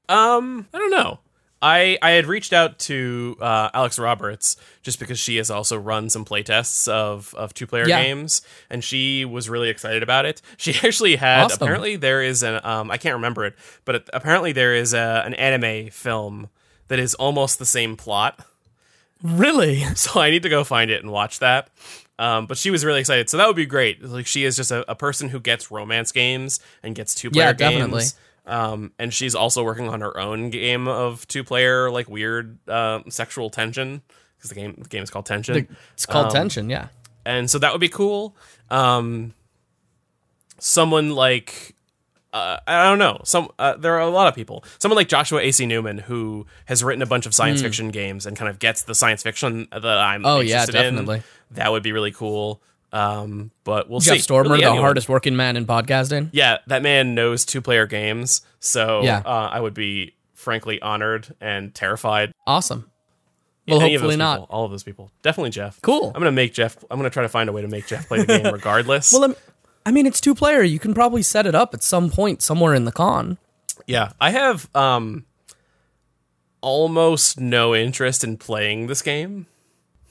Um, 0.09 0.67
I 0.75 0.79
don't 0.79 0.91
know. 0.91 1.21
I 1.63 1.99
I 2.03 2.11
had 2.13 2.27
reached 2.27 2.53
out 2.53 2.79
to 2.81 3.37
uh, 3.41 3.69
Alex 3.75 3.99
Roberts 3.99 4.57
just 4.83 4.99
because 4.99 5.19
she 5.19 5.37
has 5.37 5.51
also 5.51 5.77
run 5.77 6.09
some 6.09 6.25
playtests 6.25 6.89
of 6.89 7.35
of 7.35 7.53
two 7.53 7.67
player 7.67 7.87
Yeah. 7.87 8.03
games, 8.03 8.43
and 8.71 8.83
she 8.83 9.25
was 9.25 9.49
really 9.49 9.69
excited 9.69 10.03
about 10.03 10.25
it. 10.25 10.41
She 10.57 10.75
actually 10.87 11.17
had 11.17 11.45
Awesome. 11.45 11.63
apparently 11.63 11.97
there 11.97 12.23
is 12.23 12.43
an 12.43 12.61
um 12.65 12.91
I 12.91 12.97
can't 12.97 13.15
remember 13.15 13.45
it, 13.45 13.55
but 13.85 13.95
it, 13.97 14.11
apparently 14.13 14.53
there 14.53 14.75
is 14.75 14.95
a, 14.95 15.23
an 15.27 15.35
anime 15.35 15.91
film 15.91 16.49
that 16.89 16.99
is 16.99 17.15
almost 17.15 17.59
the 17.59 17.67
same 17.67 17.97
plot. 17.97 18.45
Really? 19.23 19.81
so 19.95 20.19
I 20.21 20.31
need 20.31 20.43
to 20.45 20.49
go 20.49 20.65
find 20.65 20.91
it 20.91 21.03
and 21.03 21.13
watch 21.13 21.39
that. 21.41 21.69
Um, 22.21 22.45
but 22.47 22.59
she 22.59 22.71
was 22.71 22.85
really 22.85 23.01
excited, 23.01 23.31
so 23.31 23.39
that 23.39 23.47
would 23.47 23.57
be 23.57 23.65
great. 23.65 24.03
Like 24.05 24.27
she 24.27 24.45
is 24.45 24.55
just 24.55 24.71
a, 24.71 24.89
a 24.91 24.95
person 24.95 25.31
who 25.31 25.41
gets 25.41 25.71
romance 25.71 26.13
games 26.13 26.61
and 26.83 26.95
gets 26.95 27.15
two 27.15 27.31
player 27.31 27.47
Yeah, 27.47 27.53
games. 27.55 27.73
definitely. 27.79 28.05
Um, 28.47 28.93
and 28.99 29.13
she's 29.15 29.35
also 29.35 29.63
working 29.65 29.89
on 29.89 30.01
her 30.03 30.19
own 30.19 30.51
game 30.51 30.87
of 30.87 31.27
two 31.29 31.43
player 31.45 31.91
like 31.91 32.09
weird 32.11 32.59
uh, 32.69 33.01
sexual 33.09 33.49
tension 33.49 34.03
because 34.37 34.51
the 34.51 34.55
game 34.55 34.75
the 34.79 34.89
game 34.89 35.03
is 35.03 35.09
called 35.11 35.25
Tension. 35.27 35.67
It's 35.95 36.05
called 36.05 36.27
Um, 36.27 36.33
tension. 36.33 36.69
Yeah. 36.69 36.89
and 37.25 37.49
so 37.51 37.59
that 37.59 37.73
would 37.73 37.81
be 37.81 37.89
cool. 37.89 38.37
Um, 38.71 39.33
someone 40.59 41.11
like 41.11 41.75
uh, 42.33 42.59
I 42.67 42.85
don't 42.85 42.99
know. 42.99 43.21
Some 43.25 43.49
uh, 43.59 43.77
there 43.77 43.95
are 43.97 44.01
a 44.01 44.09
lot 44.11 44.29
of 44.29 44.35
people. 44.35 44.65
Someone 44.79 44.97
like 44.97 45.09
Joshua 45.09 45.41
A.C. 45.41 45.67
Newman 45.67 45.99
who 45.99 46.47
has 46.67 46.85
written 46.85 47.03
a 47.03 47.07
bunch 47.07 47.27
of 47.27 47.35
science 47.35 47.61
fiction 47.63 47.89
games 47.91 48.27
and 48.27 48.37
kind 48.37 48.49
of 48.49 48.59
gets 48.59 48.83
the 48.83 48.95
science 48.95 49.23
fiction 49.23 49.67
that 49.73 49.85
I'm. 49.85 50.25
Oh, 50.25 50.41
yeah, 50.41 50.61
interested 50.61 50.77
in. 50.77 50.95
definitely. 50.95 51.23
That 51.53 51.73
would 51.73 51.83
be 51.83 51.93
really 51.93 52.13
cool. 52.13 52.63
Um, 52.93 53.51
but 53.65 53.89
we'll 53.89 54.01
Jeff 54.01 54.17
see. 54.17 54.21
Stormer, 54.23 54.51
Really 54.51 54.63
the 54.63 54.67
anyone. 54.67 54.83
hardest 54.83 55.09
working 55.09 55.37
man 55.37 55.57
in 55.57 55.65
podcasting. 55.67 56.29
Yeah, 56.33 56.59
that 56.67 56.83
man 56.83 57.15
knows 57.15 57.45
two 57.45 57.61
player 57.61 57.87
games. 57.87 58.43
So 58.59 59.03
Yeah. 59.05 59.23
uh, 59.25 59.49
I 59.53 59.61
would 59.61 59.75
be 59.75 60.15
frankly 60.35 60.81
honored 60.83 61.35
and 61.41 61.73
terrified. 61.75 62.33
Awesome. 62.47 62.91
Well, 63.69 63.81
any 63.83 63.93
hopefully 63.93 64.17
not. 64.17 64.47
all 64.51 64.65
of 64.65 64.73
those 64.73 64.83
people. 64.83 65.13
Definitely 65.23 65.51
Jeff. 65.51 65.81
Cool. 65.83 66.09
I'm 66.09 66.21
gonna 66.21 66.33
make 66.33 66.53
Jeff. 66.53 66.77
I'm 66.91 66.99
gonna 66.99 67.11
try 67.11 67.23
to 67.23 67.29
find 67.29 67.49
a 67.49 67.53
way 67.53 67.63
to 67.63 67.69
make 67.69 67.87
Jeff 67.87 68.09
play 68.09 68.25
the 68.25 68.39
game 68.41 68.53
regardless. 68.53 69.13
Well, 69.13 69.23
I'm- 69.23 69.37
I 69.87 69.91
mean, 69.91 70.07
it's 70.07 70.21
two 70.21 70.35
player. 70.35 70.63
You 70.63 70.79
can 70.79 70.95
probably 70.95 71.23
set 71.23 71.47
it 71.47 71.55
up 71.55 71.75
at 71.75 71.83
some 71.83 72.11
point 72.11 72.43
somewhere 72.43 72.75
in 72.75 72.85
the 72.85 72.93
con. 72.93 73.39
Yeah, 73.87 74.13
I 74.21 74.31
have 74.31 74.69
um 74.75 75.25
almost 76.61 77.41
no 77.41 77.75
interest 77.75 78.23
in 78.23 78.37
playing 78.37 78.87
this 78.87 79.03
game. 79.03 79.47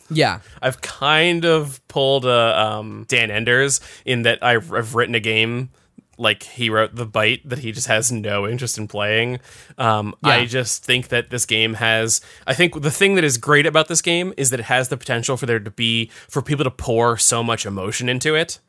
Yeah. 0.10 0.40
I've 0.62 0.82
kind 0.82 1.46
of 1.46 1.88
pulled 1.88 2.26
a 2.26 2.60
um, 2.60 3.06
Dan 3.08 3.30
Enders 3.30 3.80
in 4.06 4.24
that 4.24 4.44
I've, 4.44 4.74
I've 4.74 4.96
written 4.96 5.14
a 5.14 5.20
game 5.20 5.70
like 6.18 6.44
he 6.44 6.70
wrote 6.70 6.96
the 6.96 7.06
bite 7.06 7.48
that 7.48 7.60
he 7.60 7.72
just 7.72 7.88
has 7.88 8.12
no 8.12 8.48
interest 8.48 8.78
in 8.78 8.88
playing. 8.88 9.40
Um, 9.78 10.16
Yeah. 10.26 10.32
I 10.32 10.46
just 10.46 10.84
think 10.84 11.10
that 11.10 11.30
this 11.30 11.46
game 11.46 11.76
has. 11.76 12.20
I 12.46 12.54
think 12.54 12.82
the 12.82 12.92
thing 12.92 13.16
that 13.16 13.24
is 13.24 13.38
great 13.38 13.66
about 13.66 13.88
this 13.88 14.02
game 14.02 14.34
is 14.36 14.50
that 14.50 14.60
it 14.60 14.66
has 14.66 14.90
the 14.90 14.98
potential 14.98 15.38
for 15.38 15.46
there 15.46 15.60
to 15.60 15.72
be 15.72 16.10
for 16.28 16.42
people 16.42 16.66
to 16.66 16.72
pour 16.72 17.16
so 17.18 17.42
much 17.44 17.66
emotion 17.66 18.10
into 18.10 18.36
it, 18.36 18.60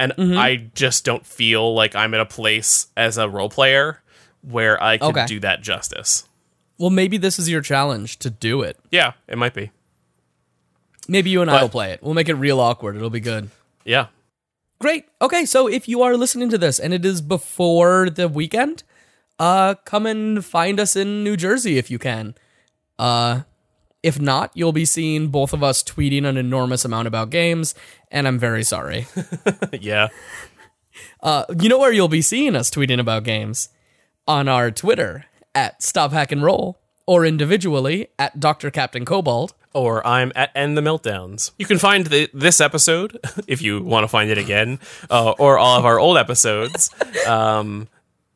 and 0.00 0.12
Mm-hmm. 0.16 0.36
I 0.38 0.56
just 0.74 1.04
don't 1.04 1.24
feel 1.24 1.72
like 1.74 1.94
I'm 1.94 2.12
in 2.14 2.20
a 2.20 2.26
place 2.26 2.88
as 2.96 3.16
a 3.18 3.28
role 3.28 3.48
player 3.50 4.02
where 4.42 4.82
I 4.82 4.98
can 4.98 5.10
Okay. 5.10 5.26
do 5.26 5.38
that 5.40 5.62
justice. 5.62 6.24
Well, 6.78 6.90
maybe 6.90 7.18
this 7.18 7.38
is 7.38 7.48
your 7.48 7.60
challenge 7.60 8.18
to 8.20 8.30
do 8.30 8.62
it. 8.62 8.76
Yeah, 8.90 9.12
it 9.28 9.36
might 9.38 9.54
be. 9.54 9.70
Maybe 11.08 11.30
you 11.30 11.42
and 11.42 11.50
I 11.50 11.60
will 11.62 11.68
play 11.68 11.92
it. 11.92 12.02
We'll 12.02 12.14
make 12.14 12.28
it 12.28 12.34
real 12.34 12.58
awkward. 12.60 12.96
It'll 12.96 13.10
be 13.10 13.20
good. 13.20 13.50
Yeah. 13.84 14.06
Great. 14.78 15.04
Okay, 15.20 15.44
so 15.44 15.66
if 15.66 15.88
you 15.88 16.02
are 16.02 16.16
listening 16.16 16.48
to 16.50 16.58
this 16.58 16.78
and 16.78 16.94
it 16.94 17.04
is 17.04 17.20
before 17.20 18.08
the 18.10 18.28
weekend, 18.28 18.82
uh 19.38 19.74
come 19.84 20.06
and 20.06 20.44
find 20.44 20.78
us 20.80 20.96
in 20.96 21.22
New 21.24 21.36
Jersey 21.36 21.76
if 21.78 21.90
you 21.90 21.98
can. 21.98 22.34
Uh 22.98 23.42
if 24.02 24.20
not, 24.20 24.50
you'll 24.54 24.72
be 24.72 24.84
seeing 24.84 25.28
both 25.28 25.52
of 25.52 25.62
us 25.62 25.82
tweeting 25.82 26.24
an 26.26 26.36
enormous 26.36 26.84
amount 26.84 27.06
about 27.08 27.30
games, 27.30 27.74
and 28.10 28.26
I'm 28.26 28.38
very 28.38 28.62
sorry. 28.64 29.06
yeah. 29.80 30.08
Uh 31.22 31.44
you 31.60 31.68
know 31.68 31.78
where 31.78 31.92
you'll 31.92 32.08
be 32.08 32.22
seeing 32.22 32.56
us 32.56 32.70
tweeting 32.70 32.98
about 33.00 33.24
games? 33.24 33.68
On 34.26 34.48
our 34.48 34.70
Twitter 34.70 35.26
at 35.54 35.82
Stop 35.82 36.12
Hack 36.12 36.30
and 36.32 36.42
Roll, 36.42 36.78
or 37.06 37.24
individually 37.26 38.08
at 38.18 38.38
Dr. 38.38 38.70
Captain 38.70 39.04
Cobalt. 39.04 39.52
or 39.72 40.06
I'm 40.06 40.30
at 40.36 40.50
End 40.54 40.76
the 40.76 40.80
Meltdowns. 40.80 41.50
You 41.58 41.66
can 41.66 41.78
find 41.78 42.06
the, 42.06 42.28
this 42.32 42.60
episode 42.60 43.18
if 43.48 43.60
you 43.62 43.82
want 43.82 44.04
to 44.04 44.08
find 44.08 44.30
it 44.30 44.38
again, 44.38 44.78
uh, 45.10 45.32
or 45.38 45.58
all 45.58 45.78
of 45.78 45.84
our 45.84 45.98
old 45.98 46.16
episodes, 46.18 46.90
um, 47.26 47.88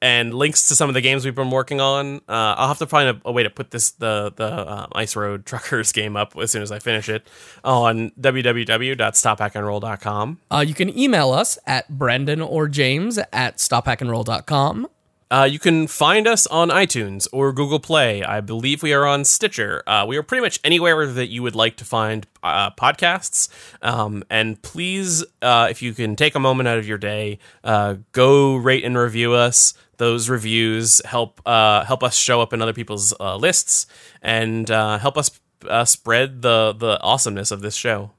and 0.05 0.33
links 0.35 0.69
to 0.69 0.77
some 0.77 0.91
of 0.91 0.95
the 0.95 1.01
games 1.01 1.25
we've 1.25 1.35
been 1.35 1.51
working 1.51 1.81
on. 1.81 2.17
Uh, 2.29 2.55
I'll 2.59 2.69
have 2.69 2.77
to 2.79 2.87
find 2.87 3.09
a, 3.09 3.19
a 3.25 3.33
way 3.33 3.43
to 3.43 3.49
put 3.49 3.71
this 3.71 3.93
the 3.93 4.31
the 4.37 4.71
um, 4.71 4.89
Ice 4.93 5.17
Road 5.17 5.47
Truckers 5.47 5.93
game 5.93 6.15
up 6.15 6.37
as 6.37 6.51
soon 6.51 6.61
as 6.61 6.71
I 6.71 6.79
finish 6.79 7.09
it 7.09 7.27
on 7.65 8.11
www.stophackandroll.com. 8.21 10.41
Uh, 10.51 10.63
you 10.67 10.75
can 10.75 10.95
email 10.97 11.33
us 11.33 11.59
at 11.67 11.89
Brendan 11.89 12.43
or 12.43 12.69
James 12.69 13.19
at 13.33 13.57
stophackandroll.com. 13.57 14.89
Uh, 15.31 15.49
you 15.51 15.59
can 15.59 15.87
find 15.87 16.29
us 16.29 16.47
on 16.49 16.69
iTunes 16.69 17.27
or 17.33 17.51
Google 17.53 17.81
Play. 17.81 18.23
I 18.23 18.43
believe 18.43 18.83
we 18.83 18.93
are 18.93 19.07
on 19.07 19.25
Stitcher. 19.25 19.83
Uh, 19.87 20.05
we 20.07 20.19
are 20.19 20.23
pretty 20.23 20.43
much 20.43 20.61
anywhere 20.63 21.07
that 21.07 21.29
you 21.29 21.43
would 21.43 21.57
like 21.57 21.79
to 21.79 21.85
find 21.85 22.27
uh, 22.43 22.71
podcasts. 22.73 23.49
Um, 23.81 24.23
and 24.29 24.61
please, 24.61 25.25
uh, 25.41 25.69
if 25.71 25.81
you 25.81 25.95
can 25.95 26.15
take 26.15 26.35
a 26.35 26.39
moment 26.39 26.69
out 26.69 26.77
of 26.79 26.87
your 26.87 26.99
day, 26.99 27.39
uh, 27.65 27.95
go 28.13 28.55
rate 28.55 28.85
and 28.85 28.99
review 28.99 29.33
us. 29.33 29.73
Those 29.99 30.29
reviews 30.29 31.01
help 31.05 31.41
uh, 31.47 31.85
help 31.85 32.03
us 32.03 32.17
show 32.17 32.41
up 32.41 32.53
in 32.53 32.61
other 32.63 32.73
people's 32.73 33.15
uh, 33.21 33.37
lists 33.37 33.87
and 34.23 34.71
uh, 34.71 34.99
help 34.99 35.17
us 35.17 35.41
uh, 35.69 35.85
spread 35.85 36.43
the 36.43 36.75
the 36.77 37.01
awesomeness 37.01 37.51
of 37.51 37.61
this 37.61 37.75
show. 37.75 38.11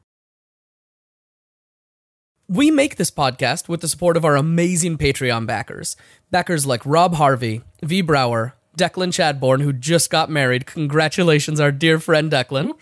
We 2.47 2.69
make 2.69 2.97
this 2.97 3.09
podcast 3.09 3.67
with 3.67 3.81
the 3.81 3.87
support 3.87 4.15
of 4.17 4.23
our 4.23 4.35
amazing 4.35 4.99
Patreon 4.99 5.47
backers. 5.47 5.95
Backers 6.29 6.65
like 6.67 6.85
Rob 6.85 7.15
Harvey, 7.15 7.63
V. 7.81 8.01
Brower, 8.01 8.53
Declan 8.77 9.11
Chadbourne, 9.11 9.61
who 9.63 9.73
just 9.73 10.11
got 10.11 10.29
married. 10.29 10.67
Congratulations, 10.67 11.59
our 11.59 11.71
dear 11.71 11.99
friend 11.99 12.31
Declan. 12.31 12.73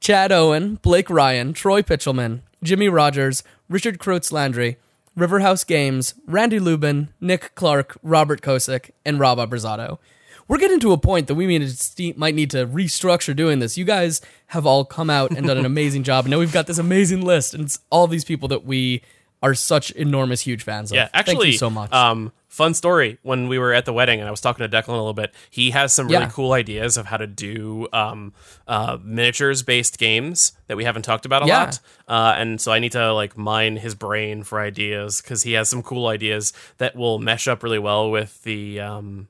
Chad 0.00 0.32
Owen, 0.32 0.74
Blake 0.82 1.08
Ryan, 1.08 1.54
Troy 1.54 1.80
Pitchelman, 1.80 2.42
Jimmy 2.62 2.88
Rogers, 2.88 3.42
Richard 3.70 3.98
Kreutz 3.98 4.30
Landry, 4.30 4.76
Riverhouse 5.16 5.66
Games, 5.66 6.14
Randy 6.26 6.58
Lubin, 6.58 7.08
Nick 7.20 7.54
Clark, 7.54 7.96
Robert 8.02 8.42
Kosick, 8.42 8.90
and 9.04 9.18
Rob 9.18 9.38
Abrazato. 9.38 9.98
We're 10.48 10.58
getting 10.58 10.78
to 10.80 10.92
a 10.92 10.98
point 10.98 11.26
that 11.26 11.34
we 11.34 11.46
might 12.16 12.34
need 12.34 12.50
to 12.50 12.66
restructure 12.66 13.34
doing 13.34 13.58
this. 13.58 13.76
You 13.76 13.84
guys 13.84 14.20
have 14.48 14.64
all 14.64 14.84
come 14.84 15.10
out 15.10 15.32
and 15.32 15.46
done 15.46 15.58
an 15.58 15.64
amazing 15.74 16.04
job. 16.04 16.26
And 16.26 16.30
now 16.30 16.38
we've 16.38 16.52
got 16.52 16.66
this 16.66 16.78
amazing 16.78 17.22
list, 17.22 17.54
and 17.54 17.64
it's 17.64 17.80
all 17.90 18.06
these 18.06 18.24
people 18.24 18.46
that 18.48 18.64
we 18.64 19.02
are 19.42 19.54
such 19.54 19.90
enormous, 19.92 20.40
huge 20.42 20.62
fans 20.62 20.90
of. 20.90 20.96
Yeah, 20.96 21.08
actually, 21.14 21.34
Thank 21.36 21.46
you 21.52 21.58
so 21.58 21.70
much. 21.70 21.92
Um, 21.92 22.32
fun 22.48 22.72
story. 22.74 23.18
When 23.22 23.48
we 23.48 23.58
were 23.58 23.72
at 23.74 23.84
the 23.84 23.92
wedding, 23.92 24.18
and 24.18 24.26
I 24.26 24.30
was 24.30 24.40
talking 24.40 24.68
to 24.68 24.74
Declan 24.76 24.88
a 24.88 24.92
little 24.92 25.12
bit, 25.12 25.34
he 25.50 25.70
has 25.72 25.92
some 25.92 26.06
really 26.08 26.22
Yeah. 26.24 26.30
cool 26.30 26.52
ideas 26.54 26.96
of 26.96 27.06
how 27.06 27.18
to 27.18 27.26
do 27.26 27.86
um, 27.92 28.32
uh, 28.66 28.96
miniatures-based 29.02 29.98
games 29.98 30.52
that 30.68 30.76
we 30.76 30.84
haven't 30.84 31.02
talked 31.02 31.26
about 31.26 31.42
a 31.42 31.46
Yeah. 31.46 31.58
lot. 31.64 31.80
Uh, 32.08 32.34
and 32.38 32.60
so 32.60 32.72
I 32.72 32.78
need 32.78 32.92
to 32.92 33.12
like 33.12 33.36
mine 33.36 33.76
his 33.76 33.94
brain 33.94 34.42
for 34.42 34.58
ideas 34.60 35.20
because 35.20 35.42
he 35.42 35.52
has 35.52 35.68
some 35.68 35.82
cool 35.82 36.06
ideas 36.06 36.52
that 36.78 36.96
will 36.96 37.18
mesh 37.18 37.46
up 37.46 37.62
really 37.62 37.78
well 37.78 38.10
with 38.10 38.42
the. 38.42 38.80
Um, 38.80 39.28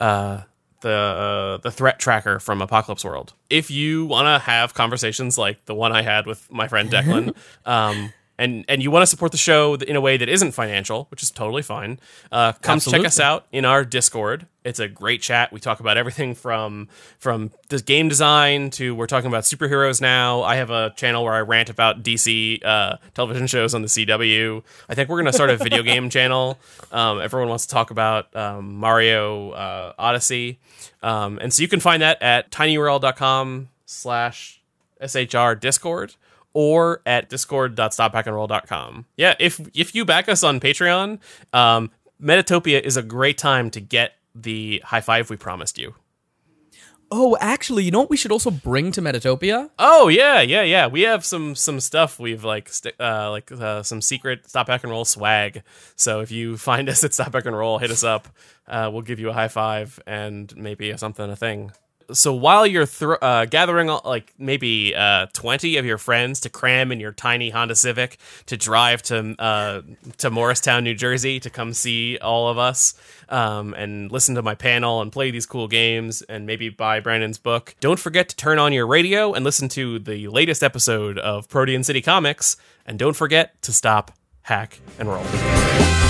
uh, 0.00 0.42
the 0.80 0.90
uh, 0.90 1.56
the 1.56 1.72
threat 1.72 1.98
tracker 1.98 2.38
from 2.38 2.62
Apocalypse 2.62 3.04
World. 3.04 3.32
If 3.50 3.68
you 3.68 4.06
want 4.06 4.26
to 4.26 4.38
have 4.48 4.74
conversations 4.74 5.36
like 5.36 5.64
the 5.64 5.74
one 5.74 5.90
I 5.90 6.02
had 6.02 6.24
with 6.24 6.48
my 6.52 6.68
friend 6.68 6.88
Declan, 6.88 7.34
um, 7.66 8.12
and 8.38 8.64
and 8.68 8.82
you 8.82 8.90
want 8.90 9.02
to 9.02 9.06
support 9.06 9.32
the 9.32 9.38
show 9.38 9.74
in 9.74 9.96
a 9.96 10.00
way 10.00 10.16
that 10.16 10.28
isn't 10.28 10.52
financial, 10.52 11.06
which 11.10 11.22
is 11.22 11.30
totally 11.30 11.62
fine, 11.62 11.98
uh, 12.30 12.52
come 12.52 12.78
check 12.78 13.04
us 13.04 13.18
out 13.18 13.46
in 13.50 13.64
our 13.64 13.84
Discord. 13.84 14.46
It's 14.64 14.78
a 14.78 14.88
great 14.88 15.22
chat. 15.22 15.52
We 15.52 15.60
talk 15.60 15.80
about 15.80 15.96
everything 15.96 16.34
from 16.34 16.88
from 17.18 17.50
the 17.68 17.80
game 17.80 18.08
design 18.08 18.70
to 18.70 18.94
we're 18.94 19.06
talking 19.06 19.28
about 19.28 19.44
superheroes 19.44 20.00
now. 20.00 20.42
I 20.42 20.56
have 20.56 20.70
a 20.70 20.90
channel 20.96 21.24
where 21.24 21.34
I 21.34 21.40
rant 21.40 21.68
about 21.68 22.02
DC 22.02 22.64
uh, 22.64 22.98
television 23.14 23.46
shows 23.48 23.74
on 23.74 23.82
the 23.82 23.88
CW. 23.88 24.62
I 24.88 24.94
think 24.94 25.08
we're 25.08 25.18
gonna 25.18 25.32
start 25.32 25.50
a 25.50 25.56
video 25.58 25.82
game 25.82 26.08
channel. 26.08 26.58
Um, 26.92 27.20
everyone 27.20 27.48
wants 27.48 27.66
to 27.66 27.72
talk 27.74 27.90
about 27.90 28.34
um, 28.36 28.76
Mario 28.76 29.50
uh, 29.50 29.92
Odyssey, 29.98 30.60
um, 31.02 31.38
and 31.40 31.52
so 31.52 31.62
you 31.62 31.68
can 31.68 31.80
find 31.80 32.02
that 32.02 32.22
at 32.22 32.50
tinyurl.com 32.50 33.68
slash 33.84 34.60
shr 35.00 35.58
discord 35.58 36.14
or 36.60 37.02
at 37.06 37.28
discord.stophackandroll.com. 37.28 39.06
Yeah, 39.16 39.36
if 39.38 39.60
if 39.74 39.94
you 39.94 40.04
back 40.04 40.28
us 40.28 40.42
on 40.42 40.58
Patreon, 40.58 41.20
um, 41.52 41.92
Metatopia 42.20 42.80
is 42.80 42.96
a 42.96 43.02
great 43.04 43.38
time 43.38 43.70
to 43.70 43.80
get 43.80 44.14
the 44.34 44.82
high 44.84 45.00
five 45.00 45.30
we 45.30 45.36
promised 45.36 45.78
you. 45.78 45.94
oh, 47.12 47.36
actually, 47.40 47.84
you 47.84 47.92
know 47.92 48.00
what 48.00 48.10
we 48.10 48.16
should 48.16 48.32
also 48.32 48.50
bring 48.50 48.90
to 48.92 49.00
Metatopia? 49.00 49.70
Oh 49.78 50.08
yeah, 50.08 50.40
yeah, 50.40 50.62
yeah. 50.64 50.88
We 50.88 51.02
have 51.02 51.24
some 51.24 51.54
some 51.54 51.78
stuff 51.78 52.18
we've 52.18 52.42
like 52.42 52.68
st- 52.68 53.00
uh, 53.00 53.30
like 53.30 53.52
uh, 53.52 53.84
some 53.84 54.02
secret 54.02 54.48
Stop 54.50 54.66
Hack 54.66 54.82
and 54.82 54.90
Roll 54.90 55.04
swag. 55.04 55.62
So 55.94 56.18
if 56.22 56.32
you 56.32 56.56
find 56.56 56.88
us 56.88 57.04
at 57.04 57.14
Stop 57.14 57.34
Hack 57.34 57.46
and 57.46 57.56
Roll, 57.56 57.78
hit 57.78 57.92
us 57.92 58.02
up. 58.02 58.26
Uh, 58.66 58.90
we'll 58.92 59.02
give 59.02 59.20
you 59.20 59.30
a 59.30 59.32
high 59.32 59.46
five 59.48 60.00
and 60.08 60.52
maybe 60.56 60.90
a 60.90 60.98
something 60.98 61.30
a 61.30 61.36
thing. 61.36 61.70
So 62.12 62.32
while 62.32 62.66
you're 62.66 62.86
thro- 62.86 63.18
uh, 63.20 63.44
gathering 63.44 63.88
like 64.04 64.32
maybe 64.38 64.94
uh, 64.94 65.26
20 65.32 65.76
of 65.76 65.84
your 65.84 65.98
friends 65.98 66.40
to 66.40 66.48
cram 66.48 66.90
in 66.90 67.00
your 67.00 67.12
tiny 67.12 67.50
Honda 67.50 67.74
Civic 67.74 68.18
to 68.46 68.56
drive 68.56 69.02
to 69.02 69.34
uh, 69.38 69.82
to 70.18 70.30
Morristown, 70.30 70.84
New 70.84 70.94
Jersey 70.94 71.40
to 71.40 71.50
come 71.50 71.72
see 71.72 72.18
all 72.18 72.48
of 72.48 72.58
us 72.58 72.94
um, 73.28 73.74
and 73.74 74.10
listen 74.10 74.34
to 74.34 74.42
my 74.42 74.54
panel 74.54 75.02
and 75.02 75.12
play 75.12 75.30
these 75.30 75.46
cool 75.46 75.68
games 75.68 76.22
and 76.22 76.46
maybe 76.46 76.68
buy 76.68 77.00
Brandon's 77.00 77.38
book, 77.38 77.74
don't 77.80 77.98
forget 77.98 78.28
to 78.30 78.36
turn 78.36 78.58
on 78.58 78.72
your 78.72 78.86
radio 78.86 79.32
and 79.34 79.44
listen 79.44 79.68
to 79.70 79.98
the 79.98 80.28
latest 80.28 80.62
episode 80.62 81.18
of 81.18 81.48
Protean 81.48 81.84
City 81.84 82.00
Comics. 82.00 82.56
And 82.86 82.98
don't 82.98 83.14
forget 83.14 83.60
to 83.62 83.72
stop, 83.72 84.12
hack, 84.42 84.80
and 84.98 85.08
roll. 85.08 86.07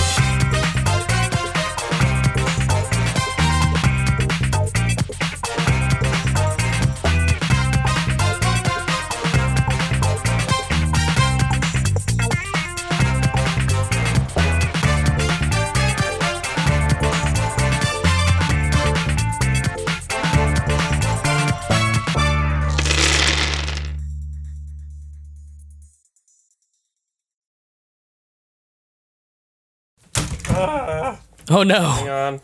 Oh 31.49 31.63
no. 31.63 31.81
Hang 31.81 32.09
on. 32.09 32.41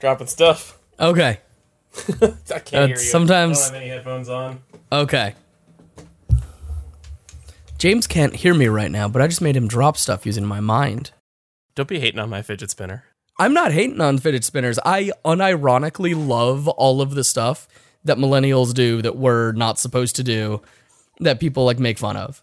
Dropping 0.00 0.26
stuff. 0.28 0.78
Okay. 1.00 1.40
I 2.08 2.58
can't 2.58 2.74
Uh, 2.74 2.86
hear 2.86 2.88
you. 2.88 2.96
sometimes- 2.96 3.58
I 3.60 3.64
don't 3.64 3.72
have 3.74 3.82
any 3.82 3.90
headphones 3.90 4.28
on. 4.28 4.62
Okay. 4.92 5.34
James 7.78 8.06
can't 8.06 8.34
hear 8.36 8.54
me 8.54 8.66
right 8.68 8.90
now, 8.90 9.08
but 9.08 9.20
I 9.20 9.26
just 9.26 9.42
made 9.42 9.56
him 9.56 9.68
drop 9.68 9.96
stuff 9.96 10.24
using 10.24 10.46
my 10.46 10.60
mind. 10.60 11.10
Don't 11.74 11.88
be 11.88 12.00
hating 12.00 12.18
on 12.20 12.30
my 12.30 12.40
fidget 12.42 12.70
spinner. 12.70 13.04
I'm 13.38 13.52
not 13.52 13.72
hating 13.72 14.00
on 14.00 14.16
fidget 14.18 14.44
spinners. 14.44 14.78
I 14.84 15.10
unironically 15.24 16.14
love 16.16 16.68
all 16.68 17.02
of 17.02 17.14
the 17.14 17.22
stuff 17.24 17.68
that 18.04 18.16
millennials 18.16 18.72
do 18.72 19.02
that 19.02 19.16
we're 19.16 19.52
not 19.52 19.78
supposed 19.78 20.16
to 20.16 20.22
do 20.22 20.62
that 21.20 21.38
people 21.40 21.64
like 21.66 21.78
make 21.78 21.98
fun 21.98 22.16
of. 22.16 22.42